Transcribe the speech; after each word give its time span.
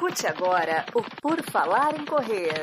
Escute 0.00 0.26
agora 0.26 0.86
o 0.94 1.02
Por 1.20 1.42
Falar 1.42 1.94
em 1.94 2.06
Correr. 2.06 2.54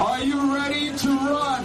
Are 0.00 0.24
you 0.24 0.54
ready 0.54 0.90
to 0.96 1.08
run? 1.08 1.64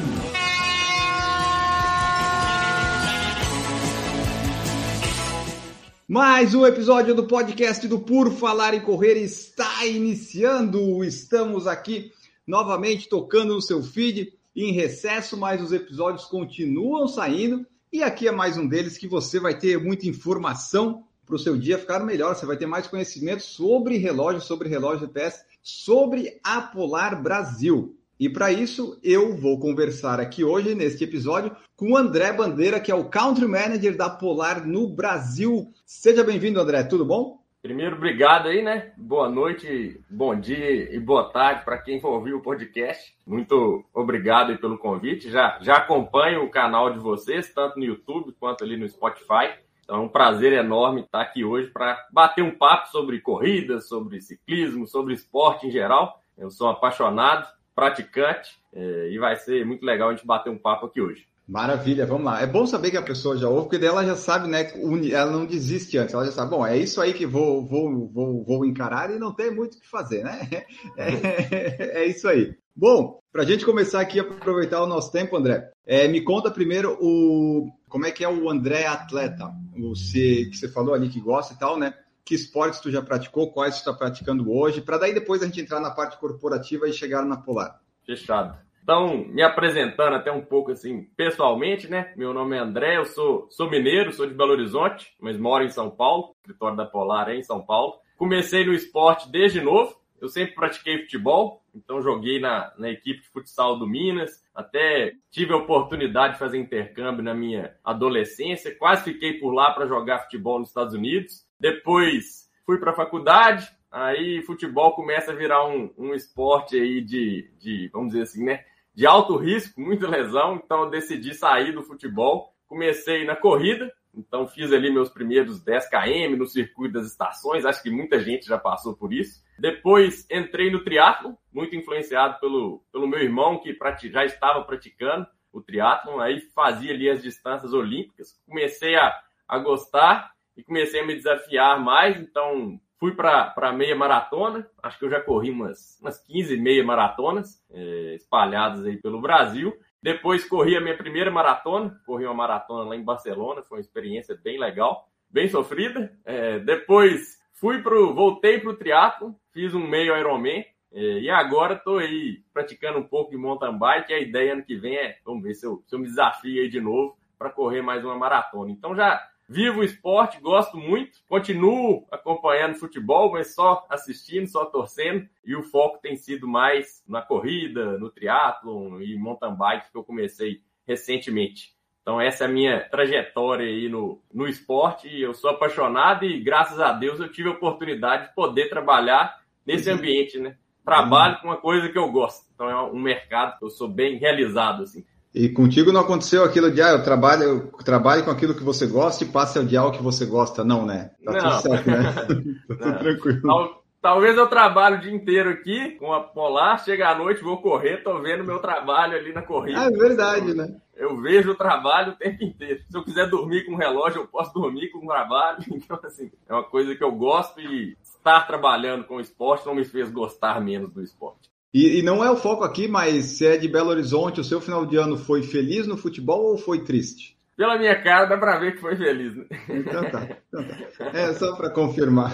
Mais 6.09 6.53
um 6.53 6.67
episódio 6.67 7.15
do 7.15 7.25
podcast 7.25 7.87
do 7.87 7.99
Por 7.99 8.33
Falar 8.33 8.73
em 8.73 8.81
Correr 8.81 9.15
está 9.15 9.85
iniciando. 9.85 11.05
Estamos 11.05 11.67
aqui 11.67 12.11
novamente 12.45 13.07
tocando 13.07 13.53
no 13.55 13.61
seu 13.61 13.81
feed 13.81 14.42
em 14.55 14.71
recesso, 14.71 15.37
mas 15.37 15.61
os 15.61 15.71
episódios 15.71 16.25
continuam 16.25 17.07
saindo. 17.07 17.65
E 17.91 18.01
aqui 18.01 18.27
é 18.27 18.31
mais 18.31 18.57
um 18.57 18.67
deles 18.67 18.97
que 18.97 19.07
você 19.07 19.39
vai 19.39 19.57
ter 19.57 19.79
muita 19.79 20.07
informação 20.07 21.03
para 21.25 21.35
o 21.35 21.39
seu 21.39 21.57
dia 21.57 21.77
ficar 21.77 21.99
melhor. 21.99 22.35
Você 22.35 22.45
vai 22.45 22.57
ter 22.57 22.65
mais 22.65 22.87
conhecimento 22.87 23.43
sobre 23.43 23.97
relógio, 23.97 24.41
sobre 24.41 24.69
relógio 24.69 25.07
GPS, 25.07 25.43
sobre 25.61 26.39
a 26.43 26.61
Polar 26.61 27.21
Brasil. 27.21 27.95
E 28.19 28.29
para 28.29 28.51
isso, 28.51 28.97
eu 29.03 29.35
vou 29.35 29.59
conversar 29.59 30.19
aqui 30.19 30.43
hoje, 30.43 30.75
neste 30.75 31.03
episódio, 31.03 31.55
com 31.75 31.91
o 31.91 31.97
André 31.97 32.31
Bandeira, 32.31 32.79
que 32.79 32.91
é 32.91 32.95
o 32.95 33.09
Country 33.09 33.47
Manager 33.47 33.97
da 33.97 34.09
Polar 34.09 34.65
no 34.65 34.87
Brasil. 34.87 35.71
Seja 35.85 36.23
bem-vindo, 36.23 36.59
André, 36.59 36.83
tudo 36.83 37.05
bom? 37.05 37.42
Primeiro, 37.63 37.95
obrigado 37.95 38.49
aí, 38.49 38.61
né? 38.61 38.91
Boa 38.97 39.29
noite, 39.29 39.97
bom 40.09 40.37
dia 40.37 40.93
e 40.93 40.99
boa 40.99 41.31
tarde 41.31 41.63
para 41.63 41.77
quem 41.77 41.97
for 41.97 42.09
ouvir 42.09 42.33
o 42.33 42.41
podcast. 42.41 43.15
Muito 43.25 43.85
obrigado 43.93 44.51
aí 44.51 44.57
pelo 44.57 44.77
convite. 44.77 45.31
Já, 45.31 45.57
já 45.61 45.77
acompanho 45.77 46.43
o 46.43 46.49
canal 46.49 46.91
de 46.91 46.99
vocês, 46.99 47.53
tanto 47.53 47.79
no 47.79 47.85
YouTube 47.85 48.35
quanto 48.37 48.65
ali 48.65 48.75
no 48.75 48.85
Spotify. 48.89 49.53
Então 49.81 49.95
é 49.95 49.99
um 49.99 50.09
prazer 50.09 50.51
enorme 50.51 51.03
estar 51.03 51.21
aqui 51.21 51.45
hoje 51.45 51.69
para 51.69 52.05
bater 52.11 52.43
um 52.43 52.51
papo 52.51 52.89
sobre 52.89 53.21
corrida, 53.21 53.79
sobre 53.79 54.19
ciclismo, 54.19 54.85
sobre 54.85 55.13
esporte 55.13 55.65
em 55.65 55.71
geral. 55.71 56.21
Eu 56.37 56.51
sou 56.51 56.67
apaixonado, 56.67 57.47
praticante 57.73 58.59
é, 58.73 59.07
e 59.09 59.17
vai 59.17 59.37
ser 59.37 59.65
muito 59.65 59.85
legal 59.85 60.09
a 60.09 60.13
gente 60.13 60.27
bater 60.27 60.49
um 60.49 60.57
papo 60.57 60.87
aqui 60.87 60.99
hoje. 60.99 61.25
Maravilha, 61.47 62.05
vamos 62.05 62.25
lá. 62.25 62.41
É 62.41 62.47
bom 62.47 62.65
saber 62.65 62.91
que 62.91 62.97
a 62.97 63.01
pessoa 63.01 63.37
já 63.37 63.49
ouve, 63.49 63.63
porque 63.63 63.77
daí 63.77 63.89
ela 63.89 64.05
já 64.05 64.15
sabe, 64.15 64.47
né? 64.47 64.71
Ela 65.11 65.31
não 65.31 65.45
desiste 65.45 65.97
antes, 65.97 66.13
ela 66.13 66.25
já 66.25 66.31
sabe, 66.31 66.51
bom, 66.51 66.65
é 66.65 66.77
isso 66.77 67.01
aí 67.01 67.13
que 67.13 67.25
vou, 67.25 67.65
vou, 67.65 68.07
vou, 68.07 68.43
vou 68.43 68.65
encarar 68.65 69.11
e 69.11 69.19
não 69.19 69.33
tem 69.33 69.53
muito 69.53 69.75
o 69.75 69.79
que 69.79 69.87
fazer, 69.87 70.23
né? 70.23 70.47
É, 70.97 72.03
é 72.03 72.05
isso 72.05 72.27
aí. 72.27 72.55
Bom, 72.75 73.19
para 73.31 73.43
a 73.43 73.45
gente 73.45 73.65
começar 73.65 73.99
aqui 73.99 74.19
aproveitar 74.19 74.81
o 74.81 74.87
nosso 74.87 75.11
tempo, 75.11 75.35
André, 75.35 75.69
é, 75.85 76.07
me 76.07 76.21
conta 76.21 76.49
primeiro 76.49 76.97
o 77.01 77.69
como 77.89 78.05
é 78.05 78.11
que 78.11 78.23
é 78.23 78.29
o 78.29 78.49
André 78.49 78.87
atleta, 78.87 79.45
o 79.75 79.93
que 79.93 80.55
você 80.55 80.67
falou 80.67 80.93
ali 80.93 81.09
que 81.09 81.19
gosta 81.19 81.53
e 81.53 81.57
tal, 81.57 81.77
né? 81.77 81.93
Que 82.25 82.35
esportes 82.35 82.79
tu 82.79 82.89
já 82.89 83.01
praticou, 83.01 83.51
quais 83.51 83.75
tu 83.75 83.79
está 83.79 83.93
praticando 83.93 84.51
hoje, 84.51 84.81
para 84.81 84.97
daí 84.97 85.13
depois 85.13 85.43
a 85.43 85.45
gente 85.45 85.61
entrar 85.61 85.79
na 85.79 85.91
parte 85.91 86.17
corporativa 86.17 86.87
e 86.87 86.93
chegar 86.93 87.23
na 87.25 87.37
Polar. 87.37 87.79
Fechado. 88.05 88.57
Então, 88.83 89.25
me 89.29 89.41
apresentando 89.41 90.13
até 90.13 90.29
um 90.29 90.41
pouco 90.41 90.71
assim, 90.73 91.03
pessoalmente, 91.15 91.89
né? 91.89 92.11
Meu 92.17 92.33
nome 92.33 92.57
é 92.57 92.59
André, 92.59 92.97
eu 92.97 93.05
sou, 93.05 93.47
sou 93.49 93.69
mineiro, 93.69 94.11
sou 94.11 94.27
de 94.27 94.33
Belo 94.33 94.51
Horizonte, 94.51 95.15
mas 95.21 95.37
moro 95.37 95.63
em 95.63 95.69
São 95.69 95.89
Paulo, 95.89 96.35
escritório 96.41 96.75
da 96.75 96.85
Polar 96.85 97.29
é 97.29 97.35
em 97.37 97.43
São 97.43 97.65
Paulo. 97.65 97.93
Comecei 98.17 98.65
no 98.65 98.73
esporte 98.73 99.31
desde 99.31 99.61
novo, 99.61 99.95
eu 100.19 100.27
sempre 100.27 100.53
pratiquei 100.53 100.99
futebol, 100.99 101.63
então 101.73 102.01
joguei 102.01 102.41
na, 102.41 102.73
na 102.77 102.89
equipe 102.89 103.21
de 103.21 103.29
futsal 103.29 103.79
do 103.79 103.87
Minas, 103.87 104.43
até 104.53 105.13
tive 105.31 105.53
a 105.53 105.57
oportunidade 105.57 106.33
de 106.33 106.39
fazer 106.39 106.57
intercâmbio 106.57 107.23
na 107.23 107.33
minha 107.33 107.73
adolescência, 107.85 108.75
quase 108.75 109.05
fiquei 109.05 109.39
por 109.39 109.53
lá 109.53 109.71
para 109.71 109.87
jogar 109.87 110.23
futebol 110.23 110.59
nos 110.59 110.67
Estados 110.67 110.93
Unidos. 110.93 111.47
Depois 111.57 112.49
fui 112.65 112.77
para 112.79 112.91
a 112.91 112.95
faculdade, 112.95 113.65
aí 113.89 114.41
futebol 114.41 114.93
começa 114.93 115.31
a 115.31 115.35
virar 115.35 115.65
um, 115.65 115.89
um 115.97 116.13
esporte 116.13 116.75
aí 116.75 116.99
de, 116.99 117.49
de, 117.57 117.89
vamos 117.93 118.09
dizer 118.09 118.23
assim, 118.23 118.43
né? 118.43 118.65
De 118.93 119.07
alto 119.07 119.37
risco, 119.37 119.81
muita 119.81 120.07
lesão, 120.07 120.61
então 120.63 120.83
eu 120.83 120.89
decidi 120.89 121.33
sair 121.33 121.71
do 121.71 121.83
futebol. 121.83 122.53
Comecei 122.67 123.25
na 123.25 123.35
corrida, 123.35 123.91
então 124.15 124.47
fiz 124.47 124.71
ali 124.71 124.91
meus 124.91 125.09
primeiros 125.09 125.61
10 125.63 125.89
km 125.89 126.37
no 126.37 126.45
circuito 126.45 126.93
das 126.93 127.07
estações, 127.07 127.65
acho 127.65 127.81
que 127.81 127.89
muita 127.89 128.19
gente 128.19 128.45
já 128.45 128.57
passou 128.57 128.95
por 128.95 129.11
isso. 129.13 129.43
Depois 129.57 130.27
entrei 130.29 130.71
no 130.71 130.83
triatlo, 130.83 131.37
muito 131.51 131.75
influenciado 131.75 132.39
pelo, 132.39 132.83
pelo 132.91 133.07
meu 133.07 133.19
irmão 133.19 133.59
que 133.59 133.77
já 134.09 134.25
estava 134.25 134.63
praticando 134.63 135.27
o 135.51 135.61
triatlo, 135.61 136.19
aí 136.19 136.41
fazia 136.55 136.91
ali 136.93 137.09
as 137.09 137.21
distâncias 137.21 137.73
olímpicas. 137.73 138.39
Comecei 138.47 138.95
a, 138.95 139.13
a 139.47 139.59
gostar 139.59 140.31
e 140.57 140.63
comecei 140.63 141.01
a 141.01 141.05
me 141.05 141.15
desafiar 141.15 141.79
mais, 141.79 142.17
então 142.17 142.79
Fui 143.03 143.13
para 143.13 143.73
meia 143.73 143.97
maratona, 143.97 144.65
acho 144.81 144.97
que 144.97 145.03
eu 145.03 145.09
já 145.09 145.19
corri 145.19 145.51
umas, 145.51 145.99
umas 145.99 146.25
15 146.25 146.55
meia 146.55 146.85
maratonas 146.85 147.61
é, 147.69 148.15
espalhadas 148.15 148.85
aí 148.85 148.95
pelo 148.95 149.19
Brasil. 149.19 149.73
Depois 150.01 150.47
corri 150.47 150.77
a 150.77 150.79
minha 150.79 150.95
primeira 150.95 151.29
maratona, 151.29 151.99
corri 152.05 152.23
uma 152.23 152.33
maratona 152.33 152.87
lá 152.87 152.95
em 152.95 153.03
Barcelona, 153.03 153.61
foi 153.61 153.79
uma 153.79 153.81
experiência 153.81 154.39
bem 154.41 154.57
legal, 154.57 155.05
bem 155.29 155.49
sofrida. 155.49 156.17
É, 156.23 156.59
depois 156.59 157.37
fui 157.51 157.81
pro, 157.81 158.13
voltei 158.13 158.61
para 158.61 158.69
o 158.69 158.77
triatlo, 158.77 159.35
fiz 159.51 159.73
um 159.73 159.85
meio 159.85 160.17
Ironman 160.17 160.63
é, 160.93 161.19
e 161.19 161.29
agora 161.29 161.73
estou 161.73 161.97
aí 161.97 162.41
praticando 162.53 162.99
um 162.99 163.05
pouco 163.05 163.31
de 163.31 163.37
mountain 163.37 163.77
bike. 163.77 164.13
A 164.13 164.19
ideia 164.19 164.53
ano 164.53 164.63
que 164.63 164.77
vem 164.77 164.95
é, 164.95 165.17
vamos 165.25 165.43
ver 165.43 165.55
se 165.55 165.65
eu, 165.65 165.83
se 165.85 165.93
eu 165.93 165.99
me 165.99 166.05
desafio 166.05 166.61
aí 166.61 166.69
de 166.69 166.79
novo 166.79 167.17
para 167.37 167.49
correr 167.49 167.81
mais 167.81 168.01
uma 168.05 168.15
maratona. 168.15 168.71
Então 168.71 168.95
já 168.95 169.21
Vivo 169.53 169.81
o 169.81 169.83
esporte, 169.83 170.41
gosto 170.41 170.77
muito, 170.77 171.19
continuo 171.29 172.07
acompanhando 172.09 172.73
futebol, 172.73 173.31
mas 173.33 173.53
só 173.53 173.85
assistindo, 173.87 174.47
só 174.47 174.65
torcendo, 174.65 175.29
e 175.45 175.55
o 175.55 175.61
foco 175.61 175.99
tem 176.01 176.15
sido 176.15 176.47
mais 176.47 177.03
na 177.07 177.21
corrida, 177.21 177.99
no 177.99 178.09
triatlon 178.09 178.99
e 178.99 179.15
mountain 179.15 179.53
bike 179.53 179.91
que 179.91 179.97
eu 179.97 180.03
comecei 180.03 180.61
recentemente. 180.87 181.71
Então 182.01 182.19
essa 182.19 182.45
é 182.45 182.47
a 182.47 182.49
minha 182.49 182.79
trajetória 182.89 183.67
aí 183.67 183.87
no, 183.87 184.23
no 184.33 184.47
esporte, 184.47 185.07
eu 185.07 185.35
sou 185.35 185.51
apaixonado 185.51 186.25
e 186.25 186.41
graças 186.41 186.79
a 186.79 186.91
Deus 186.91 187.19
eu 187.19 187.31
tive 187.31 187.49
a 187.49 187.53
oportunidade 187.53 188.29
de 188.29 188.33
poder 188.33 188.69
trabalhar 188.69 189.39
nesse 189.63 189.87
uhum. 189.87 189.97
ambiente, 189.97 190.39
né? 190.39 190.57
Trabalho 190.83 191.39
com 191.39 191.49
uma 191.49 191.57
coisa 191.57 191.89
que 191.89 191.97
eu 191.97 192.11
gosto. 192.11 192.47
Então 192.55 192.67
é 192.67 192.81
um 192.91 192.99
mercado 192.99 193.59
que 193.59 193.65
eu 193.65 193.69
sou 193.69 193.87
bem 193.87 194.17
realizado, 194.17 194.81
assim. 194.81 195.05
E 195.33 195.49
contigo 195.49 195.91
não 195.91 196.01
aconteceu 196.01 196.43
aquilo 196.43 196.69
de, 196.69 196.79
ah, 196.79 196.91
eu 196.91 197.03
trabalho, 197.03 197.43
eu 197.43 197.71
trabalho 197.83 198.23
com 198.23 198.29
aquilo 198.29 198.53
que 198.53 198.63
você 198.63 198.85
gosta 198.85 199.23
e 199.23 199.27
passe 199.27 199.57
a 199.57 199.61
odiar 199.61 199.87
o 199.87 199.91
que 199.91 200.03
você 200.03 200.27
gosta. 200.27 200.63
Não, 200.63 200.85
né? 200.85 201.09
Tá 201.25 201.31
não. 201.31 201.39
tudo 201.39 201.61
certo, 201.61 201.89
né? 201.89 202.13
tá 202.13 202.25
tudo 202.25 202.99
tranquilo. 202.99 203.41
Tal, 203.41 203.83
talvez 203.99 204.37
eu 204.37 204.45
trabalho 204.45 204.97
o 204.97 205.01
dia 205.01 205.11
inteiro 205.11 205.49
aqui 205.49 205.91
com 205.97 206.13
a 206.13 206.21
Polar, 206.21 206.83
chega 206.83 207.09
à 207.09 207.17
noite, 207.17 207.43
vou 207.43 207.59
correr, 207.63 208.03
tô 208.03 208.21
vendo 208.21 208.43
meu 208.43 208.59
trabalho 208.59 209.17
ali 209.17 209.33
na 209.33 209.41
corrida. 209.41 209.79
Ah, 209.79 209.85
é 209.85 209.91
verdade, 209.91 210.53
né? 210.53 210.75
Eu 210.95 211.19
vejo 211.19 211.49
o 211.49 211.55
trabalho 211.55 212.11
o 212.11 212.15
tempo 212.15 212.43
inteiro. 212.43 212.83
Se 212.87 212.95
eu 212.95 213.03
quiser 213.03 213.27
dormir 213.27 213.65
com 213.65 213.73
o 213.73 213.77
relógio, 213.77 214.21
eu 214.21 214.27
posso 214.27 214.53
dormir 214.53 214.89
com 214.91 214.99
o 214.99 215.07
trabalho. 215.07 215.57
Então, 215.73 215.99
assim, 216.03 216.31
é 216.47 216.53
uma 216.53 216.63
coisa 216.63 216.93
que 216.95 217.03
eu 217.03 217.11
gosto 217.11 217.59
e 217.59 217.97
estar 218.03 218.45
trabalhando 218.45 219.05
com 219.05 219.15
o 219.15 219.21
esporte 219.21 219.65
não 219.65 219.73
me 219.73 219.83
fez 219.83 220.11
gostar 220.11 220.61
menos 220.61 220.93
do 220.93 221.01
esporte. 221.01 221.52
E, 221.73 221.99
e, 221.99 222.01
não 222.03 222.23
é 222.23 222.29
o 222.29 222.37
foco 222.37 222.63
aqui, 222.63 222.87
mas 222.87 223.25
se 223.25 223.47
é 223.47 223.57
de 223.57 223.67
Belo 223.67 223.89
Horizonte, 223.89 224.39
o 224.39 224.43
seu 224.43 224.61
final 224.61 224.85
de 224.85 224.95
ano 224.95 225.17
foi 225.17 225.41
feliz 225.41 225.87
no 225.87 225.97
futebol 225.97 226.51
ou 226.51 226.57
foi 226.57 226.83
triste? 226.83 227.35
Pela 227.57 227.79
minha 227.79 227.99
cara, 228.01 228.25
dá 228.25 228.37
para 228.37 228.59
ver 228.59 228.73
que 228.73 228.81
foi 228.81 228.95
feliz. 228.95 229.35
Né? 229.35 229.45
Então 229.69 230.03
tá, 230.11 230.27
então 230.47 230.67
tá. 230.67 231.17
É 231.17 231.33
só 231.33 231.55
para 231.55 231.71
confirmar. 231.71 232.31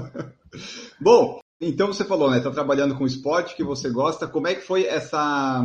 Bom, 0.98 1.40
então 1.60 1.88
você 1.88 2.04
falou, 2.04 2.30
né? 2.30 2.38
Está 2.38 2.50
trabalhando 2.50 2.96
com 2.96 3.06
esporte 3.06 3.54
que 3.54 3.62
você 3.62 3.90
gosta. 3.90 4.26
Como 4.26 4.46
é 4.46 4.54
que 4.54 4.62
foi 4.62 4.84
essa 4.84 5.62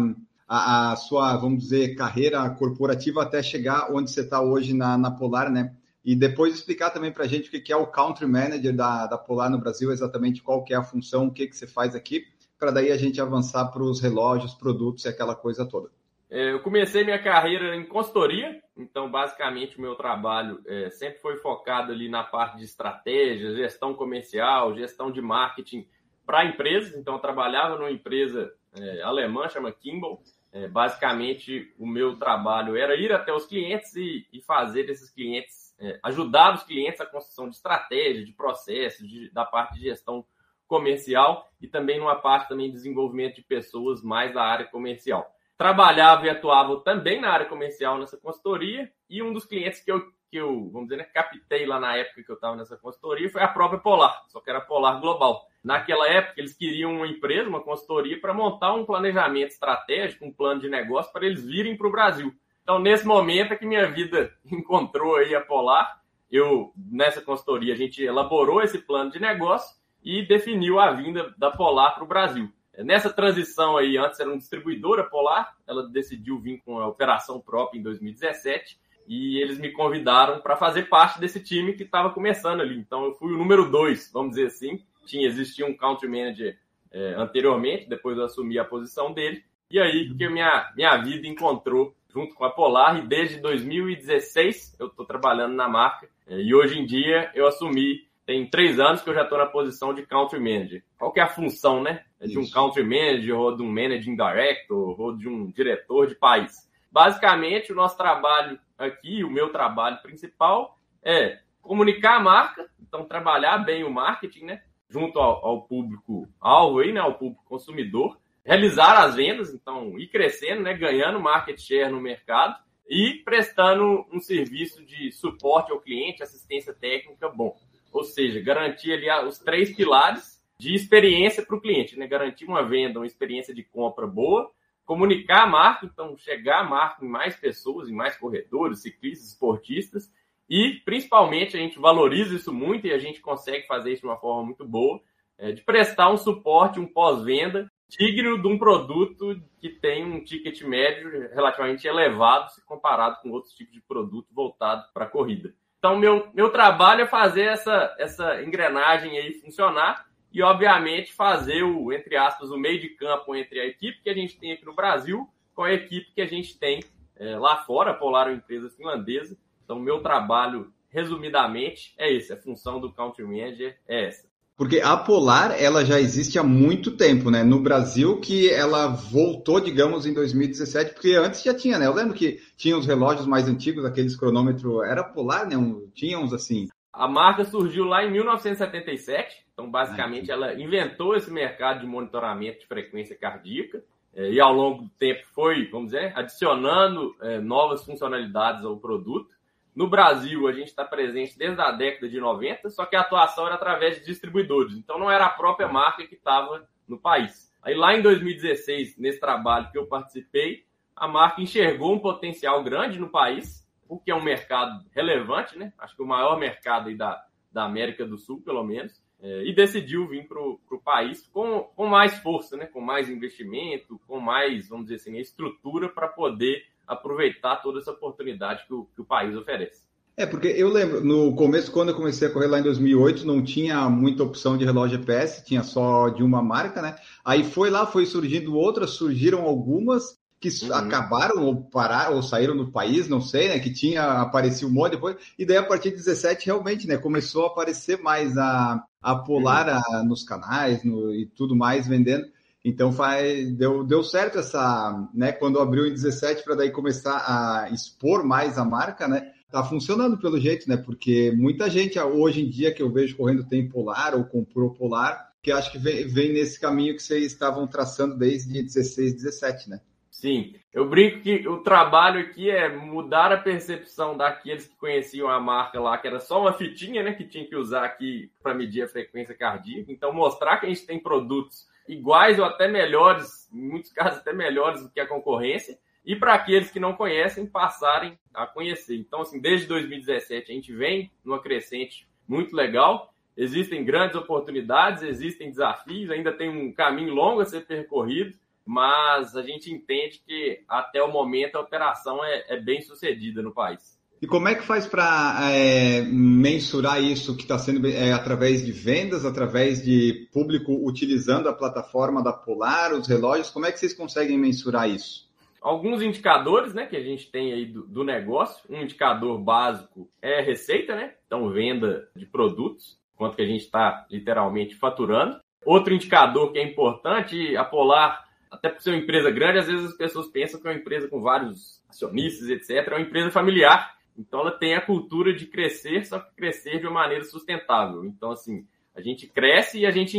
a, 0.48 0.92
a 0.92 0.96
sua, 0.98 1.38
vamos 1.38 1.64
dizer, 1.64 1.96
carreira 1.96 2.50
corporativa 2.50 3.24
até 3.24 3.42
chegar 3.42 3.92
onde 3.92 4.12
você 4.12 4.22
está 4.22 4.42
hoje 4.42 4.74
na, 4.74 4.98
na 4.98 5.12
Polar, 5.12 5.50
né? 5.50 5.74
E 6.04 6.16
depois 6.16 6.54
explicar 6.54 6.92
também 6.92 7.12
para 7.12 7.24
a 7.24 7.28
gente 7.28 7.50
o 7.50 7.64
que 7.64 7.74
é 7.74 7.76
o 7.76 7.88
Country 7.88 8.28
Manager 8.28 8.76
da, 8.76 9.08
da 9.08 9.18
Polar 9.18 9.50
no 9.50 9.60
Brasil, 9.60 9.92
exatamente 9.92 10.44
qual 10.44 10.64
que 10.64 10.74
é 10.74 10.78
a 10.78 10.84
função, 10.84 11.28
o 11.28 11.32
que, 11.32 11.48
que 11.48 11.56
você 11.56 11.66
faz 11.66 11.96
aqui 11.96 12.26
para 12.60 12.72
daí 12.72 12.92
a 12.92 12.98
gente 12.98 13.22
avançar 13.22 13.66
para 13.72 13.84
os 13.84 14.02
relógios, 14.02 14.54
produtos 14.54 15.06
e 15.06 15.10
aquela 15.10 15.36
coisa 15.36 15.68
toda. 15.68 15.90
É, 16.30 16.52
eu 16.52 16.60
comecei 16.60 17.04
minha 17.04 17.22
carreira 17.22 17.76
em 17.76 17.86
consultoria, 17.86 18.62
então 18.76 19.10
basicamente 19.10 19.78
o 19.78 19.82
meu 19.82 19.96
trabalho 19.96 20.60
é, 20.66 20.90
sempre 20.90 21.20
foi 21.20 21.38
focado 21.38 21.92
ali 21.92 22.10
na 22.10 22.24
parte 22.24 22.58
de 22.58 22.64
estratégia, 22.64 23.56
gestão 23.56 23.94
comercial, 23.94 24.76
gestão 24.76 25.12
de 25.12 25.22
marketing 25.22 25.88
para 26.26 26.46
empresas. 26.46 26.96
Então 26.96 27.16
eu 27.16 27.20
trabalhava 27.20 27.78
numa 27.78 27.92
empresa 27.92 28.52
é, 28.78 29.02
alemã, 29.02 29.48
chama 29.48 29.72
Kimball. 29.72 30.22
É, 30.52 30.68
basicamente 30.68 31.74
o 31.78 31.86
meu 31.86 32.18
trabalho 32.18 32.78
era 32.78 32.96
ir 32.96 33.12
até 33.12 33.34
os 33.34 33.46
clientes 33.46 33.94
e, 33.96 34.26
e 34.32 34.42
fazer 34.42 34.90
esses 34.90 35.12
clientes, 35.12 35.76
é, 35.80 36.00
ajudar 36.02 36.56
os 36.56 36.64
clientes 36.64 37.02
a 37.02 37.06
construção 37.06 37.50
de 37.50 37.56
estratégia, 37.58 38.26
de 38.26 38.32
processo, 38.32 39.06
de, 39.06 39.30
da 39.32 39.44
parte 39.44 39.76
de 39.76 39.82
gestão 39.82 40.26
comercial 40.68 41.50
e 41.62 41.68
também 41.68 42.00
numa 42.00 42.16
parte 42.16 42.50
também 42.50 42.68
de 42.68 42.74
desenvolvimento 42.74 43.36
de 43.36 43.44
pessoas 43.44 44.02
mais 44.04 44.34
da 44.34 44.44
área 44.44 44.66
comercial. 44.66 45.32
trabalhava 45.58 46.26
e 46.26 46.30
atuava 46.30 46.82
também 46.82 47.22
na 47.22 47.30
área 47.30 47.46
comercial 47.46 47.98
nessa 47.98 48.18
consultoria, 48.18 48.92
e 49.10 49.24
um 49.24 49.32
dos 49.32 49.46
clientes 49.46 49.80
que 49.80 49.90
eu, 49.90 50.02
que 50.30 50.36
eu 50.36 50.70
vamos 50.70 50.90
dizer, 50.90 50.98
né, 50.98 51.06
captei 51.06 51.66
lá 51.66 51.80
na 51.80 51.96
época 51.96 52.24
que 52.24 52.30
eu 52.30 52.36
estava 52.36 52.58
nessa 52.58 52.76
consultoria 52.76 53.30
foi 53.30 53.42
a 53.42 53.48
própria 53.48 53.80
Polar, 53.80 54.26
só 54.28 54.42
que 54.42 54.50
era 54.50 54.60
Polar 54.60 55.00
Global. 55.00 55.48
Naquela 55.64 56.08
época, 56.08 56.40
eles 56.40 56.54
queriam 56.54 56.94
uma 56.94 57.08
empresa, 57.08 57.50
uma 57.50 57.64
consultoria, 57.64 58.20
para 58.20 58.34
montar 58.34 58.74
um 58.74 58.86
planejamento 58.86 59.50
estratégico, 59.50 60.26
um 60.26 60.32
plano 60.32 60.62
de 60.62 60.70
negócio 60.70 61.12
para 61.12 61.26
eles 61.26 61.44
virem 61.44 61.78
para 61.78 61.88
o 61.88 61.92
Brasil. 61.92 62.32
Então, 62.62 62.78
nesse 62.78 63.06
momento 63.06 63.54
é 63.54 63.56
que 63.56 63.66
minha 63.66 63.90
vida 63.90 64.32
encontrou 64.52 65.16
aí 65.16 65.34
a 65.34 65.42
Polar. 65.42 66.02
Eu, 66.30 66.74
nessa 66.76 67.22
consultoria, 67.22 67.74
a 67.74 67.78
gente 67.78 68.04
elaborou 68.04 68.62
esse 68.62 68.80
plano 68.80 69.10
de 69.10 69.20
negócio 69.20 69.76
e 70.06 70.24
definiu 70.24 70.80
a 70.80 70.92
vinda 70.92 71.34
da 71.36 71.50
Polar 71.50 71.96
para 71.96 72.04
o 72.04 72.08
Brasil. 72.08 72.48
Nessa 72.78 73.12
transição 73.12 73.76
aí, 73.76 73.98
antes 73.98 74.20
era 74.20 74.30
uma 74.30 74.38
distribuidora 74.38 75.04
Polar, 75.04 75.56
ela 75.66 75.90
decidiu 75.90 76.40
vir 76.40 76.62
com 76.64 76.78
a 76.80 76.88
operação 76.88 77.40
própria 77.40 77.80
em 77.80 77.82
2017 77.82 78.78
e 79.08 79.42
eles 79.42 79.58
me 79.58 79.72
convidaram 79.72 80.42
para 80.42 80.56
fazer 80.56 80.90
parte 80.90 81.20
desse 81.20 81.42
time 81.42 81.74
que 81.74 81.84
estava 81.84 82.12
começando 82.12 82.62
ali. 82.62 82.78
Então 82.78 83.06
eu 83.06 83.14
fui 83.14 83.34
o 83.34 83.38
número 83.38 83.70
dois, 83.70 84.12
vamos 84.14 84.36
dizer 84.36 84.48
assim. 84.48 84.84
Tinha 85.06 85.28
existia 85.28 85.66
um 85.66 85.76
country 85.76 86.08
manager 86.08 86.58
é, 86.92 87.14
anteriormente, 87.16 87.88
depois 87.88 88.18
eu 88.18 88.26
assumi 88.26 88.60
a 88.60 88.66
posição 88.66 89.14
dele. 89.14 89.44
E 89.72 89.80
aí 89.80 90.14
que 90.14 90.30
minha 90.30 90.72
minha 90.76 90.98
vida 90.98 91.28
encontrou 91.28 91.96
junto 92.14 92.36
com 92.36 92.46
a 92.46 92.50
Polar 92.50 92.98
e 92.98 93.08
desde 93.08 93.40
2016 93.40 94.76
eu 94.80 94.88
estou 94.88 95.06
trabalhando 95.06 95.54
na 95.54 95.68
marca 95.68 96.08
é, 96.28 96.40
e 96.40 96.54
hoje 96.54 96.80
em 96.80 96.86
dia 96.86 97.32
eu 97.34 97.48
assumi 97.48 98.05
tem 98.26 98.50
três 98.50 98.80
anos 98.80 99.02
que 99.02 99.10
eu 99.10 99.14
já 99.14 99.24
estou 99.24 99.38
na 99.38 99.46
posição 99.46 99.94
de 99.94 100.06
country 100.06 100.40
manager. 100.40 100.84
Qual 100.98 101.12
que 101.12 101.20
é 101.20 101.24
a 101.24 101.28
função, 101.28 101.82
né? 101.82 102.04
É 102.20 102.26
de 102.26 102.40
um 102.40 102.50
country 102.50 102.84
manager 102.84 103.38
ou 103.38 103.56
de 103.56 103.62
um 103.62 103.72
managing 103.72 104.16
director 104.16 105.00
ou 105.00 105.16
de 105.16 105.30
um 105.30 105.52
diretor 105.52 106.08
de 106.08 106.16
país. 106.16 106.68
Basicamente, 106.92 107.72
o 107.72 107.76
nosso 107.76 107.96
trabalho 107.96 108.60
aqui, 108.78 109.24
o 109.24 109.30
meu 109.30 109.52
trabalho 109.52 110.02
principal 110.02 110.80
é 111.04 111.40
comunicar 111.62 112.18
a 112.18 112.24
marca, 112.24 112.70
então 112.82 113.06
trabalhar 113.06 113.60
bem 113.60 113.84
o 113.84 113.92
marketing, 113.92 114.46
né? 114.46 114.64
Junto 114.90 115.20
ao, 115.20 115.46
ao 115.46 115.62
público 115.64 116.28
alvo 116.40 116.80
aí, 116.80 116.92
né? 116.92 117.02
Ao 117.02 117.14
público 117.14 117.44
consumidor, 117.46 118.18
realizar 118.44 119.04
as 119.04 119.16
vendas, 119.16 119.54
então 119.54 120.00
ir 120.00 120.08
crescendo, 120.08 120.64
né? 120.64 120.74
Ganhando 120.74 121.20
market 121.20 121.60
share 121.60 121.92
no 121.92 122.02
mercado 122.02 122.56
e 122.90 123.22
prestando 123.24 124.06
um 124.12 124.20
serviço 124.20 124.84
de 124.84 125.12
suporte 125.12 125.72
ao 125.72 125.80
cliente, 125.80 126.24
assistência 126.24 126.74
técnica 126.74 127.30
bom. 127.30 127.56
Ou 127.96 128.04
seja, 128.04 128.42
garantir 128.42 128.92
ali 128.92 129.10
os 129.26 129.40
três 129.40 129.74
pilares 129.74 130.44
de 130.60 130.76
experiência 130.76 131.46
para 131.46 131.56
o 131.56 131.62
cliente, 131.62 131.98
né? 131.98 132.06
Garantir 132.06 132.44
uma 132.44 132.62
venda, 132.62 133.00
uma 133.00 133.06
experiência 133.06 133.56
de 133.56 133.64
compra 133.64 134.06
boa, 134.06 134.52
comunicar 134.84 135.44
a 135.44 135.48
marca, 135.48 135.86
então 135.86 136.18
chegar 136.18 136.60
a 136.60 136.64
marca 136.66 137.06
em 137.06 137.08
mais 137.08 137.38
pessoas, 137.38 137.88
em 137.88 137.94
mais 137.94 138.18
corredores, 138.18 138.82
ciclistas, 138.82 139.30
esportistas, 139.30 140.12
e 140.50 140.82
principalmente 140.84 141.56
a 141.56 141.60
gente 141.62 141.80
valoriza 141.80 142.36
isso 142.36 142.52
muito 142.52 142.86
e 142.86 142.92
a 142.92 143.00
gente 143.00 143.22
consegue 143.22 143.66
fazer 143.66 143.94
isso 143.94 144.02
de 144.02 144.08
uma 144.08 144.18
forma 144.18 144.44
muito 144.44 144.66
boa, 144.66 145.02
é, 145.38 145.54
de 145.54 145.62
prestar 145.62 146.12
um 146.12 146.18
suporte, 146.18 146.82
um 146.82 146.86
pós-venda 146.86 147.72
digno 147.88 148.42
de 148.42 148.48
um 148.48 148.58
produto 148.58 149.42
que 149.58 149.70
tem 149.70 150.04
um 150.04 150.22
ticket 150.22 150.62
médio 150.64 151.30
relativamente 151.34 151.88
elevado 151.88 152.52
se 152.52 152.66
comparado 152.66 153.22
com 153.22 153.32
outros 153.32 153.54
tipos 153.54 153.74
de 153.74 153.82
produto 153.82 154.28
voltado 154.34 154.84
para 154.94 155.06
a 155.06 155.10
corrida. 155.10 155.54
Então, 155.86 156.00
meu, 156.00 156.28
meu 156.34 156.50
trabalho 156.50 157.04
é 157.04 157.06
fazer 157.06 157.44
essa, 157.44 157.96
essa 158.00 158.42
engrenagem 158.42 159.20
aí 159.20 159.34
funcionar 159.36 160.08
e, 160.34 160.42
obviamente, 160.42 161.14
fazer 161.14 161.62
o, 161.62 161.94
entre 161.94 162.18
aspas, 162.18 162.50
o 162.50 162.58
meio 162.58 162.82
de 162.82 162.90
campo 162.90 163.36
entre 163.36 163.60
a 163.60 163.68
equipe 163.68 164.02
que 164.02 164.10
a 164.10 164.14
gente 164.16 164.36
tem 164.36 164.52
aqui 164.52 164.66
no 164.66 164.74
Brasil 164.74 165.30
com 165.54 165.62
a 165.62 165.72
equipe 165.72 166.12
que 166.12 166.22
a 166.22 166.26
gente 166.26 166.58
tem 166.58 166.84
é, 167.16 167.38
lá 167.38 167.58
fora, 167.58 167.92
a 167.92 167.94
Polar 167.94 168.30
é 168.30 168.34
empresa 168.34 168.68
finlandesa. 168.72 169.38
Então, 169.64 169.80
meu 169.80 170.02
trabalho, 170.02 170.74
resumidamente, 170.90 171.94
é 172.00 172.12
esse. 172.12 172.34
A 172.34 172.38
função 172.38 172.80
do 172.80 172.92
Country 172.92 173.24
Manager 173.24 173.78
é 173.88 174.08
essa. 174.08 174.28
Porque 174.58 174.80
a 174.80 174.96
Polar, 174.96 175.52
ela 175.62 175.84
já 175.84 176.00
existe 176.00 176.40
há 176.40 176.44
muito 176.44 176.96
tempo, 176.96 177.30
né? 177.30 177.44
No 177.44 177.60
Brasil, 177.60 178.22
que 178.22 178.50
ela 178.50 178.88
voltou, 178.88 179.60
digamos, 179.60 180.06
em 180.06 180.14
2017, 180.14 180.94
porque 180.94 181.14
antes 181.16 181.44
já 181.44 181.54
tinha, 181.54 181.78
né? 181.78 181.88
Eu 181.88 181.94
lembro 181.94 182.14
que 182.14 182.40
tinha 182.56 182.78
os 182.78 182.86
relógios 182.86 183.28
mais 183.28 183.50
antigos, 183.50 183.84
aqueles 183.84 184.16
cronômetros, 184.16 184.82
era 184.86 185.04
Polar, 185.04 185.46
né? 185.46 185.58
Um, 185.58 185.90
tinha 185.94 186.18
uns 186.18 186.32
assim. 186.32 186.70
A 186.94 187.06
marca 187.06 187.44
surgiu 187.44 187.84
lá 187.84 188.06
em 188.06 188.12
1977, 188.12 189.46
então 189.52 189.70
basicamente 189.70 190.32
ah, 190.32 190.36
ela 190.36 190.54
inventou 190.54 191.16
esse 191.16 191.30
mercado 191.30 191.82
de 191.82 191.86
monitoramento 191.86 192.60
de 192.60 192.68
frequência 192.68 193.18
cardíaca 193.18 193.84
é, 194.16 194.32
e 194.32 194.40
ao 194.40 194.54
longo 194.54 194.84
do 194.84 194.90
tempo 194.98 195.22
foi, 195.34 195.70
vamos 195.70 195.92
dizer, 195.92 196.14
adicionando 196.16 197.14
é, 197.22 197.40
novas 197.40 197.84
funcionalidades 197.84 198.64
ao 198.64 198.78
produto. 198.78 199.35
No 199.76 199.90
Brasil, 199.90 200.48
a 200.48 200.54
gente 200.54 200.68
está 200.68 200.86
presente 200.86 201.38
desde 201.38 201.62
a 201.62 201.72
década 201.72 202.08
de 202.08 202.20
90, 202.20 202.70
só 202.70 202.86
que 202.86 202.96
a 202.96 203.02
atuação 203.02 203.46
era 203.46 203.56
através 203.56 204.00
de 204.00 204.06
distribuidores, 204.06 204.74
então 204.78 204.98
não 204.98 205.12
era 205.12 205.26
a 205.26 205.30
própria 205.30 205.68
marca 205.68 206.08
que 206.08 206.16
estava 206.16 206.66
no 206.88 206.98
país. 206.98 207.54
Aí 207.62 207.76
lá 207.76 207.94
em 207.94 208.02
2016, 208.02 208.98
nesse 208.98 209.20
trabalho 209.20 209.70
que 209.72 209.78
eu 209.78 209.86
participei, 209.86 210.64
a 210.96 211.08
marca 211.08 211.42
enxergou 211.42 211.94
um 211.94 212.00
potencial 212.00 212.64
grande 212.64 213.00
no 213.00 213.10
país, 213.10 213.68
porque 213.88 214.12
é 214.12 214.16
um 214.16 214.24
mercado 214.24 214.86
relevante, 214.92 215.58
né? 215.58 215.74
Acho 215.78 215.96
que 215.96 216.02
o 216.02 216.08
maior 216.08 216.40
mercado 216.40 216.88
aí 216.88 216.96
da, 216.96 217.22
da 217.52 217.66
América 217.66 218.06
do 218.06 218.18
Sul, 218.18 218.42
pelo 218.42 218.64
menos, 218.64 219.04
é, 219.22 219.44
e 219.44 219.54
decidiu 219.54 220.08
vir 220.08 220.28
para 220.28 220.40
o 220.40 220.82
país 220.84 221.28
com, 221.28 221.64
com 221.76 221.88
mais 221.88 222.18
força, 222.20 222.56
né? 222.56 222.66
com 222.66 222.82
mais 222.82 223.10
investimento, 223.10 224.00
com 224.08 224.20
mais, 224.20 224.70
vamos 224.70 224.86
dizer 224.86 224.96
assim, 224.96 225.18
estrutura 225.18 225.90
para 225.90 226.08
poder 226.08 226.64
aproveitar 226.88 227.58
toda 227.58 227.80
essa 227.80 227.92
oportunidade 227.92 228.66
que 228.68 228.74
o, 228.74 228.86
que 228.96 229.02
o 229.02 229.06
país 229.06 229.36
oferece. 229.36 229.86
É, 230.18 230.26
porque 230.26 230.48
eu 230.48 230.70
lembro, 230.70 231.04
no 231.04 231.36
começo, 231.36 231.72
quando 231.72 231.90
eu 231.90 231.96
comecei 231.96 232.28
a 232.28 232.32
correr 232.32 232.48
lá 232.48 232.60
em 232.60 232.64
2008, 232.64 233.28
não 233.28 233.44
tinha 233.44 233.90
muita 233.90 234.24
opção 234.24 234.58
de 234.58 234.64
relógio 234.64 234.98
GPS, 234.98 235.44
tinha 235.44 235.62
só 235.62 236.08
de 236.08 236.24
uma 236.24 236.42
marca, 236.42 236.82
né? 236.82 236.96
Aí 237.24 237.44
foi 237.44 237.70
lá, 237.70 237.86
foi 237.86 238.06
surgindo 238.06 238.56
outras, 238.56 238.92
surgiram 238.92 239.42
algumas 239.42 240.18
que 240.40 240.50
uhum. 240.66 240.74
acabaram 240.74 241.44
ou 241.44 241.64
pararam 241.64 242.16
ou 242.16 242.24
saíram 242.24 242.56
do 242.56 242.72
país, 242.72 243.10
não 243.10 243.20
sei, 243.20 243.50
né? 243.50 243.60
Que 243.60 243.74
tinha 243.74 244.22
aparecido 244.22 244.68
um 244.72 244.74
monte 244.74 244.92
depois, 244.92 245.18
e 245.38 245.46
daí 245.46 245.58
a 245.58 245.64
partir 245.64 245.90
de 245.90 245.98
17 245.98 246.46
realmente, 246.46 246.88
né? 246.88 246.98
Começou 246.98 247.44
a 247.44 247.48
aparecer 247.48 248.02
mais 248.02 248.38
a, 248.38 248.82
a 249.02 249.16
Polar 249.16 249.68
uhum. 249.68 249.98
a, 249.98 250.04
nos 250.04 250.24
canais 250.24 250.82
no, 250.86 251.14
e 251.14 251.26
tudo 251.26 251.58
mais 251.58 251.88
vendendo. 251.88 252.26
Então 252.66 252.92
faz, 252.92 253.56
deu, 253.56 253.84
deu 253.84 254.04
certo 254.04 254.40
essa, 254.40 255.08
né? 255.14 255.32
Quando 255.32 255.60
abriu 255.60 255.86
em 255.86 255.92
17 255.92 256.44
para 256.44 256.56
daí 256.56 256.72
começar 256.72 257.18
a 257.18 257.70
expor 257.70 258.26
mais 258.26 258.58
a 258.58 258.66
marca, 258.66 259.08
né? 259.08 259.32
Tá 259.52 259.64
funcionando 259.64 260.18
pelo 260.18 260.40
jeito, 260.40 260.68
né? 260.68 260.76
Porque 260.76 261.32
muita 261.38 261.70
gente 261.70 262.00
hoje 262.00 262.42
em 262.42 262.50
dia 262.50 262.74
que 262.74 262.82
eu 262.82 262.92
vejo 262.92 263.16
correndo 263.16 263.48
tem 263.48 263.70
Polar 263.70 264.16
ou 264.16 264.26
comprou 264.26 264.74
Polar, 264.74 265.32
que 265.44 265.52
acho 265.52 265.72
que 265.72 265.78
vem, 265.78 266.08
vem 266.08 266.34
nesse 266.34 266.60
caminho 266.60 266.96
que 266.96 267.04
vocês 267.04 267.26
estavam 267.26 267.68
traçando 267.68 268.18
desde 268.18 268.64
16, 268.64 269.14
17, 269.14 269.70
né? 269.70 269.80
Sim, 270.10 270.56
eu 270.74 270.90
brinco 270.90 271.22
que 271.22 271.48
o 271.48 271.62
trabalho 271.62 272.20
aqui 272.20 272.50
é 272.50 272.76
mudar 272.76 273.32
a 273.32 273.38
percepção 273.38 274.18
daqueles 274.18 274.66
que 274.66 274.76
conheciam 274.76 275.30
a 275.30 275.40
marca 275.40 275.80
lá, 275.80 276.00
que 276.00 276.08
era 276.08 276.20
só 276.20 276.42
uma 276.42 276.54
fitinha, 276.54 277.04
né, 277.04 277.14
que 277.14 277.26
tinha 277.26 277.46
que 277.46 277.56
usar 277.56 277.84
aqui 277.84 278.32
para 278.42 278.56
medir 278.56 278.82
a 278.82 278.88
frequência 278.88 279.36
cardíaca. 279.36 279.92
Então, 279.92 280.12
mostrar 280.12 280.58
que 280.58 280.66
a 280.66 280.70
gente 280.70 280.86
tem 280.86 280.98
produtos 280.98 281.68
iguais 281.88 282.40
ou 282.40 282.46
até 282.46 282.68
melhores, 282.68 283.50
em 283.54 283.62
muitos 283.62 283.92
casos 283.92 284.20
até 284.20 284.34
melhores 284.34 284.82
do 284.82 284.90
que 284.90 285.00
a 285.00 285.08
concorrência, 285.08 285.78
e 286.06 286.16
para 286.16 286.36
aqueles 286.36 286.70
que 286.70 286.80
não 286.80 286.94
conhecem, 286.94 287.48
passarem 287.48 288.18
a 288.34 288.46
conhecer. 288.46 288.96
Então, 288.96 289.22
assim, 289.22 289.40
desde 289.40 289.68
2017 289.68 290.52
a 290.52 290.56
gente 290.56 290.74
vem 290.74 291.12
numa 291.24 291.42
crescente 291.42 292.08
muito 292.28 292.56
legal. 292.56 293.14
Existem 293.36 293.84
grandes 293.84 294.16
oportunidades, 294.16 295.04
existem 295.04 295.50
desafios, 295.50 296.12
ainda 296.12 296.32
tem 296.32 296.50
um 296.50 296.72
caminho 296.72 297.14
longo 297.14 297.42
a 297.42 297.46
ser 297.46 297.66
percorrido, 297.66 298.38
mas 298.64 299.36
a 299.36 299.42
gente 299.42 299.72
entende 299.72 300.22
que 300.26 300.64
até 300.68 301.02
o 301.02 301.12
momento 301.12 301.56
a 301.56 301.62
operação 301.62 302.24
é, 302.24 302.46
é 302.50 302.60
bem 302.60 302.82
sucedida 302.82 303.42
no 303.42 303.54
país. 303.54 303.95
E 304.26 304.28
como 304.28 304.48
é 304.48 304.56
que 304.56 304.64
faz 304.64 304.88
para 304.88 305.38
é, 305.52 306.02
mensurar 306.02 307.00
isso 307.00 307.36
que 307.36 307.44
está 307.44 307.60
sendo 307.60 307.88
é, 307.88 308.12
através 308.12 308.66
de 308.66 308.72
vendas, 308.72 309.24
através 309.24 309.86
de 309.86 310.28
público 310.34 310.74
utilizando 310.84 311.48
a 311.48 311.54
plataforma 311.54 312.24
da 312.24 312.34
Polar, 312.34 312.92
os 312.94 313.08
relógios? 313.08 313.52
Como 313.52 313.68
é 313.68 313.72
que 313.72 313.78
vocês 313.78 313.94
conseguem 313.94 314.36
mensurar 314.36 314.90
isso? 314.90 315.30
Alguns 315.62 316.02
indicadores 316.02 316.74
né, 316.74 316.88
que 316.88 316.98
a 316.98 317.04
gente 317.04 317.30
tem 317.30 317.54
aí 317.54 317.68
do, 317.68 317.86
do 317.86 318.04
negócio. 318.04 318.66
Um 318.68 318.82
indicador 318.82 319.38
básico 319.38 320.10
é 320.20 320.42
receita, 320.42 320.96
né? 320.96 321.14
Então, 321.28 321.48
venda 321.52 322.10
de 322.16 322.26
produtos, 322.26 322.98
quanto 323.16 323.36
que 323.36 323.44
a 323.44 323.48
gente 323.48 323.66
está 323.66 324.08
literalmente 324.10 324.74
faturando. 324.74 325.40
Outro 325.64 325.94
indicador 325.94 326.52
que 326.52 326.58
é 326.58 326.64
importante, 326.64 327.56
a 327.56 327.64
Polar, 327.64 328.26
até 328.50 328.70
por 328.70 328.82
ser 328.82 328.90
uma 328.90 328.98
empresa 329.04 329.30
grande, 329.30 329.60
às 329.60 329.68
vezes 329.68 329.86
as 329.86 329.96
pessoas 329.96 330.26
pensam 330.26 330.60
que 330.60 330.68
é 330.68 330.72
uma 330.72 330.80
empresa 330.80 331.08
com 331.08 331.22
vários 331.22 331.80
acionistas, 331.88 332.50
etc. 332.50 332.88
É 332.88 332.96
uma 332.96 333.02
empresa 333.02 333.30
familiar 333.30 333.95
então 334.18 334.40
ela 334.40 334.52
tem 334.52 334.76
a 334.76 334.82
cultura 334.82 335.34
de 335.34 335.46
crescer, 335.46 336.06
só 336.06 336.20
que 336.20 336.36
crescer 336.36 336.80
de 336.80 336.88
uma 336.88 337.02
maneira 337.02 337.24
sustentável. 337.24 338.06
Então, 338.06 338.32
assim, 338.32 338.66
a 338.96 339.02
gente 339.02 339.28
cresce 339.28 339.80
e 339.80 339.86
a 339.86 339.92
gente 339.92 340.18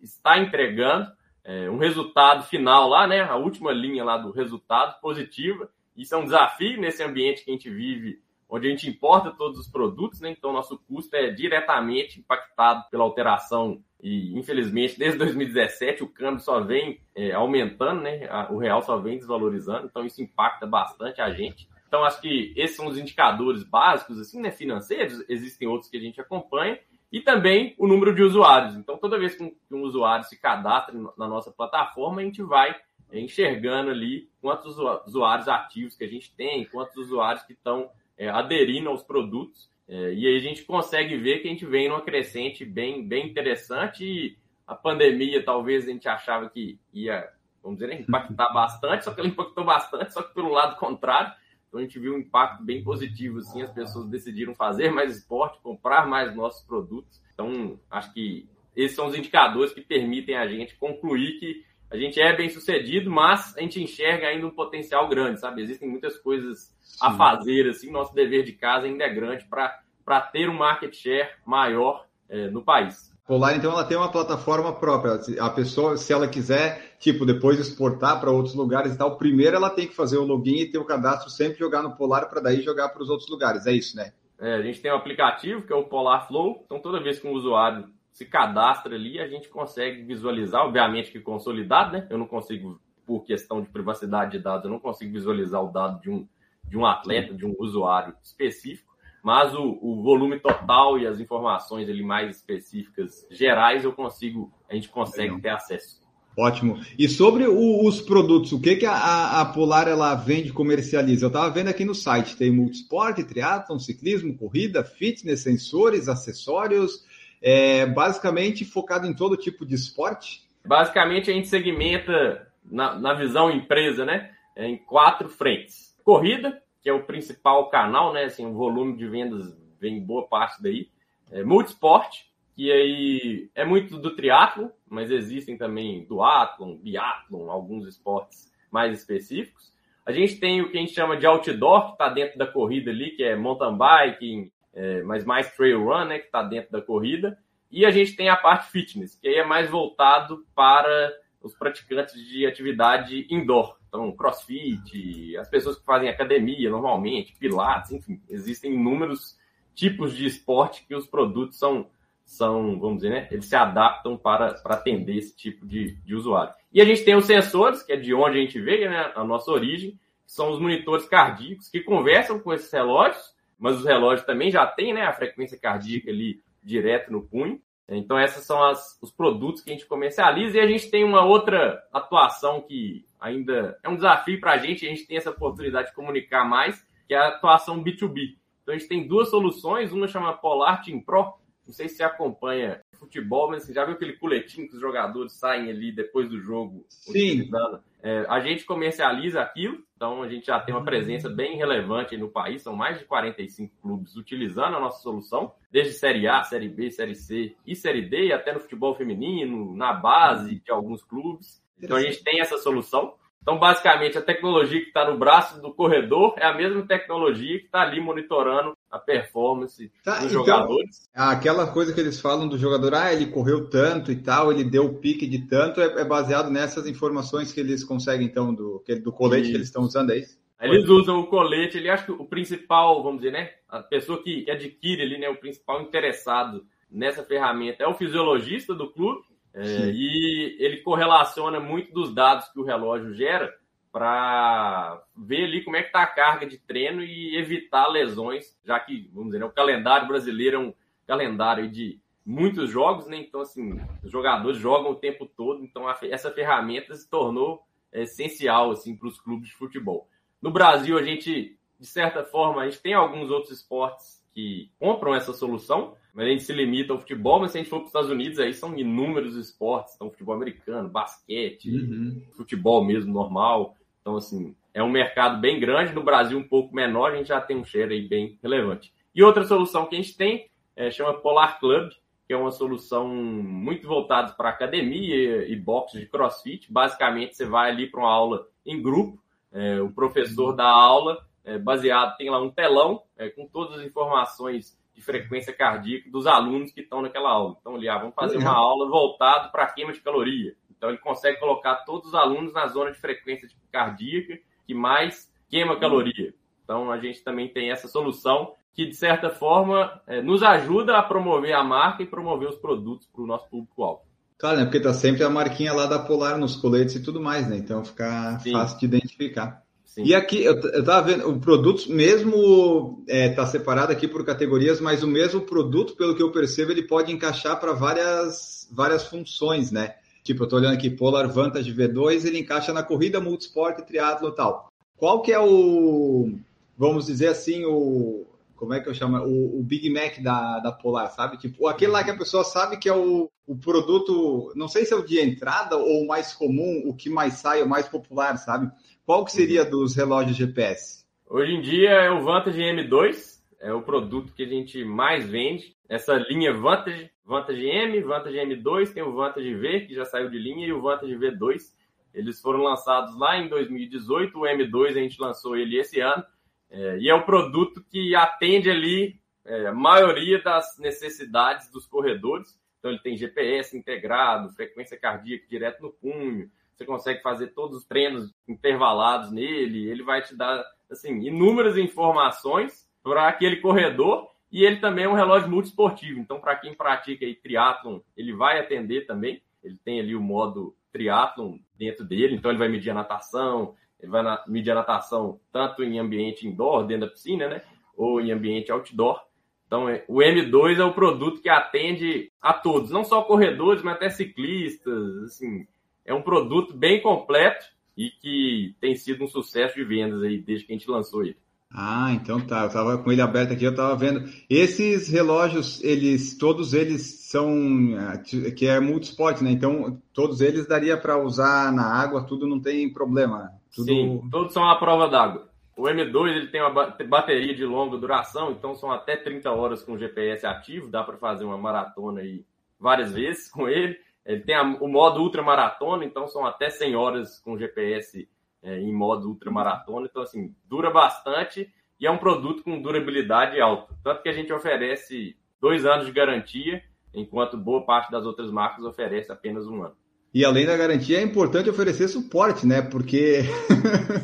está 0.00 0.38
entregando 0.38 1.10
é, 1.44 1.68
um 1.68 1.78
resultado 1.78 2.44
final 2.44 2.88
lá, 2.88 3.06
né? 3.06 3.20
A 3.20 3.36
última 3.36 3.72
linha 3.72 4.04
lá 4.04 4.16
do 4.16 4.30
resultado 4.30 5.00
positiva. 5.00 5.68
Isso 5.96 6.14
é 6.14 6.18
um 6.18 6.24
desafio 6.24 6.80
nesse 6.80 7.02
ambiente 7.02 7.44
que 7.44 7.50
a 7.50 7.54
gente 7.54 7.70
vive, 7.70 8.20
onde 8.48 8.66
a 8.66 8.70
gente 8.70 8.88
importa 8.88 9.30
todos 9.30 9.58
os 9.58 9.68
produtos, 9.68 10.20
né? 10.20 10.30
Então, 10.30 10.52
nosso 10.52 10.78
custo 10.88 11.14
é 11.16 11.30
diretamente 11.30 12.20
impactado 12.20 12.84
pela 12.90 13.04
alteração 13.04 13.82
e, 14.02 14.38
infelizmente, 14.38 14.98
desde 14.98 15.18
2017 15.18 16.02
o 16.02 16.08
câmbio 16.08 16.40
só 16.40 16.60
vem 16.60 17.00
é, 17.14 17.32
aumentando, 17.32 18.02
né? 18.02 18.28
O 18.50 18.58
real 18.58 18.82
só 18.82 18.96
vem 18.96 19.18
desvalorizando, 19.18 19.86
então 19.86 20.04
isso 20.04 20.22
impacta 20.22 20.66
bastante 20.66 21.20
a 21.20 21.30
gente. 21.32 21.68
Então, 21.86 22.04
acho 22.04 22.20
que 22.20 22.52
esses 22.56 22.76
são 22.76 22.86
os 22.86 22.98
indicadores 22.98 23.62
básicos, 23.62 24.18
assim, 24.18 24.40
né? 24.40 24.50
Financeiros. 24.50 25.24
Existem 25.28 25.68
outros 25.68 25.90
que 25.90 25.96
a 25.96 26.00
gente 26.00 26.20
acompanha 26.20 26.78
e 27.14 27.20
também 27.20 27.74
o 27.78 27.86
número 27.86 28.12
de 28.12 28.22
usuários. 28.22 28.74
Então, 28.74 28.98
toda 28.98 29.18
vez 29.18 29.36
que 29.36 29.56
um, 29.70 29.82
usuário 29.82 30.24
se 30.24 30.36
cadastra 30.36 30.92
na 31.16 31.28
nossa 31.28 31.52
plataforma, 31.52 32.20
a 32.20 32.24
gente 32.24 32.42
vai 32.42 32.74
enxergando 33.12 33.90
ali 33.90 34.28
quantos 34.40 34.76
usuários 35.06 35.46
ativos 35.46 35.94
que 35.94 36.02
a 36.02 36.08
gente 36.08 36.34
tem, 36.34 36.64
quantos 36.64 36.96
usuários 36.96 37.44
que 37.44 37.52
estão 37.52 37.88
é, 38.18 38.28
aderindo 38.28 38.88
aos 38.88 39.02
produtos. 39.02 39.70
É, 39.86 40.12
e 40.14 40.26
aí 40.26 40.36
a 40.36 40.40
gente 40.40 40.64
consegue 40.64 41.16
ver 41.16 41.38
que 41.38 41.48
a 41.48 41.50
gente 41.50 41.64
vem 41.66 41.88
numa 41.88 42.00
crescente 42.00 42.64
bem, 42.64 43.06
bem 43.06 43.26
interessante 43.26 44.04
e 44.04 44.36
a 44.66 44.74
pandemia 44.74 45.44
talvez 45.44 45.84
a 45.84 45.90
gente 45.92 46.08
achava 46.08 46.48
que 46.48 46.80
ia, 46.92 47.28
vamos 47.62 47.78
dizer, 47.78 48.00
impactar 48.00 48.52
bastante, 48.52 49.04
só 49.04 49.12
que 49.12 49.20
ela 49.20 49.28
impactou 49.28 49.64
bastante, 49.64 50.12
só 50.12 50.22
que 50.22 50.34
pelo 50.34 50.50
lado 50.50 50.76
contrário, 50.76 51.32
então 51.74 51.80
a 51.80 51.84
gente 51.84 51.98
viu 51.98 52.14
um 52.14 52.18
impacto 52.18 52.62
bem 52.62 52.84
positivo, 52.84 53.38
assim, 53.38 53.60
as 53.60 53.72
pessoas 53.72 54.06
decidiram 54.06 54.54
fazer 54.54 54.92
mais 54.92 55.16
esporte, 55.16 55.60
comprar 55.60 56.06
mais 56.06 56.32
nossos 56.36 56.64
produtos. 56.64 57.20
Então, 57.34 57.80
acho 57.90 58.14
que 58.14 58.48
esses 58.76 58.94
são 58.94 59.08
os 59.08 59.14
indicadores 59.16 59.72
que 59.72 59.80
permitem 59.80 60.36
a 60.36 60.46
gente 60.46 60.76
concluir 60.76 61.40
que 61.40 61.64
a 61.90 61.96
gente 61.96 62.20
é 62.20 62.34
bem 62.36 62.48
sucedido, 62.48 63.10
mas 63.10 63.56
a 63.56 63.60
gente 63.60 63.82
enxerga 63.82 64.28
ainda 64.28 64.46
um 64.46 64.50
potencial 64.50 65.08
grande, 65.08 65.40
sabe? 65.40 65.62
Existem 65.62 65.88
muitas 65.88 66.16
coisas 66.16 66.72
Sim. 66.80 66.98
a 67.00 67.14
fazer, 67.14 67.68
assim, 67.68 67.90
nosso 67.90 68.14
dever 68.14 68.44
de 68.44 68.52
casa 68.52 68.86
ainda 68.86 69.02
é 69.02 69.12
grande 69.12 69.44
para 69.46 70.20
ter 70.32 70.48
um 70.48 70.54
market 70.54 70.94
share 70.94 71.30
maior 71.44 72.06
é, 72.28 72.50
no 72.50 72.62
país. 72.62 73.12
Polar, 73.26 73.56
então, 73.56 73.72
ela 73.72 73.84
tem 73.84 73.96
uma 73.96 74.12
plataforma 74.12 74.70
própria. 74.70 75.18
A 75.40 75.48
pessoa, 75.48 75.96
se 75.96 76.12
ela 76.12 76.28
quiser, 76.28 76.94
tipo, 76.98 77.24
depois 77.24 77.58
exportar 77.58 78.20
para 78.20 78.30
outros 78.30 78.54
lugares 78.54 78.94
e 78.94 78.98
tal, 78.98 79.16
primeiro 79.16 79.56
ela 79.56 79.70
tem 79.70 79.86
que 79.86 79.94
fazer 79.94 80.18
o 80.18 80.24
login 80.24 80.56
e 80.56 80.70
ter 80.70 80.76
o 80.76 80.84
cadastro 80.84 81.30
sempre 81.30 81.58
jogar 81.58 81.82
no 81.82 81.96
Polar 81.96 82.28
para 82.28 82.42
daí 82.42 82.60
jogar 82.60 82.90
para 82.90 83.02
os 83.02 83.08
outros 83.08 83.30
lugares. 83.30 83.66
É 83.66 83.72
isso, 83.72 83.96
né? 83.96 84.12
É, 84.38 84.56
a 84.56 84.62
gente 84.62 84.78
tem 84.80 84.92
um 84.92 84.96
aplicativo 84.96 85.62
que 85.62 85.72
é 85.72 85.76
o 85.76 85.84
Polar 85.84 86.28
Flow. 86.28 86.62
Então, 86.66 86.78
toda 86.78 87.02
vez 87.02 87.18
que 87.18 87.26
um 87.26 87.32
usuário 87.32 87.88
se 88.12 88.26
cadastra 88.26 88.94
ali, 88.94 89.18
a 89.18 89.26
gente 89.26 89.48
consegue 89.48 90.02
visualizar, 90.02 90.62
obviamente 90.62 91.10
que 91.10 91.18
consolidado, 91.18 91.92
né? 91.92 92.06
Eu 92.10 92.18
não 92.18 92.26
consigo, 92.26 92.78
por 93.06 93.24
questão 93.24 93.62
de 93.62 93.70
privacidade 93.70 94.32
de 94.32 94.38
dados, 94.38 94.66
eu 94.66 94.70
não 94.70 94.78
consigo 94.78 95.12
visualizar 95.12 95.64
o 95.64 95.72
dado 95.72 95.98
de 96.02 96.10
um, 96.10 96.28
de 96.62 96.76
um 96.76 96.84
atleta, 96.84 97.32
de 97.32 97.46
um 97.46 97.54
usuário 97.58 98.14
específico 98.22 98.93
mas 99.24 99.54
o, 99.54 99.78
o, 99.80 100.02
volume 100.02 100.38
total 100.38 100.98
e 100.98 101.06
as 101.06 101.18
informações 101.18 101.88
ali 101.88 102.02
mais 102.04 102.36
específicas, 102.36 103.26
gerais, 103.30 103.82
eu 103.82 103.92
consigo, 103.94 104.52
a 104.68 104.74
gente 104.74 104.90
consegue 104.90 105.40
ter 105.40 105.48
acesso. 105.48 106.04
Ótimo. 106.36 106.78
E 106.98 107.08
sobre 107.08 107.46
o, 107.46 107.86
os 107.86 108.02
produtos, 108.02 108.52
o 108.52 108.60
que, 108.60 108.76
que 108.76 108.84
a, 108.84 109.40
a 109.40 109.44
Polar 109.46 109.88
ela 109.88 110.14
vende, 110.14 110.52
comercializa? 110.52 111.24
Eu 111.24 111.28
estava 111.28 111.48
vendo 111.48 111.68
aqui 111.68 111.86
no 111.86 111.94
site, 111.94 112.36
tem 112.36 112.50
multisport, 112.50 113.16
triatlon, 113.24 113.78
ciclismo, 113.78 114.36
corrida, 114.36 114.84
fitness, 114.84 115.40
sensores, 115.40 116.06
acessórios, 116.06 117.02
é, 117.40 117.86
basicamente 117.86 118.62
focado 118.62 119.06
em 119.06 119.14
todo 119.14 119.38
tipo 119.38 119.64
de 119.64 119.74
esporte? 119.74 120.42
Basicamente 120.66 121.30
a 121.30 121.34
gente 121.34 121.48
segmenta 121.48 122.46
na, 122.62 122.98
na 122.98 123.14
visão 123.14 123.50
empresa, 123.50 124.04
né, 124.04 124.32
em 124.54 124.76
quatro 124.76 125.30
frentes. 125.30 125.94
Corrida, 126.04 126.62
que 126.84 126.90
é 126.90 126.92
o 126.92 127.02
principal 127.02 127.70
canal, 127.70 128.12
né? 128.12 128.24
Assim, 128.24 128.44
o 128.44 128.52
volume 128.52 128.94
de 128.94 129.08
vendas 129.08 129.56
vem 129.80 130.04
boa 130.04 130.28
parte 130.28 130.62
daí. 130.62 130.90
É, 131.32 131.42
multisport, 131.42 132.24
que 132.54 132.70
aí 132.70 133.50
é 133.54 133.64
muito 133.64 133.98
do 133.98 134.14
triatlo, 134.14 134.70
mas 134.86 135.10
existem 135.10 135.56
também 135.56 136.04
do 136.04 136.22
atlon, 136.22 136.76
biatlon, 136.76 137.50
alguns 137.50 137.88
esportes 137.88 138.52
mais 138.70 138.96
específicos. 138.96 139.72
A 140.04 140.12
gente 140.12 140.36
tem 140.36 140.60
o 140.60 140.70
que 140.70 140.76
a 140.76 140.80
gente 140.80 140.92
chama 140.92 141.16
de 141.16 141.26
outdoor, 141.26 141.86
que 141.86 141.92
está 141.92 142.10
dentro 142.10 142.38
da 142.38 142.46
corrida 142.46 142.90
ali, 142.90 143.12
que 143.12 143.24
é 143.24 143.34
mountain 143.34 143.78
bike, 143.78 144.52
é, 144.74 145.02
mas 145.04 145.24
mais 145.24 145.50
trail 145.56 145.82
run, 145.82 146.04
né, 146.04 146.18
que 146.18 146.26
está 146.26 146.42
dentro 146.42 146.70
da 146.70 146.82
corrida. 146.82 147.38
E 147.70 147.86
a 147.86 147.90
gente 147.90 148.14
tem 148.14 148.28
a 148.28 148.36
parte 148.36 148.70
fitness, 148.70 149.14
que 149.14 149.26
aí 149.26 149.36
é 149.36 149.44
mais 149.44 149.70
voltado 149.70 150.44
para 150.54 151.12
os 151.42 151.54
praticantes 151.54 152.14
de 152.28 152.46
atividade 152.46 153.26
indoor. 153.30 153.78
Então, 153.94 154.10
crossfit, 154.10 155.36
as 155.36 155.48
pessoas 155.48 155.78
que 155.78 155.84
fazem 155.84 156.08
academia 156.08 156.68
normalmente, 156.68 157.32
pilates, 157.38 157.92
enfim, 157.92 158.20
existem 158.28 158.74
inúmeros 158.74 159.38
tipos 159.72 160.16
de 160.16 160.26
esporte 160.26 160.84
que 160.84 160.96
os 160.96 161.06
produtos 161.06 161.56
são, 161.56 161.86
são 162.24 162.76
vamos 162.80 162.96
dizer, 162.96 163.10
né? 163.10 163.28
Eles 163.30 163.46
se 163.46 163.54
adaptam 163.54 164.16
para, 164.16 164.54
para 164.54 164.74
atender 164.74 165.16
esse 165.18 165.36
tipo 165.36 165.64
de, 165.64 165.94
de 166.04 166.12
usuário. 166.12 166.52
E 166.72 166.80
a 166.80 166.84
gente 166.84 167.04
tem 167.04 167.14
os 167.14 167.24
sensores, 167.24 167.84
que 167.84 167.92
é 167.92 167.96
de 167.96 168.12
onde 168.12 168.36
a 168.36 168.40
gente 168.40 168.60
veio, 168.60 168.90
né? 168.90 169.12
A 169.14 169.22
nossa 169.22 169.52
origem, 169.52 169.92
que 170.26 170.32
são 170.32 170.50
os 170.50 170.58
monitores 170.58 171.06
cardíacos 171.06 171.68
que 171.68 171.78
conversam 171.80 172.40
com 172.40 172.52
esses 172.52 172.72
relógios, 172.72 173.32
mas 173.56 173.76
os 173.76 173.84
relógios 173.84 174.26
também 174.26 174.50
já 174.50 174.66
têm, 174.66 174.92
né? 174.92 175.02
A 175.02 175.12
frequência 175.12 175.56
cardíaca 175.56 176.10
ali 176.10 176.42
direto 176.60 177.12
no 177.12 177.22
punho. 177.22 177.62
Então, 177.88 178.18
esses 178.18 178.44
são 178.44 178.62
as, 178.62 178.98
os 179.02 179.10
produtos 179.10 179.62
que 179.62 179.70
a 179.70 179.74
gente 179.74 179.86
comercializa 179.86 180.56
e 180.56 180.60
a 180.60 180.66
gente 180.66 180.90
tem 180.90 181.04
uma 181.04 181.24
outra 181.24 181.86
atuação 181.92 182.62
que 182.62 183.04
ainda 183.20 183.78
é 183.82 183.88
um 183.88 183.96
desafio 183.96 184.40
para 184.40 184.52
a 184.52 184.58
gente, 184.58 184.86
a 184.86 184.88
gente 184.88 185.06
tem 185.06 185.16
essa 185.16 185.30
oportunidade 185.30 185.88
de 185.88 185.94
comunicar 185.94 186.44
mais, 186.44 186.86
que 187.06 187.14
é 187.14 187.18
a 187.18 187.28
atuação 187.28 187.82
B2B. 187.82 188.36
Então, 188.62 188.74
a 188.74 188.78
gente 188.78 188.88
tem 188.88 189.06
duas 189.06 189.28
soluções, 189.28 189.92
uma 189.92 190.08
chama 190.08 190.32
Polar 190.32 190.82
Team 190.82 191.00
Pro, 191.00 191.34
não 191.66 191.72
sei 191.72 191.88
se 191.88 191.96
você 191.96 192.02
acompanha 192.02 192.80
futebol, 192.92 193.50
mas 193.50 193.64
você 193.64 193.72
já 193.72 193.84
viu 193.84 193.94
aquele 193.94 194.14
coletinho 194.14 194.68
que 194.68 194.74
os 194.74 194.80
jogadores 194.80 195.32
saem 195.32 195.70
ali 195.70 195.92
depois 195.92 196.28
do 196.28 196.40
jogo 196.40 196.84
Sim. 196.88 197.10
utilizando? 197.10 197.82
É, 198.06 198.26
a 198.28 198.38
gente 198.38 198.66
comercializa 198.66 199.40
aquilo, 199.40 199.78
então 199.96 200.22
a 200.22 200.28
gente 200.28 200.44
já 200.44 200.60
tem 200.60 200.74
uma 200.74 200.84
presença 200.84 201.30
bem 201.30 201.56
relevante 201.56 202.14
no 202.18 202.28
país, 202.28 202.60
são 202.60 202.76
mais 202.76 202.98
de 202.98 203.06
45 203.06 203.74
clubes 203.80 204.14
utilizando 204.14 204.76
a 204.76 204.80
nossa 204.80 205.00
solução, 205.00 205.54
desde 205.70 205.94
Série 205.94 206.28
A, 206.28 206.42
Série 206.42 206.68
B, 206.68 206.90
Série 206.90 207.14
C 207.14 207.56
e 207.66 207.74
Série 207.74 208.02
D, 208.02 208.26
e 208.26 208.32
até 208.34 208.52
no 208.52 208.60
futebol 208.60 208.94
feminino, 208.94 209.74
na 209.74 209.94
base 209.94 210.60
de 210.60 210.70
alguns 210.70 211.02
clubes. 211.02 211.64
Então 211.82 211.96
a 211.96 212.02
gente 212.02 212.22
tem 212.22 212.40
essa 212.40 212.58
solução. 212.58 213.14
Então, 213.40 213.58
basicamente, 213.58 214.18
a 214.18 214.22
tecnologia 214.22 214.80
que 214.80 214.88
está 214.88 215.10
no 215.10 215.18
braço 215.18 215.60
do 215.62 215.72
corredor 215.72 216.34
é 216.36 216.46
a 216.46 216.52
mesma 216.52 216.86
tecnologia 216.86 217.58
que 217.58 217.64
está 217.64 217.80
ali 217.80 218.02
monitorando 218.02 218.76
a 218.94 218.98
performance 219.00 219.90
tá, 220.04 220.20
dos 220.20 220.30
então, 220.30 220.44
jogadores. 220.44 221.10
Aquela 221.12 221.66
coisa 221.66 221.92
que 221.92 221.98
eles 221.98 222.20
falam 222.20 222.46
do 222.46 222.56
jogador, 222.56 222.94
ah, 222.94 223.12
ele 223.12 223.26
correu 223.26 223.68
tanto 223.68 224.12
e 224.12 224.16
tal, 224.16 224.52
ele 224.52 224.62
deu 224.62 224.84
o 224.84 224.94
pique 224.94 225.26
de 225.26 225.48
tanto, 225.48 225.80
é, 225.80 226.00
é 226.00 226.04
baseado 226.04 226.48
nessas 226.48 226.86
informações 226.86 227.52
que 227.52 227.58
eles 227.58 227.82
conseguem, 227.82 228.24
então, 228.24 228.54
do, 228.54 228.84
do 229.02 229.12
colete 229.12 229.42
isso. 229.42 229.50
que 229.50 229.56
eles 229.56 229.66
estão 229.66 229.82
usando, 229.82 230.12
é 230.12 230.18
isso? 230.18 230.38
Eles 230.60 230.88
usam 230.88 231.18
o 231.18 231.26
colete, 231.26 231.76
ele 231.76 231.90
acha 231.90 232.04
que 232.04 232.12
o 232.12 232.24
principal, 232.24 233.02
vamos 233.02 233.20
dizer, 233.20 233.32
né? 233.32 233.50
A 233.68 233.80
pessoa 233.80 234.22
que 234.22 234.48
adquire 234.48 235.02
ali, 235.02 235.18
né? 235.18 235.28
O 235.28 235.40
principal 235.40 235.82
interessado 235.82 236.64
nessa 236.88 237.24
ferramenta 237.24 237.82
é 237.82 237.88
o 237.88 237.94
fisiologista 237.94 238.74
do 238.74 238.92
clube, 238.92 239.24
é, 239.52 239.90
e 239.92 240.56
ele 240.60 240.78
correlaciona 240.78 241.58
muito 241.58 241.92
dos 241.92 242.14
dados 242.14 242.48
que 242.48 242.60
o 242.60 242.64
relógio 242.64 243.12
gera 243.14 243.52
para 243.94 245.04
ver 245.16 245.44
ali 245.44 245.62
como 245.62 245.76
é 245.76 245.80
que 245.80 245.86
está 245.86 246.02
a 246.02 246.06
carga 246.08 246.44
de 246.44 246.58
treino 246.58 247.00
e 247.00 247.36
evitar 247.36 247.86
lesões, 247.86 248.58
já 248.64 248.80
que, 248.80 249.08
vamos 249.14 249.28
dizer, 249.28 249.38
né, 249.38 249.44
o 249.44 249.52
calendário 249.52 250.08
brasileiro 250.08 250.56
é 250.56 250.58
um 250.58 250.74
calendário 251.06 251.70
de 251.70 252.00
muitos 252.26 252.68
jogos, 252.68 253.06
né? 253.06 253.18
Então, 253.18 253.40
assim, 253.40 253.80
os 254.02 254.10
jogadores 254.10 254.58
jogam 254.58 254.90
o 254.90 254.96
tempo 254.96 255.26
todo, 255.26 255.62
então 255.62 255.86
a, 255.86 255.96
essa 256.10 256.28
ferramenta 256.32 256.92
se 256.96 257.08
tornou 257.08 257.62
é, 257.92 258.02
essencial, 258.02 258.72
assim, 258.72 258.96
para 258.96 259.06
os 259.06 259.20
clubes 259.20 259.50
de 259.50 259.54
futebol. 259.54 260.08
No 260.42 260.50
Brasil, 260.50 260.98
a 260.98 261.02
gente, 261.04 261.56
de 261.78 261.86
certa 261.86 262.24
forma, 262.24 262.62
a 262.62 262.64
gente 262.68 262.82
tem 262.82 262.94
alguns 262.94 263.30
outros 263.30 263.52
esportes 263.52 264.20
que 264.32 264.72
compram 264.76 265.14
essa 265.14 265.32
solução, 265.32 265.94
mas 266.12 266.26
a 266.26 266.30
gente 266.30 266.42
se 266.42 266.52
limita 266.52 266.92
ao 266.92 266.98
futebol, 266.98 267.38
mas 267.38 267.52
se 267.52 267.58
a 267.58 267.60
gente 267.60 267.70
for 267.70 267.76
para 267.76 267.84
os 267.84 267.90
Estados 267.90 268.10
Unidos, 268.10 268.40
aí 268.40 268.52
são 268.52 268.76
inúmeros 268.76 269.36
esportes, 269.36 269.94
então 269.94 270.10
futebol 270.10 270.34
americano, 270.34 270.88
basquete, 270.88 271.70
uhum. 271.70 272.20
futebol 272.36 272.84
mesmo 272.84 273.12
normal. 273.12 273.76
Então, 274.04 274.18
assim, 274.18 274.54
é 274.74 274.82
um 274.82 274.90
mercado 274.90 275.40
bem 275.40 275.58
grande, 275.58 275.94
no 275.94 276.02
Brasil 276.02 276.36
um 276.36 276.46
pouco 276.46 276.76
menor, 276.76 277.12
a 277.12 277.16
gente 277.16 277.28
já 277.28 277.40
tem 277.40 277.56
um 277.56 277.64
share 277.64 277.90
aí 277.90 278.06
bem 278.06 278.38
relevante. 278.42 278.92
E 279.14 279.22
outra 279.22 279.44
solução 279.44 279.86
que 279.86 279.96
a 279.96 279.98
gente 279.98 280.14
tem 280.14 280.50
é, 280.76 280.90
chama 280.90 281.14
Polar 281.14 281.58
Club, 281.58 281.90
que 282.26 282.34
é 282.34 282.36
uma 282.36 282.50
solução 282.50 283.08
muito 283.08 283.88
voltada 283.88 284.34
para 284.34 284.50
academia 284.50 285.48
e 285.48 285.56
boxe 285.56 285.98
de 285.98 286.06
crossfit. 286.06 286.70
Basicamente, 286.70 287.34
você 287.34 287.46
vai 287.46 287.70
ali 287.70 287.90
para 287.90 288.00
uma 288.00 288.12
aula 288.12 288.46
em 288.66 288.82
grupo, 288.82 289.18
é, 289.50 289.80
o 289.80 289.90
professor 289.90 290.52
da 290.52 290.68
aula, 290.68 291.24
é, 291.42 291.56
baseado, 291.56 292.14
tem 292.18 292.28
lá 292.28 292.38
um 292.42 292.50
telão 292.50 293.02
é, 293.16 293.30
com 293.30 293.46
todas 293.46 293.78
as 293.78 293.86
informações 293.86 294.78
de 294.94 295.00
frequência 295.00 295.52
cardíaca 295.52 296.10
dos 296.10 296.26
alunos 296.26 296.72
que 296.72 296.82
estão 296.82 297.00
naquela 297.00 297.30
aula. 297.30 297.56
Então, 297.58 297.74
ali, 297.74 297.88
ah, 297.88 297.98
vamos 297.98 298.14
fazer 298.14 298.36
uma 298.36 298.52
aula 298.52 298.86
voltada 298.86 299.48
para 299.48 299.66
queima 299.66 299.94
de 299.94 300.00
caloria. 300.00 300.54
Então 300.84 300.90
ele 300.90 301.00
consegue 301.00 301.40
colocar 301.40 301.76
todos 301.76 302.08
os 302.08 302.14
alunos 302.14 302.52
na 302.52 302.66
zona 302.66 302.92
de 302.92 302.98
frequência 302.98 303.48
cardíaca 303.72 304.38
que 304.66 304.74
mais 304.74 305.30
queima 305.48 305.80
caloria. 305.80 306.34
Então 306.62 306.92
a 306.92 306.98
gente 306.98 307.24
também 307.24 307.48
tem 307.48 307.70
essa 307.70 307.88
solução 307.88 308.52
que, 308.74 308.84
de 308.84 308.94
certa 308.94 309.30
forma, 309.30 310.02
é, 310.06 310.20
nos 310.20 310.42
ajuda 310.42 310.98
a 310.98 311.02
promover 311.02 311.54
a 311.54 311.64
marca 311.64 312.02
e 312.02 312.06
promover 312.06 312.50
os 312.50 312.56
produtos 312.56 313.06
para 313.06 313.22
o 313.22 313.26
nosso 313.26 313.48
público-alvo. 313.48 314.02
Claro, 314.36 314.58
né? 314.58 314.64
Porque 314.64 314.78
tá 314.78 314.92
sempre 314.92 315.24
a 315.24 315.30
marquinha 315.30 315.72
lá 315.72 315.86
da 315.86 315.98
Polar 315.98 316.36
nos 316.36 316.54
coletes 316.54 316.96
e 316.96 317.02
tudo 317.02 317.18
mais, 317.18 317.48
né? 317.48 317.56
Então 317.56 317.82
fica 317.82 318.38
Sim. 318.40 318.52
fácil 318.52 318.78
de 318.78 318.84
identificar. 318.84 319.62
Sim. 319.86 320.04
E 320.04 320.14
aqui, 320.14 320.44
eu, 320.44 320.54
eu 320.54 320.84
tava 320.84 321.06
vendo, 321.06 321.30
o 321.30 321.40
produto 321.40 321.90
mesmo 321.90 323.02
é, 323.08 323.30
tá 323.30 323.46
separado 323.46 323.90
aqui 323.90 324.06
por 324.06 324.22
categorias, 324.22 324.82
mas 324.82 325.02
o 325.02 325.08
mesmo 325.08 325.40
produto, 325.40 325.96
pelo 325.96 326.14
que 326.14 326.22
eu 326.22 326.30
percebo, 326.30 326.72
ele 326.72 326.82
pode 326.82 327.10
encaixar 327.10 327.58
para 327.58 327.72
várias, 327.72 328.68
várias 328.70 329.06
funções, 329.06 329.70
né? 329.70 329.94
Tipo, 330.24 330.44
eu 330.44 330.48
tô 330.48 330.56
olhando 330.56 330.72
aqui, 330.72 330.88
Polar 330.88 331.28
Vantage 331.28 331.72
V2, 331.72 332.24
ele 332.24 332.38
encaixa 332.38 332.72
na 332.72 332.82
corrida, 332.82 333.20
multisport, 333.20 333.78
triatlo 333.84 334.30
e 334.30 334.34
tal. 334.34 334.72
Qual 334.96 335.20
que 335.20 335.30
é 335.30 335.38
o, 335.38 336.38
vamos 336.78 337.04
dizer 337.06 337.28
assim, 337.28 337.66
o, 337.66 338.26
como 338.56 338.72
é 338.72 338.80
que 338.80 338.88
eu 338.88 338.94
chamo? 338.94 339.18
O, 339.18 339.60
o, 339.60 339.62
Big 339.62 339.90
Mac 339.90 340.18
da, 340.22 340.60
da 340.60 340.72
Polar, 340.72 341.10
sabe? 341.10 341.36
Tipo, 341.36 341.68
aquele 341.68 341.92
lá 341.92 342.02
que 342.02 342.10
a 342.10 342.16
pessoa 342.16 342.42
sabe 342.42 342.78
que 342.78 342.88
é 342.88 342.94
o, 342.94 343.30
o 343.46 343.54
produto, 343.54 344.50
não 344.56 344.66
sei 344.66 344.86
se 344.86 344.94
é 344.94 344.96
o 344.96 345.04
de 345.04 345.20
entrada 345.20 345.76
ou 345.76 346.02
o 346.02 346.06
mais 346.06 346.32
comum, 346.32 346.82
o 346.86 346.94
que 346.94 347.10
mais 347.10 347.34
sai, 347.34 347.62
o 347.62 347.68
mais 347.68 347.86
popular, 347.86 348.38
sabe? 348.38 348.70
Qual 349.04 349.26
que 349.26 349.32
seria 349.32 349.64
uhum. 349.64 349.70
dos 349.70 349.94
relógios 349.94 350.38
GPS? 350.38 351.04
Hoje 351.28 351.52
em 351.52 351.60
dia 351.60 351.90
é 351.90 352.10
o 352.10 352.24
Vantage 352.24 352.60
M2, 352.60 353.33
é 353.64 353.72
o 353.72 353.80
produto 353.80 354.34
que 354.34 354.42
a 354.42 354.46
gente 354.46 354.84
mais 354.84 355.26
vende. 355.26 355.74
Essa 355.88 356.16
linha 356.16 356.52
Vantage, 356.52 357.10
Vantage 357.24 357.66
M, 357.66 357.98
Vantage 358.02 358.36
M2, 358.36 358.92
tem 358.92 359.02
o 359.02 359.14
Vantage 359.14 359.54
V, 359.54 359.80
que 359.86 359.94
já 359.94 360.04
saiu 360.04 360.28
de 360.28 360.38
linha, 360.38 360.66
e 360.66 360.72
o 360.72 360.82
Vantage 360.82 361.16
V2. 361.16 361.72
Eles 362.12 362.42
foram 362.42 362.62
lançados 362.62 363.18
lá 363.18 363.38
em 363.38 363.48
2018, 363.48 364.38
o 364.38 364.42
M2 364.42 364.90
a 364.90 365.00
gente 365.00 365.18
lançou 365.18 365.56
ele 365.56 365.78
esse 365.78 365.98
ano. 365.98 366.22
É, 366.70 366.98
e 366.98 367.08
é 367.08 367.14
o 367.14 367.24
produto 367.24 367.82
que 367.90 368.14
atende 368.14 368.70
ali 368.70 369.18
é, 369.46 369.68
a 369.68 369.72
maioria 369.72 370.42
das 370.42 370.76
necessidades 370.78 371.70
dos 371.70 371.86
corredores. 371.86 372.60
Então 372.78 372.90
ele 372.90 373.00
tem 373.00 373.16
GPS 373.16 373.74
integrado, 373.74 374.52
frequência 374.52 374.98
cardíaca 374.98 375.46
direto 375.48 375.80
no 375.80 375.90
punho, 375.90 376.50
você 376.74 376.84
consegue 376.84 377.22
fazer 377.22 377.48
todos 377.54 377.78
os 377.78 377.86
treinos 377.86 378.30
intervalados 378.46 379.32
nele, 379.32 379.88
ele 379.88 380.02
vai 380.02 380.20
te 380.20 380.36
dar 380.36 380.62
assim 380.90 381.18
inúmeras 381.22 381.78
informações 381.78 382.83
para 383.04 383.28
aquele 383.28 383.56
corredor 383.56 384.28
e 384.50 384.64
ele 384.64 384.76
também 384.76 385.04
é 385.04 385.08
um 385.08 385.14
relógio 385.14 385.50
multiesportivo. 385.50 386.18
Então, 386.18 386.40
para 386.40 386.56
quem 386.56 386.74
pratica 386.74 387.26
aí 387.26 387.34
triatlon, 387.34 388.00
ele 388.16 388.32
vai 388.32 388.58
atender 388.58 389.06
também. 389.06 389.42
Ele 389.62 389.76
tem 389.84 390.00
ali 390.00 390.16
o 390.16 390.20
modo 390.20 390.74
triatlon 390.92 391.58
dentro 391.76 392.04
dele, 392.04 392.34
então 392.34 392.50
ele 392.50 392.58
vai 392.58 392.68
medir 392.68 392.90
a 392.90 392.94
natação, 392.94 393.74
ele 394.00 394.10
vai 394.10 394.22
medir 394.46 394.70
a 394.70 394.76
natação 394.76 395.40
tanto 395.52 395.82
em 395.82 395.98
ambiente 395.98 396.46
indoor, 396.46 396.86
dentro 396.86 397.06
da 397.06 397.12
piscina, 397.12 397.48
né? 397.48 397.62
Ou 397.96 398.20
em 398.20 398.30
ambiente 398.30 398.70
outdoor. 398.72 399.20
Então, 399.66 399.88
é, 399.88 400.04
o 400.06 400.18
M2 400.18 400.78
é 400.78 400.84
o 400.84 400.94
produto 400.94 401.40
que 401.42 401.48
atende 401.48 402.30
a 402.40 402.52
todos, 402.52 402.90
não 402.90 403.02
só 403.02 403.22
corredores, 403.22 403.82
mas 403.82 403.96
até 403.96 404.08
ciclistas, 404.08 405.16
assim, 405.24 405.66
é 406.04 406.14
um 406.14 406.22
produto 406.22 406.74
bem 406.74 407.00
completo 407.00 407.66
e 407.96 408.10
que 408.10 408.76
tem 408.80 408.94
sido 408.94 409.24
um 409.24 409.28
sucesso 409.28 409.74
de 409.74 409.84
vendas 409.84 410.22
aí 410.22 410.38
desde 410.38 410.66
que 410.66 410.72
a 410.72 410.76
gente 410.76 410.90
lançou 410.90 411.24
ele. 411.24 411.36
Ah, 411.74 412.12
então 412.12 412.40
tá. 412.40 412.62
Eu 412.62 412.70
tava 412.70 412.98
com 412.98 413.10
ele 413.10 413.20
aberto 413.20 413.52
aqui, 413.52 413.64
eu 413.64 413.74
tava 413.74 413.96
vendo. 413.96 414.22
Esses 414.48 415.08
relógios, 415.08 415.82
eles, 415.82 416.38
todos 416.38 416.72
eles 416.72 417.28
são 417.28 417.50
é, 417.98 418.50
que 418.52 418.66
é 418.66 418.78
multisport, 418.78 419.40
né? 419.40 419.50
Então, 419.50 420.00
todos 420.12 420.40
eles 420.40 420.68
daria 420.68 420.96
para 420.96 421.20
usar 421.20 421.72
na 421.72 421.84
água, 421.84 422.24
tudo 422.24 422.46
não 422.46 422.60
tem 422.60 422.92
problema. 422.92 423.50
Tudo... 423.74 423.86
Sim, 423.86 424.22
todos 424.30 424.52
são 424.52 424.64
à 424.64 424.76
prova 424.78 425.08
d'água. 425.08 425.48
O 425.76 425.82
M2 425.82 426.28
ele 426.28 426.46
tem 426.46 426.62
uma 426.62 426.70
bateria 427.08 427.52
de 427.52 427.64
longa 427.64 427.98
duração, 427.98 428.52
então 428.52 428.76
são 428.76 428.92
até 428.92 429.16
30 429.16 429.50
horas 429.50 429.82
com 429.82 429.98
GPS 429.98 430.46
ativo, 430.46 430.88
dá 430.88 431.02
para 431.02 431.16
fazer 431.16 431.44
uma 431.44 431.58
maratona 431.58 432.20
aí 432.20 432.44
várias 432.78 433.12
vezes 433.12 433.50
com 433.52 433.68
ele. 433.68 433.98
Ele 434.24 434.40
tem 434.40 434.54
a, 434.54 434.62
o 434.62 434.86
modo 434.86 435.20
ultramaratona, 435.20 436.04
então 436.04 436.28
são 436.28 436.46
até 436.46 436.70
100 436.70 436.94
horas 436.94 437.40
com 437.40 437.58
GPS 437.58 438.28
é, 438.64 438.80
em 438.80 438.92
modo 438.92 439.28
ultramaratona. 439.28 440.08
Então, 440.10 440.22
assim, 440.22 440.54
dura 440.64 440.90
bastante 440.90 441.70
e 442.00 442.06
é 442.06 442.10
um 442.10 442.18
produto 442.18 442.64
com 442.64 442.80
durabilidade 442.80 443.60
alta. 443.60 443.94
Tanto 444.02 444.22
que 444.22 444.28
a 444.28 444.32
gente 444.32 444.52
oferece 444.52 445.36
dois 445.60 445.86
anos 445.86 446.06
de 446.06 446.12
garantia, 446.12 446.82
enquanto 447.12 447.56
boa 447.56 447.84
parte 447.84 448.10
das 448.10 448.24
outras 448.24 448.50
marcas 448.50 448.84
oferece 448.84 449.30
apenas 449.30 449.66
um 449.66 449.82
ano. 449.82 449.94
E 450.34 450.44
além 450.44 450.66
da 450.66 450.76
garantia, 450.76 451.20
é 451.20 451.22
importante 451.22 451.70
oferecer 451.70 452.08
suporte, 452.08 452.66
né? 452.66 452.82
Porque 452.82 453.42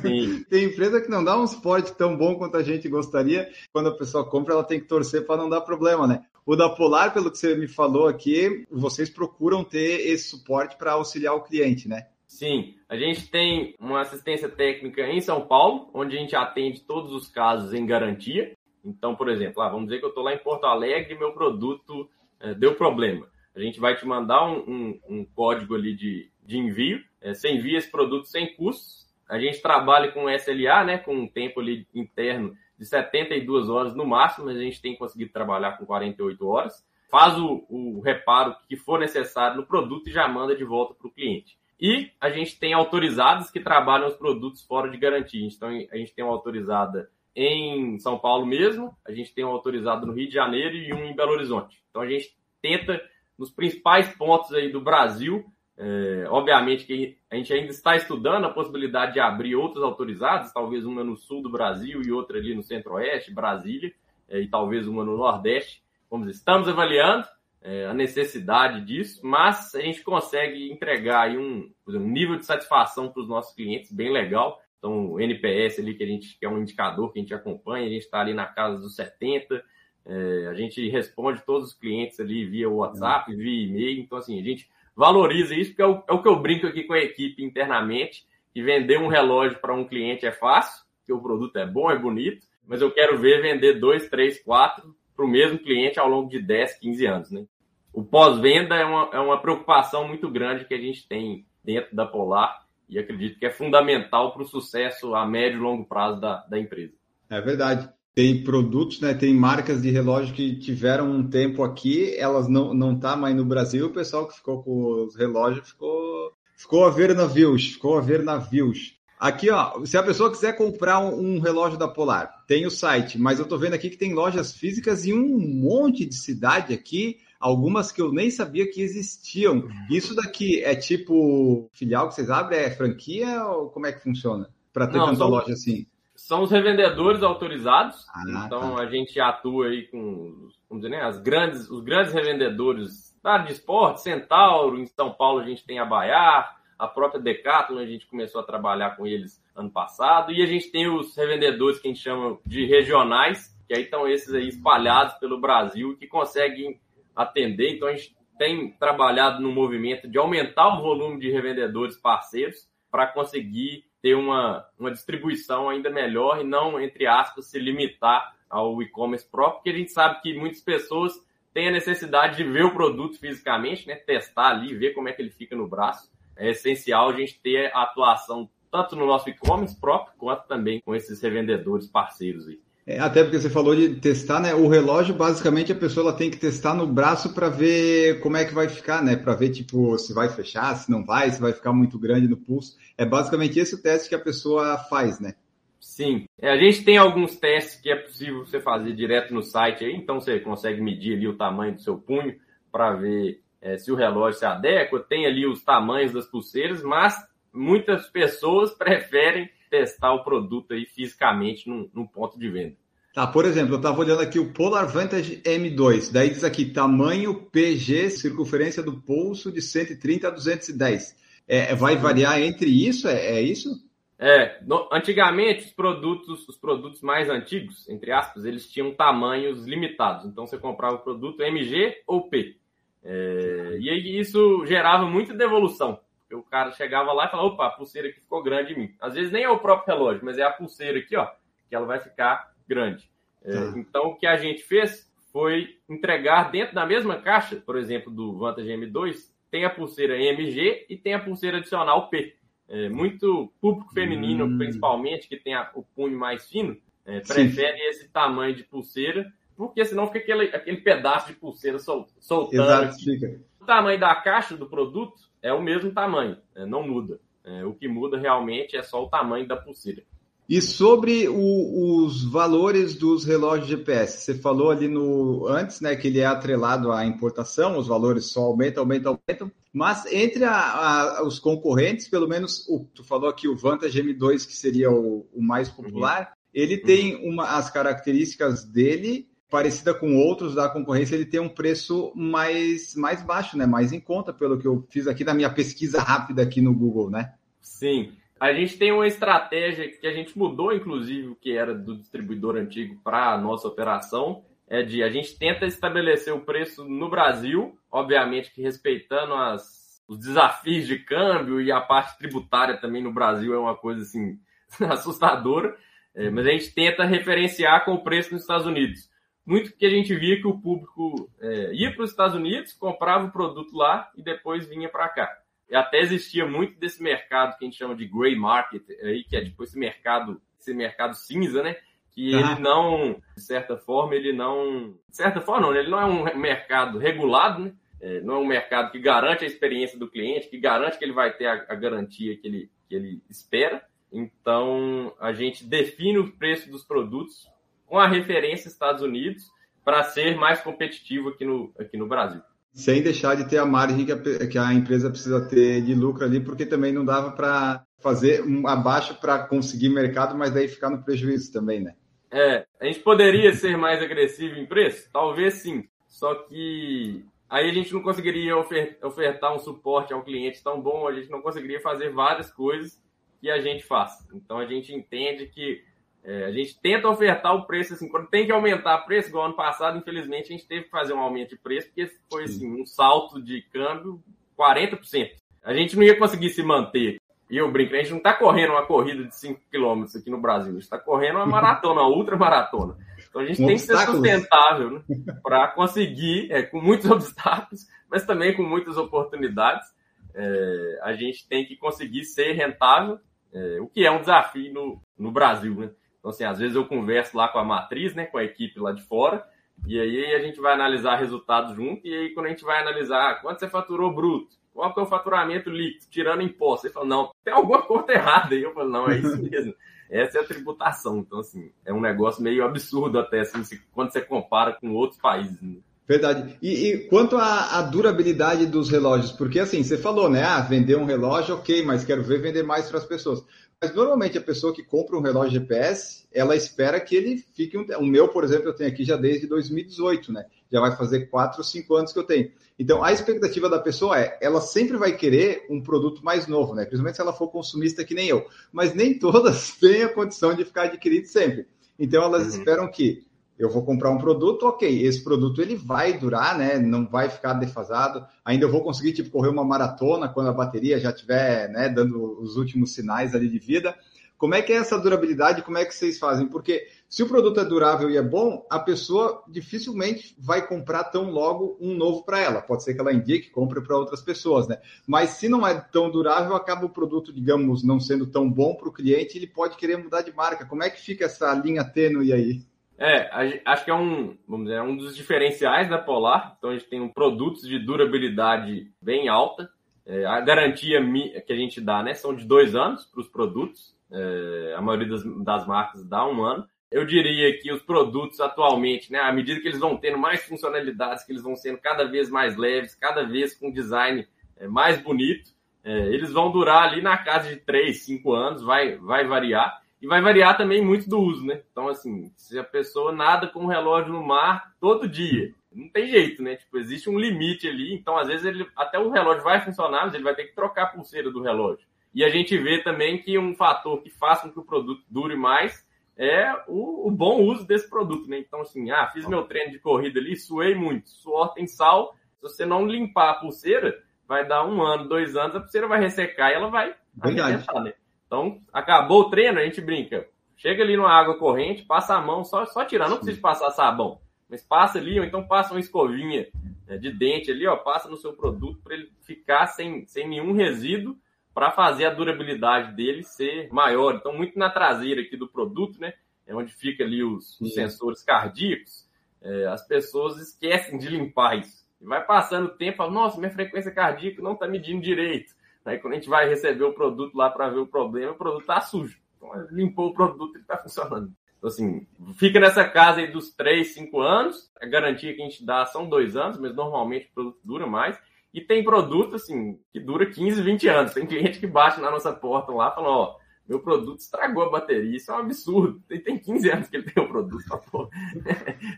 tem 0.51 0.65
empresa 0.65 1.01
que 1.01 1.09
não 1.09 1.23
dá 1.23 1.39
um 1.39 1.47
suporte 1.47 1.95
tão 1.95 2.17
bom 2.17 2.35
quanto 2.35 2.57
a 2.57 2.65
gente 2.65 2.89
gostaria. 2.89 3.49
Quando 3.73 3.91
a 3.91 3.97
pessoa 3.97 4.29
compra, 4.29 4.55
ela 4.55 4.65
tem 4.65 4.81
que 4.81 4.89
torcer 4.89 5.25
para 5.25 5.37
não 5.37 5.49
dar 5.49 5.61
problema, 5.61 6.09
né? 6.09 6.25
O 6.45 6.57
da 6.57 6.69
Polar, 6.69 7.15
pelo 7.15 7.31
que 7.31 7.39
você 7.39 7.55
me 7.55 7.69
falou 7.69 8.09
aqui, 8.09 8.67
vocês 8.69 9.09
procuram 9.09 9.63
ter 9.63 10.09
esse 10.09 10.31
suporte 10.31 10.77
para 10.77 10.95
auxiliar 10.95 11.35
o 11.35 11.45
cliente, 11.45 11.89
né? 11.89 12.09
Sim, 12.31 12.77
a 12.89 12.97
gente 12.97 13.29
tem 13.29 13.75
uma 13.81 14.03
assistência 14.03 14.49
técnica 14.49 15.03
em 15.03 15.21
São 15.21 15.49
Paulo, 15.49 15.91
onde 15.93 16.17
a 16.17 16.21
gente 16.21 16.37
atende 16.37 16.81
todos 16.81 17.13
os 17.13 17.27
casos 17.27 17.75
em 17.75 17.85
garantia. 17.85 18.57
Então, 18.85 19.17
por 19.17 19.29
exemplo, 19.29 19.61
ah, 19.61 19.69
vamos 19.69 19.87
dizer 19.87 19.99
que 19.99 20.05
eu 20.05 20.11
estou 20.11 20.23
lá 20.23 20.33
em 20.33 20.39
Porto 20.39 20.65
Alegre 20.65 21.13
e 21.13 21.19
meu 21.19 21.33
produto 21.33 22.09
é, 22.39 22.55
deu 22.55 22.77
problema. 22.77 23.29
A 23.55 23.61
gente 23.61 23.81
vai 23.81 23.97
te 23.97 24.07
mandar 24.07 24.47
um, 24.47 24.59
um, 24.61 25.01
um 25.09 25.25
código 25.25 25.75
ali 25.75 25.93
de, 25.93 26.31
de 26.41 26.57
envio. 26.57 27.03
É, 27.21 27.35
você 27.35 27.51
envia 27.51 27.77
esse 27.77 27.91
produto 27.91 28.27
sem 28.27 28.55
custos. 28.55 29.09
A 29.29 29.37
gente 29.37 29.61
trabalha 29.61 30.13
com 30.13 30.31
SLA, 30.31 30.85
né, 30.85 30.99
com 30.99 31.13
um 31.13 31.29
tempo 31.29 31.59
ali 31.59 31.85
interno 31.93 32.55
de 32.79 32.87
72 32.87 33.69
horas 33.69 33.93
no 33.93 34.07
máximo, 34.07 34.47
mas 34.47 34.57
a 34.57 34.63
gente 34.63 34.81
tem 34.81 34.97
conseguido 34.97 35.33
trabalhar 35.33 35.77
com 35.79 35.85
48 35.85 36.47
horas. 36.47 36.87
Faz 37.11 37.37
o, 37.37 37.67
o 37.69 38.01
reparo 38.01 38.55
que 38.69 38.77
for 38.77 39.01
necessário 39.01 39.57
no 39.57 39.67
produto 39.67 40.09
e 40.09 40.13
já 40.13 40.29
manda 40.29 40.55
de 40.55 40.65
volta 40.65 40.95
para 40.95 41.09
o 41.09 41.13
cliente. 41.13 41.59
E 41.81 42.11
a 42.21 42.29
gente 42.29 42.59
tem 42.59 42.75
autorizados 42.75 43.51
que 43.51 43.59
trabalham 43.59 44.09
os 44.09 44.17
produtos 44.17 44.63
fora 44.63 44.91
de 44.91 44.99
garantia. 44.99 45.47
Então, 45.47 45.69
a 45.69 45.97
gente 45.97 46.15
tem 46.15 46.23
uma 46.25 46.35
autorizada 46.35 47.11
em 47.35 47.99
São 47.99 48.19
Paulo 48.19 48.45
mesmo, 48.45 48.95
a 49.07 49.13
gente 49.13 49.33
tem 49.33 49.45
um 49.45 49.51
autorizado 49.51 50.05
no 50.07 50.13
Rio 50.13 50.29
de 50.29 50.35
Janeiro 50.35 50.77
e 50.77 50.93
um 50.93 51.05
em 51.05 51.15
Belo 51.15 51.33
Horizonte. 51.33 51.83
Então, 51.89 52.03
a 52.03 52.07
gente 52.07 52.37
tenta, 52.61 53.01
nos 53.39 53.51
principais 53.51 54.15
pontos 54.17 54.53
aí 54.53 54.71
do 54.71 54.81
Brasil, 54.81 55.45
é, 55.79 56.27
obviamente 56.29 56.85
que 56.85 57.17
a 57.31 57.37
gente 57.37 57.51
ainda 57.55 57.71
está 57.71 57.97
estudando 57.97 58.45
a 58.45 58.53
possibilidade 58.53 59.15
de 59.15 59.21
abrir 59.21 59.57
outros 59.57 59.83
autorizados, 59.83 60.53
talvez 60.53 60.85
uma 60.85 61.03
no 61.03 61.17
sul 61.17 61.41
do 61.41 61.51
Brasil 61.51 62.03
e 62.05 62.13
outra 62.13 62.37
ali 62.37 62.55
no 62.55 62.63
centro-oeste, 62.63 63.33
Brasília, 63.33 63.91
é, 64.29 64.41
e 64.41 64.49
talvez 64.49 64.87
uma 64.87 65.03
no 65.03 65.17
nordeste. 65.17 65.83
Vamos 66.11 66.29
estamos 66.29 66.69
avaliando 66.69 67.27
é, 67.63 67.87
a 67.87 67.95
necessidade 67.95 68.85
disso, 68.85 69.21
mas 69.23 69.75
a 69.75 69.81
gente 69.81 70.03
consegue 70.03 70.71
entregar 70.71 71.23
aí 71.23 71.37
um, 71.37 71.71
um 71.87 71.99
nível 71.99 72.37
de 72.37 72.47
satisfação 72.47 73.09
para 73.11 73.23
os 73.23 73.29
nossos 73.29 73.55
clientes 73.55 73.93
bem 73.93 74.11
legal. 74.11 74.61
Então, 74.79 75.13
o 75.13 75.21
NPS 75.21 75.79
ali, 75.79 75.95
que 75.95 76.03
a 76.03 76.07
gente 76.07 76.39
que 76.39 76.47
é 76.47 76.49
um 76.49 76.59
indicador 76.59 77.13
que 77.13 77.19
a 77.19 77.23
gente 77.23 77.35
acompanha, 77.35 77.87
a 77.87 77.91
gente 77.91 78.05
está 78.05 78.21
ali 78.21 78.33
na 78.33 78.47
casa 78.47 78.79
dos 78.79 78.97
70, 78.97 79.63
é, 80.07 80.47
a 80.49 80.55
gente 80.55 80.89
responde 80.89 81.45
todos 81.45 81.69
os 81.69 81.75
clientes 81.75 82.19
ali 82.19 82.47
via 82.47 82.69
WhatsApp, 82.69 83.35
via 83.35 83.67
e-mail. 83.67 84.01
Então, 84.01 84.17
assim, 84.17 84.41
a 84.41 84.43
gente 84.43 84.69
valoriza 84.97 85.55
isso, 85.55 85.71
porque 85.71 85.83
é 85.83 85.87
o, 85.87 86.03
é 86.09 86.13
o 86.13 86.23
que 86.23 86.29
eu 86.29 86.41
brinco 86.41 86.67
aqui 86.67 86.85
com 86.85 86.95
a 86.95 86.99
equipe 86.99 87.45
internamente, 87.45 88.27
que 88.55 88.63
vender 88.63 88.99
um 88.99 89.07
relógio 89.09 89.59
para 89.59 89.75
um 89.75 89.87
cliente 89.87 90.25
é 90.25 90.33
fácil, 90.33 90.83
porque 90.99 91.13
o 91.13 91.21
produto 91.21 91.57
é 91.59 91.67
bom, 91.67 91.91
é 91.91 91.99
bonito, 91.99 92.47
mas 92.67 92.81
eu 92.81 92.91
quero 92.91 93.19
ver 93.19 93.43
vender 93.43 93.75
dois, 93.75 94.09
três, 94.09 94.43
quatro 94.43 94.95
para 95.21 95.27
o 95.27 95.29
mesmo 95.29 95.59
cliente 95.59 96.01
ao 96.01 96.09
longo 96.09 96.31
de 96.31 96.41
10, 96.41 96.79
15 96.79 97.07
anos. 97.07 97.31
Né? 97.31 97.45
O 97.93 98.03
pós-venda 98.03 98.75
é 98.75 98.85
uma, 98.87 99.11
é 99.13 99.19
uma 99.19 99.39
preocupação 99.39 100.09
muito 100.09 100.31
grande 100.31 100.65
que 100.65 100.73
a 100.73 100.81
gente 100.81 101.07
tem 101.07 101.45
dentro 101.63 101.95
da 101.95 102.07
Polar 102.07 102.65
e 102.89 102.99
acredito 102.99 103.39
que 103.39 103.45
é 103.45 103.51
fundamental 103.51 104.33
para 104.33 104.43
o 104.43 104.49
sucesso 104.49 105.15
a 105.15 105.27
médio 105.27 105.59
e 105.59 105.63
longo 105.63 105.85
prazo 105.85 106.19
da, 106.19 106.39
da 106.49 106.59
empresa. 106.59 106.95
É 107.29 107.39
verdade 107.39 107.91
tem 108.13 108.43
produtos, 108.43 109.01
né? 109.01 109.15
Tem 109.15 109.33
marcas 109.33 109.81
de 109.81 109.89
relógio 109.89 110.35
que 110.35 110.57
tiveram 110.57 111.09
um 111.11 111.31
tempo 111.31 111.63
aqui, 111.63 112.17
elas 112.17 112.49
não 112.49 112.75
não 112.75 112.99
tá 112.99 113.15
mais 113.15 113.37
no 113.37 113.45
Brasil. 113.45 113.87
O 113.87 113.93
pessoal 113.93 114.27
que 114.27 114.35
ficou 114.35 114.63
com 114.65 115.05
os 115.05 115.15
relógios 115.15 115.71
ficou 115.71 116.33
ficou 116.57 116.85
a 116.85 116.91
ver 116.91 117.15
navios, 117.15 117.75
ficou 117.75 117.97
a 117.97 118.01
ver 118.01 118.25
navios. 118.25 118.99
Aqui, 119.21 119.51
ó, 119.51 119.85
se 119.85 119.99
a 119.99 120.03
pessoa 120.03 120.31
quiser 120.31 120.57
comprar 120.57 120.99
um, 120.99 121.37
um 121.37 121.41
relógio 121.41 121.79
da 121.79 121.87
Polar, 121.87 122.43
tem 122.47 122.65
o 122.65 122.71
site, 122.71 123.19
mas 123.19 123.39
eu 123.39 123.47
tô 123.47 123.59
vendo 123.59 123.75
aqui 123.75 123.91
que 123.91 123.99
tem 123.99 124.15
lojas 124.15 124.55
físicas 124.55 125.05
em 125.05 125.13
um 125.13 125.39
monte 125.39 126.07
de 126.07 126.15
cidade 126.15 126.73
aqui, 126.73 127.19
algumas 127.39 127.93
que 127.93 128.01
eu 128.01 128.11
nem 128.11 128.31
sabia 128.31 128.71
que 128.71 128.81
existiam. 128.81 129.69
Isso 129.91 130.15
daqui 130.15 130.65
é 130.65 130.75
tipo 130.75 131.69
filial 131.75 132.09
que 132.09 132.15
vocês 132.15 132.31
abrem, 132.31 132.61
é 132.61 132.71
franquia 132.71 133.45
ou 133.45 133.69
como 133.69 133.87
é 133.87 133.93
que 133.93 134.03
funciona? 134.03 134.49
Para 134.73 134.87
ter 134.87 134.97
Não, 134.97 135.07
tanta 135.07 135.19
são... 135.19 135.29
loja 135.29 135.53
assim? 135.53 135.87
são 136.21 136.43
os 136.43 136.51
revendedores 136.51 137.23
autorizados. 137.23 138.07
Ah, 138.15 138.45
então 138.47 138.77
tá. 138.77 138.83
a 138.83 138.87
gente 138.87 139.19
atua 139.19 139.67
aí 139.67 139.87
com, 139.89 140.49
vamos 140.69 140.85
dizer, 140.85 140.91
né, 140.91 141.03
as 141.03 141.19
grandes, 141.19 141.69
os 141.71 141.81
grandes 141.81 142.13
revendedores 142.13 143.19
da 143.23 143.33
área 143.33 143.47
de 143.47 143.53
esporte, 143.53 144.03
Centauro, 144.03 144.79
em 144.79 144.87
São 144.87 145.13
Paulo 145.13 145.41
a 145.41 145.45
gente 145.45 145.65
tem 145.65 145.79
a 145.79 145.85
Baiar, 145.85 146.60
a 146.81 146.89
própria 146.89 147.21
Decathlon, 147.21 147.79
a 147.79 147.85
gente 147.85 148.07
começou 148.07 148.41
a 148.41 148.45
trabalhar 148.45 148.97
com 148.97 149.07
eles 149.07 149.45
ano 149.55 149.71
passado, 149.71 150.33
e 150.33 150.43
a 150.43 150.47
gente 150.47 150.71
tem 150.71 150.89
os 150.89 151.15
revendedores 151.15 151.79
que 151.79 151.87
a 151.87 151.91
gente 151.91 152.03
chama 152.03 152.39
de 152.47 152.65
regionais, 152.65 153.55
que 153.69 153.75
aí 153.75 153.83
estão 153.83 154.09
esses 154.09 154.33
aí 154.33 154.49
espalhados 154.49 155.13
pelo 155.19 155.39
Brasil, 155.39 155.95
que 155.99 156.07
conseguem 156.07 156.81
atender. 157.15 157.77
Então 157.77 157.87
a 157.87 157.93
gente 157.93 158.17
tem 158.39 158.73
trabalhado 158.79 159.43
no 159.43 159.53
movimento 159.53 160.09
de 160.09 160.17
aumentar 160.17 160.79
o 160.79 160.81
volume 160.81 161.21
de 161.21 161.31
revendedores 161.31 161.99
parceiros 161.99 162.67
para 162.91 163.07
conseguir 163.07 163.85
ter 164.01 164.15
uma, 164.15 164.67
uma 164.79 164.91
distribuição 164.91 165.69
ainda 165.69 165.91
melhor 165.91 166.41
e 166.41 166.45
não, 166.45 166.81
entre 166.81 167.07
aspas, 167.07 167.51
se 167.51 167.59
limitar 167.59 168.35
ao 168.49 168.81
e-commerce 168.81 169.31
próprio, 169.31 169.57
porque 169.57 169.71
a 169.71 169.75
gente 169.75 169.93
sabe 169.93 170.23
que 170.23 170.33
muitas 170.33 170.63
pessoas 170.63 171.13
têm 171.53 171.69
a 171.69 171.73
necessidade 171.73 172.39
de 172.39 172.45
ver 172.45 172.65
o 172.65 172.73
produto 172.73 173.19
fisicamente, 173.19 173.87
né? 173.87 173.97
testar 173.97 174.49
ali, 174.49 174.75
ver 174.75 174.95
como 174.95 175.11
é 175.11 175.13
que 175.13 175.21
ele 175.21 175.31
fica 175.31 175.55
no 175.55 175.69
braço. 175.69 176.11
É 176.41 176.51
essencial 176.51 177.11
a 177.11 177.13
gente 177.13 177.39
ter 177.41 177.71
a 177.75 177.83
atuação 177.83 178.49
tanto 178.71 178.97
no 178.97 179.07
nosso 179.07 179.29
e-commerce 179.29 179.79
próprio, 179.79 180.15
quanto 180.17 180.47
também 180.47 180.81
com 180.81 180.95
esses 180.95 181.21
revendedores 181.21 181.87
parceiros 181.87 182.47
aí. 182.47 182.59
É, 182.87 182.99
até 182.99 183.23
porque 183.23 183.39
você 183.39 183.51
falou 183.51 183.77
de 183.77 184.01
testar, 184.01 184.41
né? 184.41 184.55
O 184.55 184.67
relógio, 184.67 185.15
basicamente, 185.15 185.71
a 185.71 185.77
pessoa 185.77 186.09
ela 186.09 186.17
tem 186.17 186.31
que 186.31 186.39
testar 186.39 186.75
no 186.75 186.87
braço 186.87 187.35
para 187.35 187.49
ver 187.49 188.21
como 188.21 188.37
é 188.37 188.45
que 188.45 188.55
vai 188.55 188.69
ficar, 188.69 189.03
né? 189.03 189.17
Para 189.17 189.35
ver, 189.35 189.51
tipo, 189.51 189.97
se 189.99 190.15
vai 190.15 190.29
fechar, 190.29 190.75
se 190.75 190.91
não 190.91 191.05
vai, 191.05 191.31
se 191.31 191.41
vai 191.41 191.53
ficar 191.53 191.73
muito 191.73 191.99
grande 191.99 192.27
no 192.27 192.37
pulso. 192.37 192.77
É 192.97 193.05
basicamente 193.05 193.59
esse 193.59 193.75
o 193.75 193.83
teste 193.83 194.09
que 194.09 194.15
a 194.15 194.21
pessoa 194.21 194.79
faz, 194.89 195.21
né? 195.21 195.35
Sim. 195.79 196.25
É, 196.41 196.51
a 196.51 196.57
gente 196.57 196.85
tem 196.85 196.97
alguns 196.97 197.37
testes 197.37 197.81
que 197.81 197.91
é 197.91 197.97
possível 197.97 198.45
você 198.45 198.61
fazer 198.61 198.93
direto 198.95 199.33
no 199.33 199.43
site 199.43 199.85
aí, 199.85 199.95
então 199.95 200.21
você 200.21 200.41
consegue 200.41 200.81
medir 200.81 201.17
ali 201.17 201.29
o 201.29 201.37
tamanho 201.37 201.75
do 201.75 201.81
seu 201.81 201.97
punho 201.97 202.37
para 202.73 202.95
ver 202.95 203.41
é, 203.61 203.77
se 203.77 203.91
o 203.93 203.95
relógio 203.95 204.39
se 204.39 204.45
adequa. 204.45 205.01
Tem 205.01 205.27
ali 205.27 205.47
os 205.47 205.63
tamanhos 205.63 206.13
das 206.13 206.27
pulseiras, 206.27 206.83
mas 206.83 207.15
muitas 207.53 208.09
pessoas 208.09 208.73
preferem 208.79 209.49
testar 209.71 210.13
o 210.13 210.25
produto 210.25 210.73
aí 210.73 210.85
fisicamente 210.87 211.69
num, 211.69 211.89
num 211.95 212.07
ponto 212.07 212.39
de 212.39 212.49
venda. 212.49 212.77
Tá, 213.13 213.27
por 213.27 213.45
exemplo, 213.45 213.75
eu 213.75 213.79
estava 213.79 214.01
olhando 214.01 214.23
aqui 214.23 214.39
o 214.39 214.53
Polar 214.53 214.87
Vantage 214.87 215.43
M2, 215.43 216.13
daí 216.13 216.31
diz 216.31 216.45
aqui 216.45 216.67
tamanho 216.67 217.35
PG, 217.51 218.11
circunferência 218.11 218.85
do 218.85 219.01
pulso 219.01 219.51
de 219.51 219.61
130 219.61 220.29
a 220.29 220.31
210. 220.31 221.17
É, 221.49 221.75
vai 221.75 221.97
variar 221.97 222.41
entre 222.41 222.71
isso? 222.71 223.09
É, 223.09 223.39
é 223.39 223.43
isso? 223.43 223.69
É, 224.17 224.63
no, 224.65 224.89
antigamente 224.93 225.65
os 225.65 225.73
produtos, 225.73 226.47
os 226.49 226.57
produtos 226.57 227.01
mais 227.01 227.29
antigos, 227.29 227.89
entre 227.89 228.13
aspas, 228.13 228.45
eles 228.45 228.71
tinham 228.71 228.95
tamanhos 228.95 229.65
limitados. 229.65 230.27
Então 230.27 230.47
você 230.47 230.57
comprava 230.57 230.97
o 230.97 231.01
produto 231.01 231.43
MG 231.43 232.03
ou 232.07 232.29
P. 232.29 232.60
É, 233.03 233.79
e 233.81 234.19
isso 234.19 234.65
gerava 234.67 235.07
muita 235.07 235.35
devolução. 235.35 236.01
O 236.33 236.43
cara 236.43 236.71
chegava 236.73 237.13
lá 237.13 237.27
e 237.27 237.31
falava, 237.31 237.49
opa, 237.49 237.67
a 237.67 237.71
pulseira 237.71 238.09
aqui 238.09 238.21
ficou 238.21 238.43
grande 238.43 238.73
em 238.73 238.79
mim. 238.79 238.95
Às 239.01 239.15
vezes 239.15 239.33
nem 239.33 239.43
é 239.43 239.51
o 239.51 239.59
próprio 239.59 239.95
relógio, 239.95 240.25
mas 240.25 240.39
é 240.39 240.43
a 240.43 240.53
pulseira 240.53 240.99
aqui, 240.99 241.17
ó, 241.17 241.29
que 241.69 241.75
ela 241.75 241.87
vai 241.87 241.99
ficar 241.99 242.53
grande. 242.69 243.11
É, 243.43 243.53
tá. 243.53 243.73
então, 243.77 244.03
o 244.09 244.17
que 244.17 244.27
a 244.27 244.37
gente 244.37 244.63
fez 244.63 245.11
foi 245.33 245.79
entregar 245.89 246.51
dentro 246.51 246.75
da 246.75 246.87
mesma 246.87 247.21
caixa, 247.21 247.57
por 247.57 247.77
exemplo, 247.77 248.13
do 248.13 248.37
Vantage 248.39 248.69
M2, 248.69 249.31
tem 249.51 249.65
a 249.65 249.71
pulseira 249.71 250.17
MG 250.17 250.87
e 250.89 250.97
tem 250.97 251.15
a 251.15 251.19
pulseira 251.19 251.59
adicional 251.59 252.09
P. 252.09 252.37
É, 252.69 252.89
muito 252.89 253.53
público 253.61 253.93
feminino, 253.93 254.45
hum. 254.45 254.57
principalmente, 254.57 255.29
que 255.29 255.37
tem 255.37 255.55
a, 255.55 255.69
o 255.75 255.83
punho 255.83 256.17
mais 256.17 256.49
fino, 256.49 256.77
é, 257.05 257.19
prefere 257.19 257.81
esse 257.89 258.09
tamanho 258.09 258.55
de 258.55 258.63
pulseira, 258.63 259.33
porque 259.61 259.85
senão 259.85 260.07
fica 260.07 260.21
aquele, 260.21 260.45
aquele 260.57 260.79
pedaço 260.79 261.27
de 261.27 261.35
pulseira 261.35 261.79
sol, 261.79 262.07
soltando. 262.19 262.63
Exato, 262.63 263.05
fica. 263.05 263.43
O 263.61 263.67
tamanho 263.67 264.01
da 264.01 264.15
caixa 264.15 264.57
do 264.57 264.65
produto 264.65 265.21
é 265.43 265.53
o 265.53 265.61
mesmo 265.61 265.93
tamanho, 265.93 266.39
é, 266.57 266.65
não 266.65 266.83
muda. 266.83 267.21
É, 267.45 267.63
o 267.67 267.75
que 267.75 267.87
muda 267.87 268.19
realmente 268.19 268.75
é 268.75 268.83
só 268.83 269.05
o 269.05 269.11
tamanho 269.11 269.47
da 269.47 269.59
pulseira. 269.59 270.03
E 270.49 270.63
sobre 270.63 271.29
o, 271.29 272.05
os 272.07 272.25
valores 272.25 272.95
dos 272.95 273.27
relógios 273.27 273.69
GPS, 273.69 274.23
você 274.23 274.35
falou 274.35 274.71
ali 274.71 274.89
no 274.89 275.47
antes, 275.47 275.83
né, 275.83 275.95
que 275.95 276.09
ele 276.09 276.21
é 276.21 276.25
atrelado 276.25 276.91
à 276.91 277.05
importação, 277.05 277.77
os 277.77 277.87
valores 277.87 278.33
só 278.33 278.41
aumentam, 278.41 278.83
aumentam, 278.83 279.21
aumentam. 279.29 279.53
Mas 279.75 280.07
entre 280.07 280.43
a, 280.45 281.19
a, 281.19 281.23
os 281.23 281.39
concorrentes, 281.39 282.09
pelo 282.09 282.27
menos 282.27 282.67
o, 282.67 282.87
tu 282.95 283.05
falou 283.05 283.29
aqui 283.29 283.47
o 283.47 283.55
Vantage 283.55 284.03
M2, 284.03 284.47
que 284.47 284.57
seria 284.57 284.91
o, 284.91 285.29
o 285.35 285.43
mais 285.43 285.69
popular, 285.69 286.21
uhum. 286.21 286.27
ele 286.55 286.79
tem 286.79 287.17
uhum. 287.17 287.35
uma, 287.35 287.59
as 287.59 287.71
características 287.71 288.65
dele 288.65 289.29
parecida 289.51 289.93
com 289.93 290.17
outros 290.17 290.55
da 290.55 290.69
concorrência, 290.69 291.17
ele 291.17 291.27
tem 291.27 291.41
um 291.41 291.49
preço 291.49 292.13
mais, 292.15 292.95
mais 292.95 293.23
baixo, 293.23 293.59
né? 293.59 293.67
Mais 293.67 293.93
em 293.93 294.01
conta, 294.01 294.33
pelo 294.33 294.59
que 294.59 294.67
eu 294.67 294.87
fiz 294.89 295.09
aqui 295.09 295.25
na 295.25 295.35
minha 295.35 295.51
pesquisa 295.51 296.01
rápida 296.01 296.43
aqui 296.43 296.61
no 296.61 296.73
Google, 296.73 297.11
né? 297.11 297.35
Sim. 297.61 298.13
A 298.39 298.53
gente 298.55 298.79
tem 298.79 298.93
uma 298.93 299.07
estratégia 299.07 299.91
que 299.91 300.07
a 300.07 300.13
gente 300.13 300.39
mudou, 300.39 300.73
inclusive, 300.73 301.29
o 301.29 301.37
que 301.37 301.55
era 301.55 301.75
do 301.75 301.97
distribuidor 301.97 302.57
antigo 302.57 302.99
para 303.05 303.35
a 303.35 303.39
nossa 303.39 303.69
operação, 303.69 304.45
é 304.67 304.83
de 304.83 305.03
a 305.03 305.11
gente 305.11 305.37
tenta 305.37 305.67
estabelecer 305.67 306.33
o 306.33 306.41
preço 306.41 306.89
no 306.89 307.11
Brasil, 307.11 307.77
obviamente 307.91 308.53
que 308.55 308.63
respeitando 308.63 309.35
as, 309.35 310.01
os 310.09 310.19
desafios 310.19 310.87
de 310.87 311.01
câmbio 311.01 311.61
e 311.61 311.73
a 311.73 311.81
parte 311.81 312.17
tributária 312.17 312.79
também 312.79 313.03
no 313.03 313.13
Brasil 313.13 313.53
é 313.53 313.59
uma 313.59 313.77
coisa 313.77 314.03
assim 314.03 314.39
assustadora, 314.89 315.77
é, 316.15 316.31
mas 316.31 316.47
a 316.47 316.51
gente 316.51 316.73
tenta 316.73 317.05
referenciar 317.05 317.85
com 317.85 317.95
o 317.95 318.03
preço 318.03 318.33
nos 318.33 318.43
Estados 318.43 318.67
Unidos 318.67 319.10
muito 319.51 319.77
que 319.77 319.85
a 319.85 319.91
gente 319.91 320.15
via 320.15 320.41
que 320.41 320.47
o 320.47 320.61
público 320.61 321.29
é, 321.41 321.75
ia 321.75 321.93
para 321.93 322.05
os 322.05 322.11
Estados 322.11 322.37
Unidos, 322.37 322.73
comprava 322.73 323.27
o 323.27 323.33
produto 323.33 323.77
lá 323.77 324.09
e 324.17 324.23
depois 324.23 324.69
vinha 324.69 324.89
para 324.89 325.09
cá. 325.09 325.29
E 325.69 325.75
até 325.75 325.99
existia 325.99 326.47
muito 326.47 326.79
desse 326.79 327.03
mercado 327.03 327.59
que 327.59 327.65
a 327.65 327.67
gente 327.67 327.77
chama 327.77 327.97
de 327.97 328.07
gray 328.07 328.37
market, 328.37 328.85
aí, 329.03 329.25
que 329.25 329.37
é 329.37 329.45
tipo 329.45 329.65
esse 329.65 329.77
mercado, 329.77 330.41
esse 330.57 330.73
mercado 330.73 331.15
cinza, 331.15 331.65
né? 331.65 331.75
Que 332.13 332.33
ele 332.33 332.61
não, 332.61 333.21
de 333.37 333.43
certa 333.43 333.77
forma, 333.77 334.15
ele 334.15 334.33
não. 334.33 334.95
De 335.09 335.17
certa 335.17 335.41
forma, 335.41 335.67
não, 335.67 335.75
ele 335.75 335.91
não 335.91 336.01
é 336.01 336.05
um 336.05 336.39
mercado 336.39 336.99
regulado, 336.99 337.65
né? 337.65 337.73
É, 338.01 338.21
não 338.21 338.37
é 338.37 338.39
um 338.39 338.47
mercado 338.47 338.93
que 338.93 339.01
garante 339.01 339.45
a 339.45 339.49
experiência 339.49 339.99
do 339.99 340.09
cliente, 340.09 340.49
que 340.49 340.59
garante 340.59 340.97
que 340.97 341.05
ele 341.05 341.13
vai 341.13 341.37
ter 341.37 341.47
a, 341.47 341.67
a 341.69 341.75
garantia 341.75 342.37
que 342.37 342.47
ele, 342.47 342.71
que 342.89 342.95
ele 342.95 343.23
espera. 343.29 343.83
Então, 344.13 345.13
a 345.19 345.33
gente 345.33 345.65
define 345.65 346.19
o 346.19 346.33
preço 346.33 346.71
dos 346.71 346.85
produtos 346.85 347.50
com 347.91 347.99
a 347.99 348.07
referência 348.07 348.69
Estados 348.69 349.03
Unidos 349.03 349.51
para 349.85 350.05
ser 350.05 350.37
mais 350.37 350.61
competitivo 350.61 351.31
aqui 351.31 351.45
no, 351.45 351.75
aqui 351.79 351.97
no 351.97 352.07
Brasil. 352.07 352.41
Sem 352.73 353.03
deixar 353.03 353.35
de 353.35 353.49
ter 353.49 353.59
a 353.59 353.67
margem 353.67 354.07
que 354.07 354.13
a, 354.13 354.47
que 354.47 354.57
a 354.57 354.73
empresa 354.73 355.11
precisa 355.11 355.47
ter 355.49 355.83
de 355.83 355.93
lucro 355.93 356.25
ali, 356.25 356.39
porque 356.39 356.65
também 356.65 356.93
não 356.93 357.05
dava 357.05 357.33
para 357.33 357.85
fazer 357.99 358.45
um 358.45 358.69
abaixo 358.69 359.21
para 359.21 359.41
conseguir 359.41 359.89
mercado, 359.89 360.39
mas 360.39 360.53
daí 360.53 360.69
ficar 360.69 360.89
no 360.89 361.03
prejuízo 361.03 361.53
também, 361.53 361.81
né? 361.81 361.95
É, 362.31 362.65
a 362.81 362.85
gente 362.85 363.01
poderia 363.01 363.53
ser 363.53 363.77
mais 363.77 364.01
agressivo 364.01 364.55
em 364.55 364.67
preço? 364.67 365.11
Talvez 365.13 365.55
sim. 365.55 365.89
Só 366.07 366.33
que 366.37 367.25
aí 367.49 367.69
a 367.69 367.73
gente 367.73 367.93
não 367.93 368.03
conseguiria 368.03 368.57
ofertar 368.57 369.53
um 369.53 369.59
suporte 369.59 370.13
ao 370.13 370.23
cliente 370.23 370.63
tão 370.63 370.81
bom, 370.81 371.09
a 371.09 371.13
gente 371.13 371.29
não 371.29 371.43
conseguiria 371.43 371.81
fazer 371.81 372.11
várias 372.11 372.53
coisas 372.53 373.03
que 373.41 373.51
a 373.51 373.61
gente 373.61 373.85
faz. 373.85 374.13
Então 374.33 374.59
a 374.59 374.67
gente 374.67 374.95
entende 374.95 375.47
que 375.47 375.83
é, 376.23 376.45
a 376.45 376.53
gente 376.53 376.79
tenta 376.81 377.09
ofertar 377.09 377.55
o 377.55 377.67
preço 377.67 377.95
assim, 377.95 378.09
quando 378.09 378.29
tem 378.29 378.45
que 378.45 378.53
aumentar 378.53 378.97
o 378.97 379.07
preço, 379.07 379.29
igual 379.29 379.47
ano 379.47 379.57
passado, 379.57 379.99
infelizmente, 379.99 380.53
a 380.53 380.57
gente 380.57 380.67
teve 380.67 380.85
que 380.85 380.91
fazer 380.91 381.15
um 381.15 381.21
aumento 381.21 381.51
de 381.51 381.57
preço, 381.57 381.89
porque 381.89 382.11
foi 382.31 382.45
assim, 382.45 382.81
um 382.81 382.85
salto 382.85 383.41
de 383.41 383.63
câmbio 383.73 384.23
40%. 384.59 385.31
A 385.65 385.75
gente 385.75 385.97
não 385.97 386.03
ia 386.03 386.19
conseguir 386.19 386.51
se 386.51 386.63
manter. 386.63 387.21
E 387.51 387.57
eu 387.57 387.71
brinco, 387.71 387.95
a 387.95 387.99
gente 387.99 388.11
não 388.11 388.19
está 388.19 388.33
correndo 388.33 388.71
uma 388.71 388.87
corrida 388.87 389.25
de 389.25 389.35
5 389.35 389.61
km 389.73 390.05
aqui 390.17 390.31
no 390.31 390.41
Brasil, 390.41 390.71
a 390.71 390.75
gente 390.75 390.83
está 390.83 390.99
correndo 390.99 391.37
uma 391.37 391.47
maratona, 391.47 392.03
uma 392.03 392.17
ultramaratona. 392.17 392.97
Então 393.29 393.43
a 393.43 393.45
gente 393.45 393.63
um 393.63 393.67
tem 393.67 393.77
que 393.77 393.83
ser 393.83 393.97
sustentável 393.99 394.91
né, 394.91 395.03
para 395.43 395.67
conseguir, 395.69 396.51
é, 396.53 396.63
com 396.63 396.81
muitos 396.81 397.09
obstáculos, 397.11 397.87
mas 398.09 398.25
também 398.25 398.55
com 398.55 398.63
muitas 398.63 398.97
oportunidades. 398.97 399.89
É, 400.33 401.01
a 401.03 401.13
gente 401.15 401.49
tem 401.49 401.67
que 401.67 401.77
conseguir 401.77 402.25
ser 402.25 402.53
rentável, 402.53 403.19
é, 403.53 403.81
o 403.81 403.89
que 403.89 404.07
é 404.07 404.11
um 404.13 404.21
desafio 404.21 404.73
no, 404.73 405.03
no 405.19 405.33
Brasil, 405.33 405.75
né? 405.75 405.91
Então, 406.21 406.31
assim, 406.31 406.45
às 406.45 406.59
vezes 406.61 406.77
eu 406.77 406.87
converso 406.87 407.37
lá 407.37 407.49
com 407.49 407.59
a 407.59 407.65
matriz, 407.65 408.15
né, 408.15 408.27
com 408.27 408.39
a 408.39 408.45
equipe 408.45 408.79
lá 408.79 408.93
de 408.93 409.03
fora, 409.03 409.45
e 409.87 409.99
aí 409.99 410.35
a 410.35 410.39
gente 410.39 410.61
vai 410.61 410.75
analisar 410.75 411.17
resultados 411.17 411.75
junto, 411.75 412.07
e 412.07 412.15
aí 412.15 412.35
quando 412.35 412.47
a 412.47 412.51
gente 412.51 412.65
vai 412.65 412.81
analisar 412.81 413.41
quanto 413.41 413.59
você 413.59 413.69
faturou 413.69 414.15
bruto, 414.15 414.61
qual 414.73 414.95
que 414.95 415.01
é 415.01 415.03
o 415.03 415.07
faturamento 415.07 415.69
líquido, 415.69 416.07
tirando 416.11 416.43
imposto, 416.43 416.87
você 416.87 416.93
fala, 416.93 417.07
não, 417.07 417.31
tem 417.45 417.53
alguma 417.53 417.83
coisa 417.83 418.13
errada 418.13 418.55
aí. 418.55 418.63
Eu 418.63 418.73
falo, 418.73 418.89
não, 418.89 419.11
é 419.11 419.19
isso 419.19 419.37
mesmo. 419.43 419.75
Essa 420.11 420.39
é 420.39 420.41
a 420.41 420.47
tributação. 420.47 421.19
Então, 421.19 421.41
assim, 421.41 421.71
é 421.85 421.93
um 421.93 422.01
negócio 422.01 422.43
meio 422.43 422.65
absurdo 422.65 423.19
até, 423.19 423.41
assim, 423.41 423.63
quando 423.93 424.13
você 424.13 424.21
compara 424.21 424.73
com 424.73 424.93
outros 424.93 425.21
países. 425.21 425.61
Né? 425.61 425.77
Verdade. 426.07 426.57
E, 426.61 426.89
e 426.89 427.09
quanto 427.09 427.37
à, 427.37 427.79
à, 427.79 427.83
durabilidade 427.83 428.67
dos 428.67 428.91
relógios, 428.91 429.31
porque 429.31 429.61
assim, 429.61 429.85
você 429.85 429.97
falou, 429.97 430.29
né? 430.29 430.43
Ah, 430.43 430.61
vender 430.61 430.97
um 430.97 431.05
relógio, 431.05 431.55
ok, 431.55 431.85
mas 431.85 432.05
quero 432.05 432.25
ver 432.25 432.41
vender 432.41 432.65
mais 432.65 432.89
para 432.89 432.99
as 432.99 433.05
pessoas. 433.05 433.45
Mas 433.83 433.95
normalmente 433.95 434.37
a 434.37 434.43
pessoa 434.43 434.75
que 434.75 434.83
compra 434.83 435.17
um 435.17 435.23
relógio 435.23 435.61
GPS, 435.61 436.27
ela 436.33 436.55
espera 436.55 437.01
que 437.01 437.17
ele 437.17 437.45
fique 437.55 437.79
um. 437.79 437.85
O 437.99 438.05
meu, 438.05 438.29
por 438.29 438.45
exemplo, 438.45 438.69
eu 438.69 438.75
tenho 438.75 438.91
aqui 438.91 439.05
já 439.05 439.17
desde 439.17 439.47
2018, 439.47 440.33
né? 440.33 440.45
já 440.71 440.81
vai 440.81 440.97
fazer 440.97 441.27
quatro 441.27 441.59
ou 441.59 441.65
cinco 441.65 441.97
anos 441.97 442.13
que 442.13 442.19
eu 442.19 442.25
tenho. 442.25 442.51
Então, 442.79 443.03
a 443.03 443.13
expectativa 443.13 443.69
da 443.69 443.79
pessoa 443.79 444.19
é, 444.19 444.39
ela 444.41 444.61
sempre 444.61 444.97
vai 444.97 445.17
querer 445.17 445.67
um 445.69 445.83
produto 445.83 446.25
mais 446.25 446.47
novo, 446.47 446.75
né? 446.75 446.85
Principalmente 446.85 447.17
se 447.17 447.21
ela 447.21 447.33
for 447.33 447.49
consumista 447.49 448.05
que 448.05 448.15
nem 448.15 448.29
eu. 448.29 448.47
Mas 448.73 448.95
nem 448.95 449.17
todas 449.19 449.77
têm 449.77 450.05
a 450.05 450.09
condição 450.13 450.55
de 450.55 450.65
ficar 450.65 450.85
adquirido 450.85 451.27
sempre. 451.27 451.67
Então, 451.99 452.23
elas 452.23 452.45
uhum. 452.45 452.59
esperam 452.59 452.91
que 452.91 453.25
eu 453.61 453.69
vou 453.69 453.85
comprar 453.85 454.11
um 454.11 454.17
produto, 454.17 454.63
ok, 454.63 455.05
esse 455.07 455.23
produto 455.23 455.61
ele 455.61 455.77
vai 455.77 456.17
durar, 456.17 456.57
né? 456.57 456.79
Não 456.79 457.07
vai 457.07 457.29
ficar 457.29 457.53
defasado. 457.53 458.25
Ainda 458.43 458.65
eu 458.65 458.73
vou 458.73 458.83
conseguir 458.83 459.13
tipo 459.13 459.29
correr 459.29 459.51
uma 459.51 459.63
maratona 459.63 460.31
quando 460.31 460.49
a 460.49 460.53
bateria 460.53 460.99
já 460.99 461.11
estiver, 461.11 461.69
né, 461.69 461.91
dando 461.91 462.41
os 462.41 462.57
últimos 462.57 462.95
sinais 462.95 463.35
ali 463.35 463.51
de 463.51 463.59
vida. 463.59 463.95
Como 464.39 464.55
é 464.55 464.63
que 464.63 464.73
é 464.73 464.77
essa 464.77 464.99
durabilidade? 464.99 465.61
Como 465.61 465.77
é 465.77 465.85
que 465.85 465.95
vocês 465.95 466.19
fazem? 466.19 466.47
Porque 466.47 466.87
se 467.07 467.23
o 467.23 467.29
produto 467.29 467.61
é 467.61 467.65
durável 467.67 468.09
e 468.09 468.17
é 468.17 468.23
bom, 468.23 468.67
a 468.71 468.79
pessoa 468.79 469.45
dificilmente 469.47 470.35
vai 470.39 470.67
comprar 470.67 471.05
tão 471.05 471.31
logo 471.31 471.77
um 471.79 471.95
novo 471.95 472.25
para 472.25 472.41
ela. 472.41 472.63
Pode 472.63 472.83
ser 472.83 472.95
que 472.95 473.01
ela 473.03 473.13
indique, 473.13 473.51
compre 473.51 473.83
para 473.83 473.99
outras 473.99 474.23
pessoas, 474.23 474.67
né? 474.67 474.79
Mas 475.07 475.33
se 475.33 475.51
não 475.51 475.67
é 475.67 475.79
tão 475.79 476.11
durável, 476.11 476.57
acaba 476.57 476.87
o 476.87 476.91
produto, 476.91 477.31
digamos, 477.31 477.85
não 477.85 478.01
sendo 478.01 478.27
tão 478.27 478.51
bom 478.51 478.75
para 478.75 478.89
o 478.89 478.93
cliente, 478.93 479.37
ele 479.37 479.47
pode 479.47 479.77
querer 479.77 479.99
mudar 479.99 480.23
de 480.23 480.35
marca. 480.35 480.65
Como 480.65 480.83
é 480.83 480.89
que 480.89 480.99
fica 480.99 481.27
essa 481.27 481.53
linha 481.53 481.85
tênue 481.85 482.33
aí? 482.33 482.63
É, 483.03 483.31
acho 483.65 483.83
que 483.83 483.91
é 483.91 483.95
um, 483.95 484.37
vamos 484.47 484.67
dizer, 484.67 484.77
é 484.77 484.83
um 484.83 484.95
dos 484.95 485.17
diferenciais 485.17 485.89
da 485.89 485.97
Polar. 485.97 486.55
Então 486.59 486.69
a 486.69 486.75
gente 486.75 486.85
tem 486.85 487.01
um 487.01 487.09
produtos 487.09 487.63
de 487.67 487.79
durabilidade 487.79 488.93
bem 489.01 489.27
alta. 489.27 489.71
É, 490.05 490.27
a 490.27 490.39
garantia 490.41 491.01
que 491.47 491.53
a 491.53 491.57
gente 491.57 491.81
dá, 491.81 492.03
né, 492.03 492.13
são 492.13 492.35
de 492.35 492.45
dois 492.45 492.77
anos 492.77 493.07
para 493.07 493.23
os 493.23 493.29
produtos. 493.29 493.97
É, 494.13 494.75
a 494.77 494.83
maioria 494.83 495.09
das, 495.09 495.25
das, 495.43 495.67
marcas 495.67 496.05
dá 496.05 496.27
um 496.29 496.43
ano. 496.45 496.69
Eu 496.91 497.07
diria 497.07 497.59
que 497.59 497.73
os 497.73 497.81
produtos 497.81 498.39
atualmente, 498.39 499.11
né, 499.11 499.21
à 499.21 499.33
medida 499.33 499.61
que 499.61 499.69
eles 499.69 499.81
vão 499.81 499.97
tendo 499.97 500.19
mais 500.19 500.45
funcionalidades, 500.45 501.25
que 501.25 501.33
eles 501.33 501.43
vão 501.43 501.57
sendo 501.57 501.79
cada 501.79 502.05
vez 502.05 502.29
mais 502.29 502.55
leves, 502.57 502.95
cada 502.95 503.23
vez 503.23 503.55
com 503.55 503.73
design 503.73 504.29
é, 504.59 504.69
mais 504.69 505.01
bonito, 505.01 505.53
é, 505.83 506.09
eles 506.09 506.33
vão 506.33 506.53
durar 506.53 506.89
ali 506.89 507.01
na 507.01 507.17
casa 507.17 507.49
de 507.49 507.57
3, 507.57 507.97
5 508.05 508.35
anos, 508.35 508.63
vai, 508.63 508.97
vai 508.97 509.27
variar. 509.27 509.81
E 510.01 510.07
vai 510.07 510.23
variar 510.23 510.57
também 510.57 510.83
muito 510.83 511.09
do 511.09 511.19
uso, 511.19 511.45
né? 511.45 511.63
Então, 511.71 511.89
assim, 511.89 512.33
se 512.37 512.59
a 512.59 512.65
pessoa 512.65 513.13
nada 513.13 513.47
com 513.47 513.65
o 513.65 513.69
relógio 513.69 514.13
no 514.13 514.27
mar 514.27 514.75
todo 514.81 515.09
dia, 515.09 515.53
não 515.71 515.89
tem 515.89 516.09
jeito, 516.09 516.43
né? 516.43 516.57
Tipo, 516.57 516.79
existe 516.79 517.11
um 517.11 517.19
limite 517.19 517.69
ali. 517.69 517.95
Então, 517.95 518.17
às 518.17 518.29
vezes, 518.29 518.47
ele, 518.47 518.67
até 518.77 518.99
o 518.99 519.11
relógio 519.11 519.45
vai 519.45 519.63
funcionar, 519.63 520.07
mas 520.07 520.15
ele 520.15 520.25
vai 520.25 520.35
ter 520.35 520.45
que 520.45 520.55
trocar 520.55 520.85
a 520.85 520.87
pulseira 520.87 521.31
do 521.31 521.43
relógio. 521.43 521.87
E 522.15 522.25
a 522.25 522.29
gente 522.29 522.57
vê 522.59 522.83
também 522.83 523.19
que 523.19 523.39
um 523.39 523.55
fator 523.55 524.03
que 524.03 524.11
faz 524.11 524.41
com 524.41 524.51
que 524.51 524.59
o 524.59 524.65
produto 524.65 525.05
dure 525.09 525.37
mais 525.37 525.87
é 526.17 526.53
o, 526.67 527.09
o 527.09 527.11
bom 527.11 527.43
uso 527.43 527.67
desse 527.67 527.89
produto, 527.89 528.29
né? 528.29 528.39
Então, 528.39 528.63
assim, 528.63 528.91
ah, 528.91 529.07
fiz 529.13 529.27
meu 529.27 529.45
treino 529.45 529.71
de 529.71 529.79
corrida 529.79 530.19
ali, 530.19 530.37
suei 530.37 530.75
muito, 530.75 531.09
suor 531.09 531.53
tem 531.55 531.67
sal. 531.67 532.15
Se 532.37 532.43
você 532.43 532.67
não 532.67 532.87
limpar 532.87 533.31
a 533.31 533.35
pulseira, 533.35 534.03
vai 534.27 534.47
dar 534.47 534.67
um 534.67 534.83
ano, 534.83 535.09
dois 535.09 535.37
anos, 535.37 535.57
a 535.57 535.61
pulseira 535.61 535.87
vai 535.87 536.01
ressecar 536.01 536.51
e 536.51 536.55
ela 536.55 536.69
vai 536.69 536.95
arrebentar, 537.21 537.81
né? 537.81 537.95
Então, 538.31 538.63
acabou 538.73 539.23
o 539.23 539.29
treino, 539.29 539.59
a 539.59 539.65
gente 539.65 539.81
brinca. 539.81 540.25
Chega 540.57 540.85
ali 540.85 540.97
numa 540.97 541.11
água 541.11 541.37
corrente, 541.37 541.83
passa 541.83 542.15
a 542.15 542.23
mão, 542.23 542.45
só, 542.45 542.65
só 542.65 542.85
tirar, 542.85 543.09
não 543.09 543.17
precisa 543.17 543.41
passar 543.41 543.73
sabão. 543.73 544.21
Mas 544.49 544.63
passa 544.63 544.99
ali, 544.99 545.19
ou 545.19 545.27
então 545.27 545.49
passa 545.49 545.75
uma 545.75 545.81
escovinha 545.81 546.47
né, 546.87 546.97
de 546.97 547.13
dente 547.13 547.51
ali, 547.51 547.67
ó, 547.67 547.75
passa 547.75 548.09
no 548.09 548.17
seu 548.17 548.33
produto 548.33 548.81
para 548.85 548.95
ele 548.95 549.11
ficar 549.23 549.67
sem, 549.67 550.07
sem 550.07 550.29
nenhum 550.29 550.53
resíduo 550.53 551.19
para 551.53 551.73
fazer 551.73 552.05
a 552.05 552.15
durabilidade 552.15 552.95
dele 552.95 553.25
ser 553.25 553.69
maior. 553.73 554.15
Então, 554.15 554.33
muito 554.33 554.57
na 554.57 554.71
traseira 554.71 555.23
aqui 555.23 555.37
do 555.37 555.49
produto, 555.49 556.01
né? 556.01 556.15
É 556.47 556.55
onde 556.55 556.73
fica 556.73 557.03
ali 557.03 557.25
os, 557.25 557.61
os 557.61 557.75
sensores 557.75 558.23
cardíacos. 558.23 559.09
É, 559.43 559.67
as 559.67 559.85
pessoas 559.85 560.37
esquecem 560.39 560.99
de 560.99 561.09
limpar 561.09 561.59
isso. 561.59 561.85
E 562.01 562.05
vai 562.05 562.25
passando 562.25 562.67
o 562.67 562.77
tempo, 562.77 562.99
fala, 562.99 563.11
nossa, 563.11 563.39
minha 563.39 563.51
frequência 563.51 563.91
cardíaca 563.91 564.41
não 564.41 564.53
está 564.53 564.69
medindo 564.69 565.03
direito. 565.03 565.53
Aí 565.85 565.99
quando 565.99 566.13
a 566.13 566.17
gente 566.17 566.29
vai 566.29 566.49
receber 566.49 566.85
o 566.85 566.93
produto 566.93 567.37
lá 567.37 567.51
para 567.51 567.69
ver 567.71 567.79
o 567.79 567.87
problema, 567.87 568.33
o 568.33 568.39
produto 568.39 568.61
está 568.61 568.81
sujo. 568.81 569.19
Então, 569.37 569.51
limpou 569.71 570.09
o 570.09 570.15
produto 570.15 570.59
e 570.59 570.61
está 570.61 570.77
funcionando. 570.77 571.33
Então, 571.57 571.69
assim, 571.69 572.07
fica 572.37 572.59
nessa 572.59 572.89
casa 572.89 573.21
aí 573.21 573.31
dos 573.31 573.55
3, 573.55 573.95
5 573.95 574.21
anos. 574.21 574.71
A 574.81 574.87
garantia 574.87 575.35
que 575.35 575.43
a 575.43 575.45
gente 575.45 575.65
dá 575.65 575.85
são 575.87 576.09
dois 576.09 576.37
anos, 576.37 576.59
mas 576.59 576.75
normalmente 576.75 577.27
o 577.27 577.35
produto 577.35 577.59
dura 577.63 577.87
mais. 577.87 578.19
E 578.53 578.61
tem 578.61 578.83
produto, 578.83 579.37
assim, 579.37 579.79
que 579.93 580.01
dura 580.01 580.27
15, 580.27 580.63
20 580.63 580.89
anos. 580.89 581.15
Tem 581.15 581.27
cliente 581.27 581.61
que 581.61 581.67
bate 581.67 582.01
na 582.01 582.11
nossa 582.11 582.33
porta 582.33 582.73
lá 582.73 582.91
e 582.91 582.95
fala, 582.95 583.09
ó, 583.09 583.37
meu 583.71 583.79
produto 583.79 584.19
estragou 584.19 584.65
a 584.65 584.69
bateria. 584.69 585.17
Isso 585.17 585.31
é 585.31 585.35
um 585.35 585.39
absurdo. 585.39 586.03
Tem, 586.09 586.19
tem 586.19 586.37
15 586.37 586.71
anos 586.71 586.89
que 586.89 586.97
ele 586.97 587.09
tem 587.09 587.23
o 587.23 587.29
produto. 587.29 587.63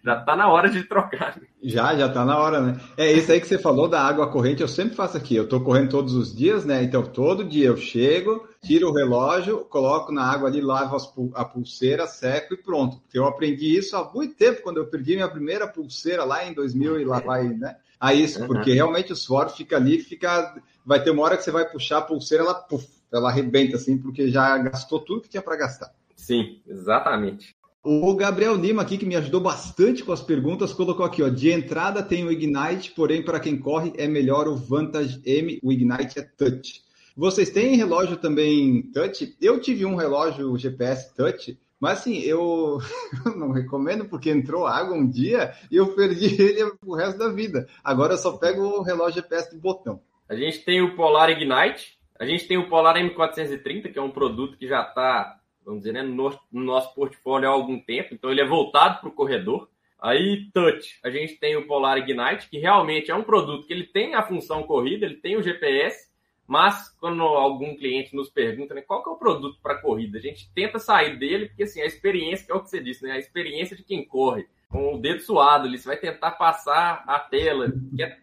já 0.02 0.20
tá 0.22 0.34
na 0.34 0.50
hora 0.50 0.70
de 0.70 0.82
trocar. 0.84 1.38
Já, 1.62 1.94
já 1.94 2.08
tá 2.08 2.24
na 2.24 2.38
hora, 2.38 2.58
né? 2.62 2.80
É 2.96 3.12
isso 3.12 3.30
aí 3.30 3.38
que 3.38 3.46
você 3.46 3.58
falou 3.58 3.86
da 3.86 4.00
água 4.00 4.30
corrente, 4.30 4.62
eu 4.62 4.68
sempre 4.68 4.96
faço 4.96 5.14
aqui. 5.14 5.36
Eu 5.36 5.46
tô 5.46 5.60
correndo 5.60 5.90
todos 5.90 6.14
os 6.14 6.34
dias, 6.34 6.64
né? 6.64 6.82
Então, 6.82 7.02
todo 7.02 7.44
dia 7.44 7.66
eu 7.66 7.76
chego, 7.76 8.48
tiro 8.62 8.88
o 8.88 8.94
relógio, 8.94 9.58
coloco 9.66 10.10
na 10.10 10.24
água 10.24 10.48
ali, 10.48 10.62
lavo 10.62 10.96
a 11.34 11.44
pulseira, 11.44 12.06
seco 12.06 12.54
e 12.54 12.56
pronto. 12.56 12.96
Porque 13.02 13.18
eu 13.18 13.26
aprendi 13.26 13.76
isso 13.76 13.94
há 13.94 14.10
muito 14.10 14.34
tempo, 14.36 14.62
quando 14.62 14.78
eu 14.78 14.86
perdi 14.86 15.16
minha 15.16 15.28
primeira 15.28 15.68
pulseira 15.68 16.24
lá 16.24 16.46
em 16.46 16.54
2000 16.54 16.98
e 16.98 17.04
lá 17.04 17.20
vai, 17.20 17.46
né? 17.46 17.76
A 18.00 18.14
isso, 18.14 18.46
porque 18.46 18.72
realmente 18.72 19.12
o 19.12 19.16
suor 19.16 19.50
fica 19.50 19.76
ali, 19.76 19.98
fica... 19.98 20.56
Vai 20.84 21.04
ter 21.04 21.10
uma 21.10 21.24
hora 21.24 21.36
que 21.36 21.44
você 21.44 21.50
vai 21.50 21.68
puxar 21.68 21.98
a 21.98 22.02
pulseira, 22.02 22.42
ela... 22.42 22.54
Puff, 22.54 23.01
ela 23.12 23.28
arrebenta 23.28 23.76
assim, 23.76 23.98
porque 23.98 24.28
já 24.28 24.56
gastou 24.58 25.00
tudo 25.00 25.22
que 25.22 25.28
tinha 25.28 25.42
para 25.42 25.56
gastar. 25.56 25.92
Sim, 26.16 26.60
exatamente. 26.66 27.54
O 27.84 28.14
Gabriel 28.14 28.54
Lima 28.54 28.82
aqui, 28.82 28.96
que 28.96 29.04
me 29.04 29.16
ajudou 29.16 29.40
bastante 29.40 30.04
com 30.04 30.12
as 30.12 30.22
perguntas, 30.22 30.72
colocou 30.72 31.04
aqui, 31.04 31.20
ó, 31.20 31.28
de 31.28 31.50
entrada 31.50 32.00
tem 32.00 32.24
o 32.24 32.30
Ignite, 32.30 32.92
porém 32.92 33.24
para 33.24 33.40
quem 33.40 33.58
corre 33.58 33.92
é 33.96 34.06
melhor 34.06 34.46
o 34.46 34.54
Vantage 34.54 35.20
M, 35.26 35.58
o 35.62 35.72
Ignite 35.72 36.20
é 36.20 36.22
Touch. 36.22 36.80
Vocês 37.16 37.50
têm 37.50 37.76
relógio 37.76 38.16
também 38.16 38.82
Touch? 38.92 39.36
Eu 39.40 39.60
tive 39.60 39.84
um 39.84 39.96
relógio 39.96 40.56
GPS 40.56 41.12
Touch, 41.14 41.58
mas 41.80 41.98
assim, 41.98 42.20
eu 42.20 42.78
não 43.36 43.50
recomendo 43.50 44.04
porque 44.04 44.30
entrou 44.30 44.64
água 44.64 44.96
um 44.96 45.04
dia 45.04 45.52
e 45.68 45.74
eu 45.74 45.92
perdi 45.96 46.26
ele 46.40 46.72
o 46.86 46.94
resto 46.94 47.18
da 47.18 47.30
vida. 47.30 47.66
Agora 47.82 48.14
eu 48.14 48.18
só 48.18 48.36
pego 48.36 48.62
o 48.62 48.82
relógio 48.82 49.20
GPS 49.20 49.50
de 49.50 49.58
botão. 49.58 50.00
A 50.28 50.36
gente 50.36 50.60
tem 50.60 50.80
o 50.80 50.94
Polar 50.94 51.30
Ignite, 51.30 51.98
a 52.22 52.24
gente 52.24 52.46
tem 52.46 52.56
o 52.56 52.68
Polar 52.68 52.94
M430, 52.94 53.92
que 53.92 53.98
é 53.98 54.02
um 54.02 54.12
produto 54.12 54.56
que 54.56 54.68
já 54.68 54.82
está, 54.82 55.40
vamos 55.64 55.80
dizer, 55.80 55.92
né, 55.92 56.02
no, 56.02 56.30
no, 56.52 56.62
nosso 56.62 56.94
portfólio 56.94 57.48
há 57.48 57.52
algum 57.52 57.80
tempo, 57.80 58.14
então 58.14 58.30
ele 58.30 58.40
é 58.40 58.46
voltado 58.46 59.00
para 59.00 59.08
o 59.08 59.12
corredor. 59.12 59.68
Aí, 60.00 60.48
Touch, 60.54 61.00
a 61.02 61.10
gente 61.10 61.34
tem 61.34 61.56
o 61.56 61.66
Polar 61.66 61.98
Ignite, 61.98 62.48
que 62.48 62.58
realmente 62.58 63.10
é 63.10 63.14
um 63.14 63.24
produto 63.24 63.66
que 63.66 63.72
ele 63.72 63.88
tem 63.88 64.14
a 64.14 64.22
função 64.22 64.62
corrida, 64.62 65.04
ele 65.04 65.16
tem 65.16 65.36
o 65.36 65.42
GPS, 65.42 66.12
mas 66.46 66.90
quando 67.00 67.24
algum 67.24 67.74
cliente 67.74 68.14
nos 68.14 68.30
pergunta 68.30 68.72
né, 68.72 68.82
qual 68.82 69.02
que 69.02 69.10
é 69.10 69.12
o 69.12 69.18
produto 69.18 69.58
para 69.60 69.80
corrida, 69.82 70.18
a 70.18 70.20
gente 70.20 70.48
tenta 70.54 70.78
sair 70.78 71.18
dele, 71.18 71.46
porque 71.46 71.64
assim, 71.64 71.80
a 71.80 71.86
experiência, 71.86 72.46
que 72.46 72.52
é 72.52 72.54
o 72.54 72.62
que 72.62 72.70
você 72.70 72.80
disse, 72.80 73.02
né, 73.02 73.14
a 73.14 73.18
experiência 73.18 73.76
de 73.76 73.82
quem 73.82 74.04
corre, 74.04 74.46
com 74.68 74.94
o 74.94 74.98
dedo 74.98 75.20
suado 75.22 75.68
você 75.68 75.88
vai 75.88 75.96
tentar 75.96 76.30
passar 76.30 77.02
a 77.04 77.18
tela, 77.18 77.72
que 77.96 78.00
é, 78.00 78.16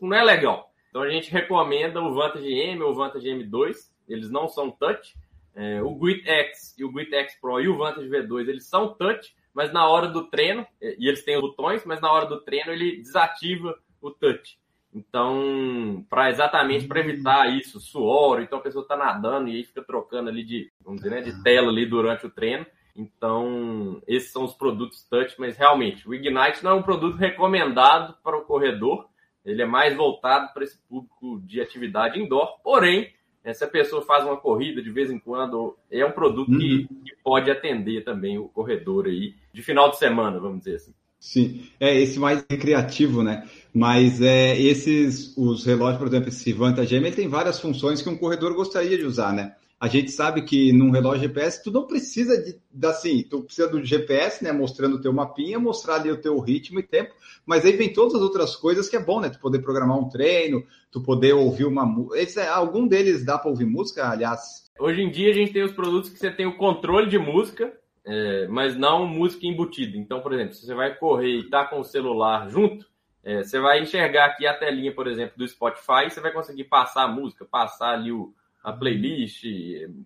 não 0.00 0.14
é 0.14 0.22
legal. 0.22 0.69
Então 0.90 1.02
a 1.02 1.08
gente 1.08 1.30
recomenda 1.30 2.02
o 2.02 2.12
Vantage 2.12 2.52
M 2.52 2.82
ou 2.82 2.90
o 2.90 2.94
Vantage 2.94 3.28
M2, 3.28 3.76
eles 4.08 4.30
não 4.30 4.48
são 4.48 4.70
touch. 4.70 5.14
É, 5.54 5.82
o 5.82 5.94
Grit 5.94 6.28
X 6.28 6.74
e 6.78 6.84
o 6.84 6.92
Grit 6.92 7.14
X 7.14 7.40
Pro 7.40 7.60
e 7.60 7.68
o 7.68 7.76
Vantage 7.76 8.08
V2, 8.08 8.48
eles 8.48 8.66
são 8.66 8.92
touch, 8.94 9.34
mas 9.54 9.72
na 9.72 9.88
hora 9.88 10.08
do 10.08 10.28
treino, 10.28 10.66
e 10.80 11.08
eles 11.08 11.24
têm 11.24 11.40
botões, 11.40 11.84
mas 11.84 12.00
na 12.00 12.12
hora 12.12 12.26
do 12.26 12.40
treino 12.40 12.72
ele 12.72 12.98
desativa 12.98 13.76
o 14.00 14.10
touch. 14.10 14.58
Então, 14.92 16.04
para 16.08 16.30
exatamente 16.30 16.86
para 16.86 17.00
evitar 17.00 17.48
isso, 17.48 17.78
suor, 17.78 18.40
então 18.40 18.58
a 18.58 18.62
pessoa 18.62 18.82
está 18.82 18.96
nadando 18.96 19.48
e 19.48 19.56
aí 19.56 19.64
fica 19.64 19.82
trocando 19.82 20.28
ali 20.28 20.42
de, 20.42 20.72
vamos 20.84 21.00
dizer, 21.00 21.14
né, 21.14 21.20
de 21.20 21.42
tela 21.42 21.68
ali 21.68 21.86
durante 21.86 22.26
o 22.26 22.30
treino. 22.30 22.66
Então, 22.96 24.02
esses 24.06 24.32
são 24.32 24.44
os 24.44 24.54
produtos 24.54 25.04
touch, 25.04 25.36
mas 25.38 25.56
realmente, 25.56 26.08
o 26.08 26.14
Ignite 26.14 26.64
não 26.64 26.72
é 26.72 26.74
um 26.74 26.82
produto 26.82 27.16
recomendado 27.16 28.16
para 28.22 28.36
o 28.36 28.44
corredor, 28.44 29.08
ele 29.44 29.62
é 29.62 29.66
mais 29.66 29.96
voltado 29.96 30.52
para 30.52 30.64
esse 30.64 30.78
público 30.88 31.40
de 31.44 31.60
atividade 31.60 32.20
indoor, 32.20 32.60
porém, 32.62 33.10
se 33.54 33.64
a 33.64 33.68
pessoa 33.68 34.02
faz 34.02 34.24
uma 34.24 34.36
corrida 34.36 34.82
de 34.82 34.90
vez 34.90 35.10
em 35.10 35.18
quando, 35.18 35.76
é 35.90 36.04
um 36.04 36.12
produto 36.12 36.52
uhum. 36.52 36.58
que, 36.58 36.88
que, 37.04 37.16
pode 37.24 37.50
atender 37.50 38.04
também 38.04 38.38
o 38.38 38.48
corredor 38.48 39.06
aí 39.06 39.34
de 39.52 39.62
final 39.62 39.90
de 39.90 39.98
semana, 39.98 40.38
vamos 40.38 40.58
dizer 40.58 40.76
assim. 40.76 40.94
Sim, 41.18 41.66
é 41.78 41.94
esse 42.00 42.18
mais 42.18 42.44
recreativo, 42.50 43.22
né? 43.22 43.46
Mas 43.74 44.22
é, 44.22 44.58
esses, 44.58 45.36
os 45.36 45.64
relógios, 45.66 45.98
por 45.98 46.08
exemplo, 46.08 46.28
esse 46.28 46.52
Vantage 46.52 46.94
M, 46.94 47.06
ele 47.06 47.16
tem 47.16 47.28
várias 47.28 47.60
funções 47.60 48.00
que 48.00 48.08
um 48.08 48.16
corredor 48.16 48.54
gostaria 48.54 48.96
de 48.96 49.04
usar, 49.04 49.32
né? 49.32 49.54
A 49.80 49.88
gente 49.88 50.10
sabe 50.10 50.42
que 50.42 50.72
num 50.74 50.90
relógio 50.90 51.22
GPS 51.22 51.64
tu 51.64 51.70
não 51.70 51.86
precisa 51.86 52.36
de, 52.36 52.86
assim, 52.86 53.22
tu 53.22 53.42
precisa 53.42 53.66
do 53.66 53.82
GPS, 53.82 54.44
né, 54.44 54.52
mostrando 54.52 54.96
o 54.96 55.00
teu 55.00 55.10
mapinha, 55.10 55.58
mostrar 55.58 55.94
ali 55.94 56.10
o 56.10 56.20
teu 56.20 56.38
ritmo 56.38 56.78
e 56.78 56.82
tempo, 56.82 57.14
mas 57.46 57.64
aí 57.64 57.72
vem 57.72 57.90
todas 57.90 58.14
as 58.14 58.20
outras 58.20 58.54
coisas 58.54 58.90
que 58.90 58.96
é 58.96 59.02
bom, 59.02 59.20
né? 59.20 59.30
Tu 59.30 59.40
poder 59.40 59.60
programar 59.60 59.98
um 59.98 60.06
treino, 60.06 60.62
tu 60.92 61.02
poder 61.02 61.32
ouvir 61.32 61.64
uma 61.64 61.86
música. 61.86 62.52
Algum 62.52 62.86
deles 62.86 63.24
dá 63.24 63.38
para 63.38 63.50
ouvir 63.50 63.64
música, 63.64 64.06
aliás? 64.06 64.70
Hoje 64.78 65.00
em 65.00 65.10
dia 65.10 65.30
a 65.30 65.34
gente 65.34 65.52
tem 65.52 65.62
os 65.62 65.72
produtos 65.72 66.10
que 66.10 66.18
você 66.18 66.30
tem 66.30 66.44
o 66.46 66.58
controle 66.58 67.08
de 67.08 67.18
música, 67.18 67.72
é, 68.04 68.46
mas 68.48 68.76
não 68.76 69.06
música 69.06 69.46
embutida. 69.46 69.96
Então, 69.96 70.20
por 70.20 70.34
exemplo, 70.34 70.54
se 70.54 70.66
você 70.66 70.74
vai 70.74 70.94
correr 70.94 71.38
e 71.38 71.48
tá 71.48 71.64
com 71.64 71.80
o 71.80 71.84
celular 71.84 72.50
junto, 72.50 72.84
É, 73.22 73.42
você 73.42 73.60
vai 73.60 73.82
enxergar 73.82 74.24
aqui 74.26 74.46
a 74.46 74.54
telinha, 74.54 74.94
por 74.94 75.06
exemplo, 75.06 75.36
do 75.36 75.46
Spotify, 75.46 76.08
você 76.08 76.22
vai 76.22 76.32
conseguir 76.32 76.64
passar 76.64 77.04
a 77.04 77.08
música, 77.08 77.44
passar 77.44 77.92
ali 77.92 78.10
o, 78.10 78.32
a 78.62 78.72
playlist, 78.72 79.44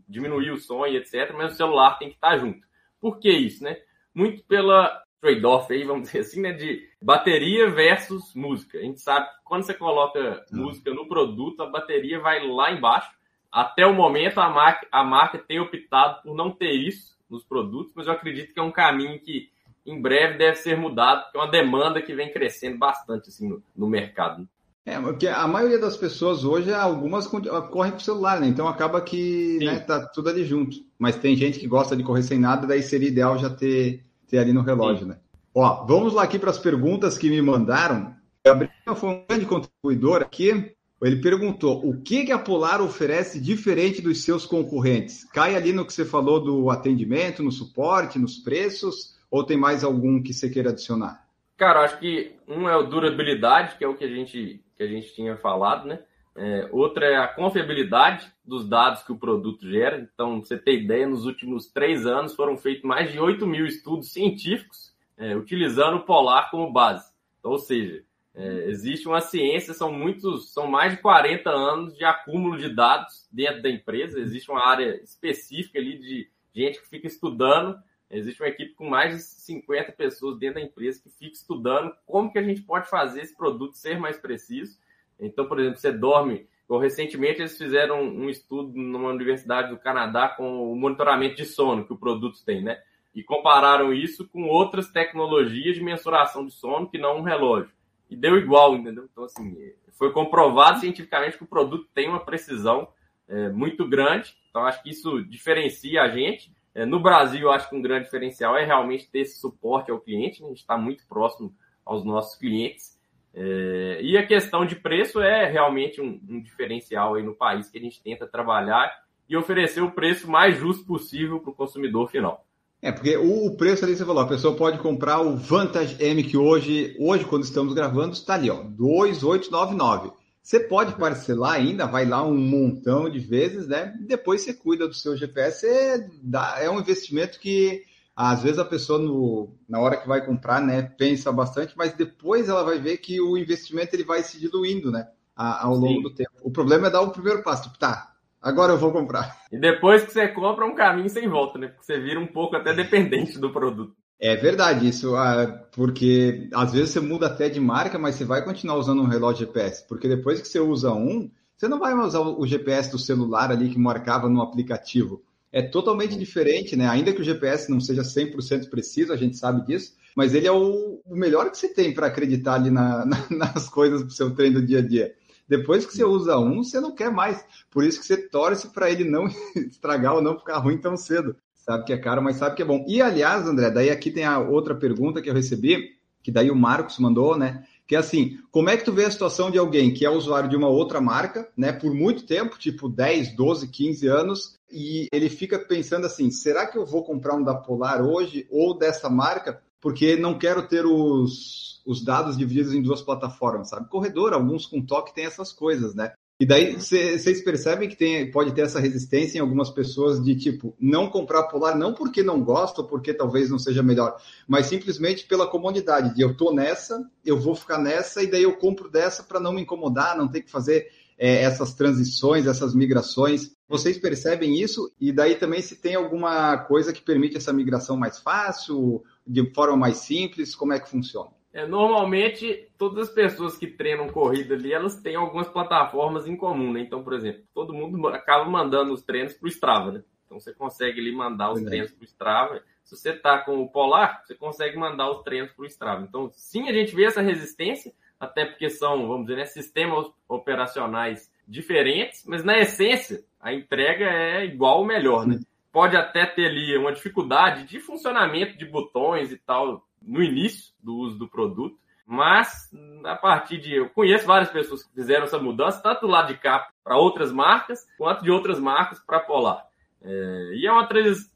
diminuir 0.08 0.50
o 0.50 0.56
som 0.56 0.86
e 0.86 0.96
etc. 0.96 1.32
Mas 1.36 1.52
o 1.52 1.56
celular 1.56 1.98
tem 1.98 2.08
que 2.08 2.14
estar 2.14 2.38
junto. 2.38 2.66
Por 3.00 3.18
que 3.18 3.30
isso, 3.30 3.62
né? 3.62 3.76
Muito 4.14 4.44
pela 4.44 5.02
trade-off 5.20 5.72
aí, 5.72 5.84
vamos 5.84 6.08
dizer 6.08 6.20
assim, 6.20 6.40
né? 6.40 6.52
De 6.52 6.88
bateria 7.00 7.70
versus 7.70 8.34
música. 8.34 8.78
A 8.78 8.82
gente 8.82 9.00
sabe 9.00 9.26
que 9.26 9.44
quando 9.44 9.64
você 9.64 9.74
coloca 9.74 10.44
música 10.52 10.92
no 10.92 11.08
produto, 11.08 11.62
a 11.62 11.70
bateria 11.70 12.20
vai 12.20 12.46
lá 12.46 12.72
embaixo. 12.72 13.10
Até 13.50 13.86
o 13.86 13.94
momento, 13.94 14.38
a 14.38 14.50
marca, 14.50 14.86
a 14.90 15.04
marca 15.04 15.38
tem 15.38 15.60
optado 15.60 16.22
por 16.22 16.34
não 16.34 16.50
ter 16.50 16.72
isso 16.72 17.16
nos 17.30 17.44
produtos, 17.44 17.92
mas 17.94 18.06
eu 18.06 18.12
acredito 18.12 18.52
que 18.52 18.60
é 18.60 18.62
um 18.62 18.72
caminho 18.72 19.20
que 19.20 19.48
em 19.86 20.00
breve 20.00 20.38
deve 20.38 20.56
ser 20.56 20.76
mudado, 20.76 21.24
porque 21.24 21.38
é 21.38 21.40
uma 21.40 21.50
demanda 21.50 22.00
que 22.00 22.14
vem 22.14 22.32
crescendo 22.32 22.78
bastante 22.78 23.28
assim, 23.28 23.48
no, 23.48 23.62
no 23.76 23.88
mercado. 23.88 24.48
É, 24.86 25.00
porque 25.00 25.26
a 25.26 25.48
maioria 25.48 25.78
das 25.78 25.96
pessoas 25.96 26.44
hoje, 26.44 26.72
algumas 26.72 27.26
correm 27.26 27.92
com 27.92 27.96
o 27.96 28.00
celular, 28.00 28.38
né? 28.38 28.46
Então 28.46 28.68
acaba 28.68 29.00
que 29.00 29.58
né, 29.62 29.78
tá 29.80 30.06
tudo 30.06 30.28
ali 30.28 30.44
junto. 30.44 30.76
Mas 30.98 31.16
tem 31.16 31.34
gente 31.34 31.58
que 31.58 31.66
gosta 31.66 31.96
de 31.96 32.02
correr 32.02 32.22
sem 32.22 32.38
nada, 32.38 32.66
daí 32.66 32.82
seria 32.82 33.08
ideal 33.08 33.38
já 33.38 33.48
ter, 33.48 34.04
ter 34.28 34.38
ali 34.38 34.52
no 34.52 34.60
relógio, 34.60 35.04
Sim. 35.04 35.10
né? 35.10 35.18
Ó, 35.54 35.86
vamos 35.86 36.12
lá 36.12 36.24
aqui 36.24 36.38
para 36.38 36.50
as 36.50 36.58
perguntas 36.58 37.16
que 37.16 37.30
me 37.30 37.40
mandaram. 37.40 38.14
Gabriel 38.44 38.94
foi 38.94 39.08
um 39.08 39.24
grande 39.26 39.46
contribuidor 39.46 40.20
aqui. 40.20 40.74
Ele 41.00 41.16
perguntou: 41.16 41.86
o 41.86 42.00
que, 42.02 42.24
que 42.24 42.32
a 42.32 42.38
Polar 42.38 42.80
oferece 42.80 43.40
diferente 43.40 44.02
dos 44.02 44.22
seus 44.22 44.44
concorrentes? 44.46 45.24
Cai 45.24 45.54
ali 45.54 45.72
no 45.72 45.86
que 45.86 45.92
você 45.92 46.04
falou 46.04 46.40
do 46.40 46.70
atendimento, 46.70 47.42
no 47.42 47.52
suporte, 47.52 48.18
nos 48.18 48.36
preços, 48.36 49.14
ou 49.30 49.44
tem 49.44 49.56
mais 49.56 49.84
algum 49.84 50.22
que 50.22 50.32
você 50.32 50.48
queira 50.48 50.70
adicionar? 50.70 51.24
Cara, 51.56 51.84
acho 51.84 51.98
que 51.98 52.32
um 52.48 52.68
é 52.68 52.74
a 52.74 52.82
durabilidade, 52.82 53.76
que 53.76 53.84
é 53.84 53.88
o 53.88 53.94
que 53.94 54.04
a 54.04 54.08
gente, 54.08 54.63
que 54.76 54.82
a 54.82 54.86
gente 54.86 55.14
tinha 55.14 55.36
falado, 55.36 55.86
né? 55.86 56.00
É, 56.36 56.68
outra 56.72 57.06
é 57.06 57.16
a 57.16 57.28
confiabilidade 57.28 58.32
dos 58.44 58.68
dados 58.68 59.02
que 59.02 59.12
o 59.12 59.18
produto 59.18 59.68
gera. 59.70 59.98
Então, 59.98 60.42
você 60.42 60.58
ter 60.58 60.82
ideia, 60.82 61.06
nos 61.06 61.26
últimos 61.26 61.70
três 61.70 62.06
anos 62.06 62.34
foram 62.34 62.56
feitos 62.56 62.82
mais 62.82 63.12
de 63.12 63.20
8 63.20 63.46
mil 63.46 63.66
estudos 63.66 64.12
científicos 64.12 64.92
é, 65.16 65.36
utilizando 65.36 65.98
o 65.98 66.04
Polar 66.04 66.50
como 66.50 66.72
base. 66.72 67.12
Então, 67.38 67.52
ou 67.52 67.58
seja, 67.58 68.02
é, 68.34 68.68
existe 68.68 69.06
uma 69.06 69.20
ciência, 69.20 69.72
são 69.72 69.92
muitos, 69.92 70.52
são 70.52 70.66
mais 70.66 70.94
de 70.94 71.00
40 71.00 71.48
anos 71.50 71.96
de 71.96 72.04
acúmulo 72.04 72.58
de 72.58 72.68
dados 72.68 73.28
dentro 73.30 73.62
da 73.62 73.70
empresa. 73.70 74.18
Existe 74.18 74.50
uma 74.50 74.66
área 74.66 75.00
específica 75.02 75.78
ali 75.78 75.98
de 75.98 76.28
gente 76.52 76.80
que 76.80 76.88
fica 76.88 77.06
estudando 77.06 77.78
Existe 78.18 78.42
uma 78.42 78.48
equipe 78.48 78.74
com 78.74 78.88
mais 78.88 79.16
de 79.16 79.22
50 79.22 79.92
pessoas 79.92 80.38
dentro 80.38 80.56
da 80.56 80.66
empresa 80.66 81.02
que 81.02 81.10
fica 81.10 81.32
estudando 81.32 81.94
como 82.06 82.30
que 82.30 82.38
a 82.38 82.42
gente 82.42 82.62
pode 82.62 82.88
fazer 82.88 83.22
esse 83.22 83.36
produto 83.36 83.74
ser 83.74 83.98
mais 83.98 84.18
preciso. 84.18 84.78
Então, 85.18 85.46
por 85.46 85.58
exemplo, 85.58 85.78
você 85.78 85.92
dorme. 85.92 86.46
Recentemente 86.80 87.40
eles 87.40 87.56
fizeram 87.56 88.02
um 88.02 88.28
estudo 88.28 88.72
numa 88.74 89.10
universidade 89.10 89.70
do 89.70 89.78
Canadá 89.78 90.28
com 90.28 90.72
o 90.72 90.74
monitoramento 90.74 91.36
de 91.36 91.44
sono 91.44 91.84
que 91.84 91.92
o 91.92 91.98
produto 91.98 92.42
tem, 92.44 92.62
né? 92.62 92.80
E 93.14 93.22
compararam 93.22 93.92
isso 93.92 94.26
com 94.28 94.44
outras 94.48 94.90
tecnologias 94.90 95.76
de 95.76 95.82
mensuração 95.82 96.44
de 96.44 96.52
sono 96.52 96.88
que 96.88 96.98
não 96.98 97.18
um 97.18 97.22
relógio. 97.22 97.70
E 98.10 98.16
deu 98.16 98.36
igual, 98.36 98.74
entendeu? 98.74 99.08
Então, 99.10 99.24
assim, 99.24 99.56
foi 99.92 100.12
comprovado 100.12 100.80
cientificamente 100.80 101.36
que 101.36 101.44
o 101.44 101.48
produto 101.48 101.88
tem 101.94 102.08
uma 102.08 102.24
precisão 102.24 102.88
é, 103.28 103.48
muito 103.50 103.88
grande. 103.88 104.36
Então, 104.50 104.64
acho 104.64 104.82
que 104.82 104.90
isso 104.90 105.22
diferencia 105.24 106.02
a 106.02 106.08
gente. 106.08 106.52
É, 106.74 106.84
no 106.84 107.00
Brasil, 107.00 107.42
eu 107.42 107.52
acho 107.52 107.68
que 107.68 107.76
um 107.76 107.82
grande 107.82 108.04
diferencial 108.04 108.56
é 108.56 108.64
realmente 108.64 109.08
ter 109.08 109.20
esse 109.20 109.38
suporte 109.38 109.90
ao 109.90 110.00
cliente, 110.00 110.40
né? 110.40 110.46
a 110.46 110.50
gente 110.50 110.60
está 110.60 110.76
muito 110.76 111.06
próximo 111.06 111.54
aos 111.84 112.04
nossos 112.04 112.36
clientes. 112.36 112.98
É, 113.32 113.98
e 114.00 114.16
a 114.16 114.26
questão 114.26 114.64
de 114.64 114.76
preço 114.76 115.20
é 115.20 115.50
realmente 115.50 116.00
um, 116.00 116.20
um, 116.28 116.40
diferencial 116.40 117.14
aí 117.14 117.22
no 117.22 117.34
país 117.34 117.68
que 117.68 117.78
a 117.78 117.80
gente 117.80 118.02
tenta 118.02 118.26
trabalhar 118.26 118.92
e 119.28 119.36
oferecer 119.36 119.80
o 119.82 119.90
preço 119.90 120.30
mais 120.30 120.58
justo 120.58 120.84
possível 120.84 121.40
para 121.40 121.50
o 121.50 121.54
consumidor 121.54 122.08
final. 122.10 122.44
É, 122.82 122.92
porque 122.92 123.16
o 123.16 123.56
preço 123.56 123.84
ali, 123.84 123.96
você 123.96 124.04
falou, 124.04 124.22
a 124.22 124.28
pessoa 124.28 124.56
pode 124.56 124.78
comprar 124.78 125.20
o 125.20 125.36
Vantage 125.36 125.96
M, 126.04 126.22
que 126.22 126.36
hoje, 126.36 126.94
hoje 127.00 127.24
quando 127.24 127.42
estamos 127.42 127.72
gravando, 127.72 128.12
está 128.12 128.34
ali, 128.34 128.50
ó, 128.50 128.62
2,899. 128.62 130.12
Você 130.44 130.60
pode 130.60 130.94
parcelar 130.96 131.54
ainda, 131.54 131.86
vai 131.86 132.04
lá 132.04 132.22
um 132.22 132.36
montão 132.36 133.08
de 133.08 133.18
vezes, 133.18 133.66
né? 133.66 133.96
Depois 134.02 134.42
você 134.42 134.52
cuida 134.52 134.86
do 134.86 134.92
seu 134.92 135.16
GPS, 135.16 135.66
é, 135.66 136.06
dá, 136.22 136.56
é 136.60 136.68
um 136.68 136.80
investimento 136.80 137.40
que 137.40 137.82
às 138.14 138.42
vezes 138.42 138.58
a 138.58 138.64
pessoa 138.64 138.98
no, 138.98 139.56
na 139.66 139.80
hora 139.80 139.96
que 139.96 140.06
vai 140.06 140.24
comprar, 140.24 140.60
né, 140.60 140.82
pensa 140.82 141.32
bastante, 141.32 141.72
mas 141.78 141.94
depois 141.94 142.46
ela 142.50 142.62
vai 142.62 142.78
ver 142.78 142.98
que 142.98 143.18
o 143.22 143.38
investimento 143.38 143.96
ele 143.96 144.04
vai 144.04 144.22
se 144.22 144.38
diluindo, 144.38 144.92
né, 144.92 145.08
ao 145.34 145.74
longo 145.76 145.94
Sim. 145.94 146.02
do 146.02 146.14
tempo. 146.14 146.30
O 146.42 146.50
problema 146.50 146.88
é 146.88 146.90
dar 146.90 147.00
o 147.00 147.10
primeiro 147.10 147.42
passo, 147.42 147.64
tipo, 147.64 147.78
tá, 147.78 148.12
agora 148.40 148.74
eu 148.74 148.78
vou 148.78 148.92
comprar. 148.92 149.44
E 149.50 149.58
depois 149.58 150.04
que 150.04 150.12
você 150.12 150.28
compra, 150.28 150.66
é 150.66 150.68
um 150.68 150.74
caminho 150.74 151.08
sem 151.08 151.26
volta, 151.26 151.58
né? 151.58 151.68
Porque 151.68 151.86
você 151.86 151.98
vira 151.98 152.20
um 152.20 152.26
pouco 152.26 152.54
até 152.54 152.74
dependente 152.74 153.38
do 153.38 153.50
produto. 153.50 153.96
É 154.26 154.34
verdade 154.36 154.88
isso, 154.88 155.14
ah, 155.16 155.46
porque 155.70 156.48
às 156.54 156.72
vezes 156.72 156.88
você 156.88 157.00
muda 157.00 157.26
até 157.26 157.46
de 157.50 157.60
marca, 157.60 157.98
mas 157.98 158.14
você 158.14 158.24
vai 158.24 158.42
continuar 158.42 158.78
usando 158.78 159.02
um 159.02 159.06
relógio 159.06 159.46
GPS, 159.46 159.86
porque 159.86 160.08
depois 160.08 160.40
que 160.40 160.48
você 160.48 160.58
usa 160.58 160.94
um, 160.94 161.30
você 161.54 161.68
não 161.68 161.78
vai 161.78 161.94
mais 161.94 162.08
usar 162.08 162.20
o 162.20 162.46
GPS 162.46 162.90
do 162.90 162.98
celular 162.98 163.50
ali 163.50 163.68
que 163.68 163.78
marcava 163.78 164.26
no 164.26 164.40
aplicativo. 164.40 165.22
É 165.52 165.60
totalmente 165.60 166.16
diferente, 166.16 166.74
né? 166.74 166.88
Ainda 166.88 167.12
que 167.12 167.20
o 167.20 167.24
GPS 167.24 167.70
não 167.70 167.80
seja 167.80 168.00
100% 168.00 168.70
preciso, 168.70 169.12
a 169.12 169.16
gente 169.18 169.36
sabe 169.36 169.66
disso, 169.66 169.92
mas 170.16 170.32
ele 170.32 170.46
é 170.46 170.52
o, 170.52 171.02
o 171.04 171.14
melhor 171.14 171.50
que 171.50 171.58
você 171.58 171.68
tem 171.68 171.92
para 171.92 172.06
acreditar 172.06 172.54
ali 172.54 172.70
na, 172.70 173.04
na, 173.04 173.26
nas 173.28 173.68
coisas 173.68 174.02
do 174.02 174.10
seu 174.10 174.34
treino 174.34 174.58
do 174.58 174.66
dia 174.66 174.78
a 174.78 174.82
dia. 174.82 175.14
Depois 175.46 175.84
que 175.84 175.92
você 175.92 176.02
usa 176.02 176.38
um, 176.38 176.62
você 176.62 176.80
não 176.80 176.94
quer 176.94 177.10
mais. 177.10 177.44
Por 177.70 177.84
isso 177.84 178.00
que 178.00 178.06
você 178.06 178.16
torce 178.16 178.70
para 178.70 178.90
ele 178.90 179.04
não 179.04 179.26
estragar 179.54 180.14
ou 180.14 180.22
não 180.22 180.38
ficar 180.38 180.56
ruim 180.56 180.78
tão 180.78 180.96
cedo 180.96 181.36
sabe 181.64 181.84
que 181.84 181.92
é 181.92 181.98
caro, 181.98 182.22
mas 182.22 182.36
sabe 182.36 182.56
que 182.56 182.62
é 182.62 182.64
bom. 182.64 182.84
E 182.86 183.00
aliás, 183.00 183.46
André, 183.46 183.70
daí 183.70 183.90
aqui 183.90 184.10
tem 184.10 184.24
a 184.24 184.38
outra 184.38 184.74
pergunta 184.74 185.22
que 185.22 185.30
eu 185.30 185.34
recebi, 185.34 185.94
que 186.22 186.30
daí 186.30 186.50
o 186.50 186.56
Marcos 186.56 186.98
mandou, 186.98 187.36
né? 187.36 187.64
Que 187.86 187.96
é 187.96 187.98
assim, 187.98 188.38
como 188.50 188.68
é 188.68 188.76
que 188.76 188.84
tu 188.84 188.92
vê 188.92 189.04
a 189.04 189.10
situação 189.10 189.50
de 189.50 189.58
alguém 189.58 189.92
que 189.92 190.04
é 190.04 190.10
usuário 190.10 190.48
de 190.48 190.56
uma 190.56 190.68
outra 190.68 191.00
marca, 191.00 191.48
né, 191.56 191.70
por 191.70 191.92
muito 191.94 192.24
tempo, 192.24 192.58
tipo 192.58 192.88
10, 192.88 193.36
12, 193.36 193.68
15 193.68 194.06
anos, 194.06 194.58
e 194.70 195.06
ele 195.12 195.28
fica 195.28 195.58
pensando 195.58 196.06
assim, 196.06 196.30
será 196.30 196.66
que 196.66 196.78
eu 196.78 196.86
vou 196.86 197.04
comprar 197.04 197.34
um 197.34 197.44
da 197.44 197.54
Polar 197.54 198.02
hoje 198.02 198.46
ou 198.50 198.76
dessa 198.76 199.10
marca? 199.10 199.62
Porque 199.82 200.16
não 200.16 200.38
quero 200.38 200.66
ter 200.66 200.86
os, 200.86 201.82
os 201.84 202.02
dados 202.02 202.38
divididos 202.38 202.72
em 202.72 202.80
duas 202.80 203.02
plataformas, 203.02 203.68
sabe? 203.68 203.90
Corredor, 203.90 204.32
alguns 204.32 204.66
com 204.66 204.80
toque 204.80 205.14
tem 205.14 205.26
essas 205.26 205.52
coisas, 205.52 205.94
né? 205.94 206.14
E 206.40 206.44
daí 206.44 206.74
vocês 206.74 207.44
percebem 207.44 207.88
que 207.88 207.94
tem, 207.94 208.28
pode 208.28 208.52
ter 208.52 208.62
essa 208.62 208.80
resistência 208.80 209.38
em 209.38 209.40
algumas 209.40 209.70
pessoas 209.70 210.20
de 210.20 210.34
tipo 210.34 210.74
não 210.80 211.08
comprar 211.08 211.44
polar, 211.44 211.76
não 211.76 211.94
porque 211.94 212.24
não 212.24 212.42
gosta 212.42 212.82
ou 212.82 212.88
porque 212.88 213.14
talvez 213.14 213.50
não 213.50 213.58
seja 213.58 213.84
melhor, 213.84 214.20
mas 214.48 214.66
simplesmente 214.66 215.26
pela 215.26 215.46
comodidade 215.46 216.12
de 216.12 216.22
eu 216.22 216.36
tô 216.36 216.52
nessa, 216.52 217.08
eu 217.24 217.38
vou 217.38 217.54
ficar 217.54 217.78
nessa 217.78 218.20
e 218.20 218.26
daí 218.26 218.42
eu 218.42 218.56
compro 218.56 218.90
dessa 218.90 219.22
para 219.22 219.38
não 219.38 219.52
me 219.52 219.62
incomodar, 219.62 220.18
não 220.18 220.26
ter 220.26 220.42
que 220.42 220.50
fazer 220.50 220.88
é, 221.16 221.42
essas 221.42 221.72
transições, 221.72 222.46
essas 222.46 222.74
migrações. 222.74 223.52
Vocês 223.68 223.96
percebem 223.96 224.60
isso? 224.60 224.92
E 225.00 225.12
daí 225.12 225.36
também 225.36 225.62
se 225.62 225.76
tem 225.76 225.94
alguma 225.94 226.58
coisa 226.58 226.92
que 226.92 227.00
permite 227.00 227.36
essa 227.36 227.52
migração 227.52 227.96
mais 227.96 228.18
fácil, 228.18 229.04
de 229.24 229.48
forma 229.54 229.76
mais 229.76 229.98
simples, 229.98 230.56
como 230.56 230.72
é 230.72 230.80
que 230.80 230.90
funciona? 230.90 231.30
É, 231.54 231.64
normalmente, 231.68 232.68
todas 232.76 233.08
as 233.08 233.14
pessoas 233.14 233.56
que 233.56 233.68
treinam 233.68 234.08
corrida 234.08 234.56
ali, 234.56 234.72
elas 234.72 235.00
têm 235.00 235.14
algumas 235.14 235.46
plataformas 235.46 236.26
em 236.26 236.36
comum, 236.36 236.72
né? 236.72 236.80
Então, 236.80 237.04
por 237.04 237.12
exemplo, 237.12 237.44
todo 237.54 237.72
mundo 237.72 238.08
acaba 238.08 238.44
mandando 238.50 238.92
os 238.92 239.02
treinos 239.02 239.34
para 239.34 239.46
o 239.46 239.48
Strava, 239.48 239.92
né? 239.92 240.02
Então, 240.26 240.40
você 240.40 240.52
consegue 240.52 241.00
ali 241.00 241.14
mandar 241.14 241.52
os 241.52 241.62
é. 241.62 241.64
treinos 241.64 241.92
para 241.92 242.02
o 242.02 242.04
Strava. 242.04 242.62
Se 242.82 242.96
você 242.96 243.10
está 243.10 243.38
com 243.38 243.62
o 243.62 243.68
Polar, 243.68 244.24
você 244.24 244.34
consegue 244.34 244.76
mandar 244.76 245.08
os 245.08 245.22
treinos 245.22 245.52
para 245.52 245.62
o 245.62 245.66
Strava. 245.66 246.02
Então, 246.02 246.28
sim, 246.34 246.68
a 246.68 246.72
gente 246.72 246.92
vê 246.92 247.04
essa 247.04 247.22
resistência, 247.22 247.92
até 248.18 248.44
porque 248.44 248.68
são, 248.68 249.06
vamos 249.06 249.26
dizer, 249.26 249.36
né, 249.36 249.44
sistemas 249.44 250.10
operacionais 250.28 251.32
diferentes, 251.46 252.24
mas 252.26 252.42
na 252.42 252.58
essência, 252.58 253.22
a 253.40 253.54
entrega 253.54 254.06
é 254.06 254.44
igual 254.44 254.80
ou 254.80 254.84
melhor, 254.84 255.24
né? 255.24 255.38
Pode 255.70 255.96
até 255.96 256.26
ter 256.26 256.46
ali 256.46 256.76
uma 256.76 256.92
dificuldade 256.92 257.64
de 257.64 257.78
funcionamento 257.78 258.58
de 258.58 258.64
botões 258.64 259.30
e 259.30 259.36
tal, 259.36 259.86
no 260.06 260.22
início 260.22 260.72
do 260.82 260.94
uso 260.96 261.18
do 261.18 261.28
produto, 261.28 261.78
mas 262.06 262.70
a 263.04 263.16
partir 263.16 263.58
de. 263.58 263.74
Eu 263.74 263.88
conheço 263.88 264.26
várias 264.26 264.50
pessoas 264.50 264.82
que 264.82 264.92
fizeram 264.92 265.24
essa 265.24 265.38
mudança, 265.38 265.82
tanto 265.82 266.02
do 266.02 266.06
lado 266.06 266.32
de 266.32 266.38
cá 266.38 266.68
para 266.82 266.98
outras 266.98 267.32
marcas, 267.32 267.86
quanto 267.96 268.22
de 268.22 268.30
outras 268.30 268.60
marcas 268.60 269.00
para 269.00 269.20
Polar. 269.20 269.64
É, 270.02 270.50
e 270.54 270.66
é 270.66 270.72
uma 270.72 270.86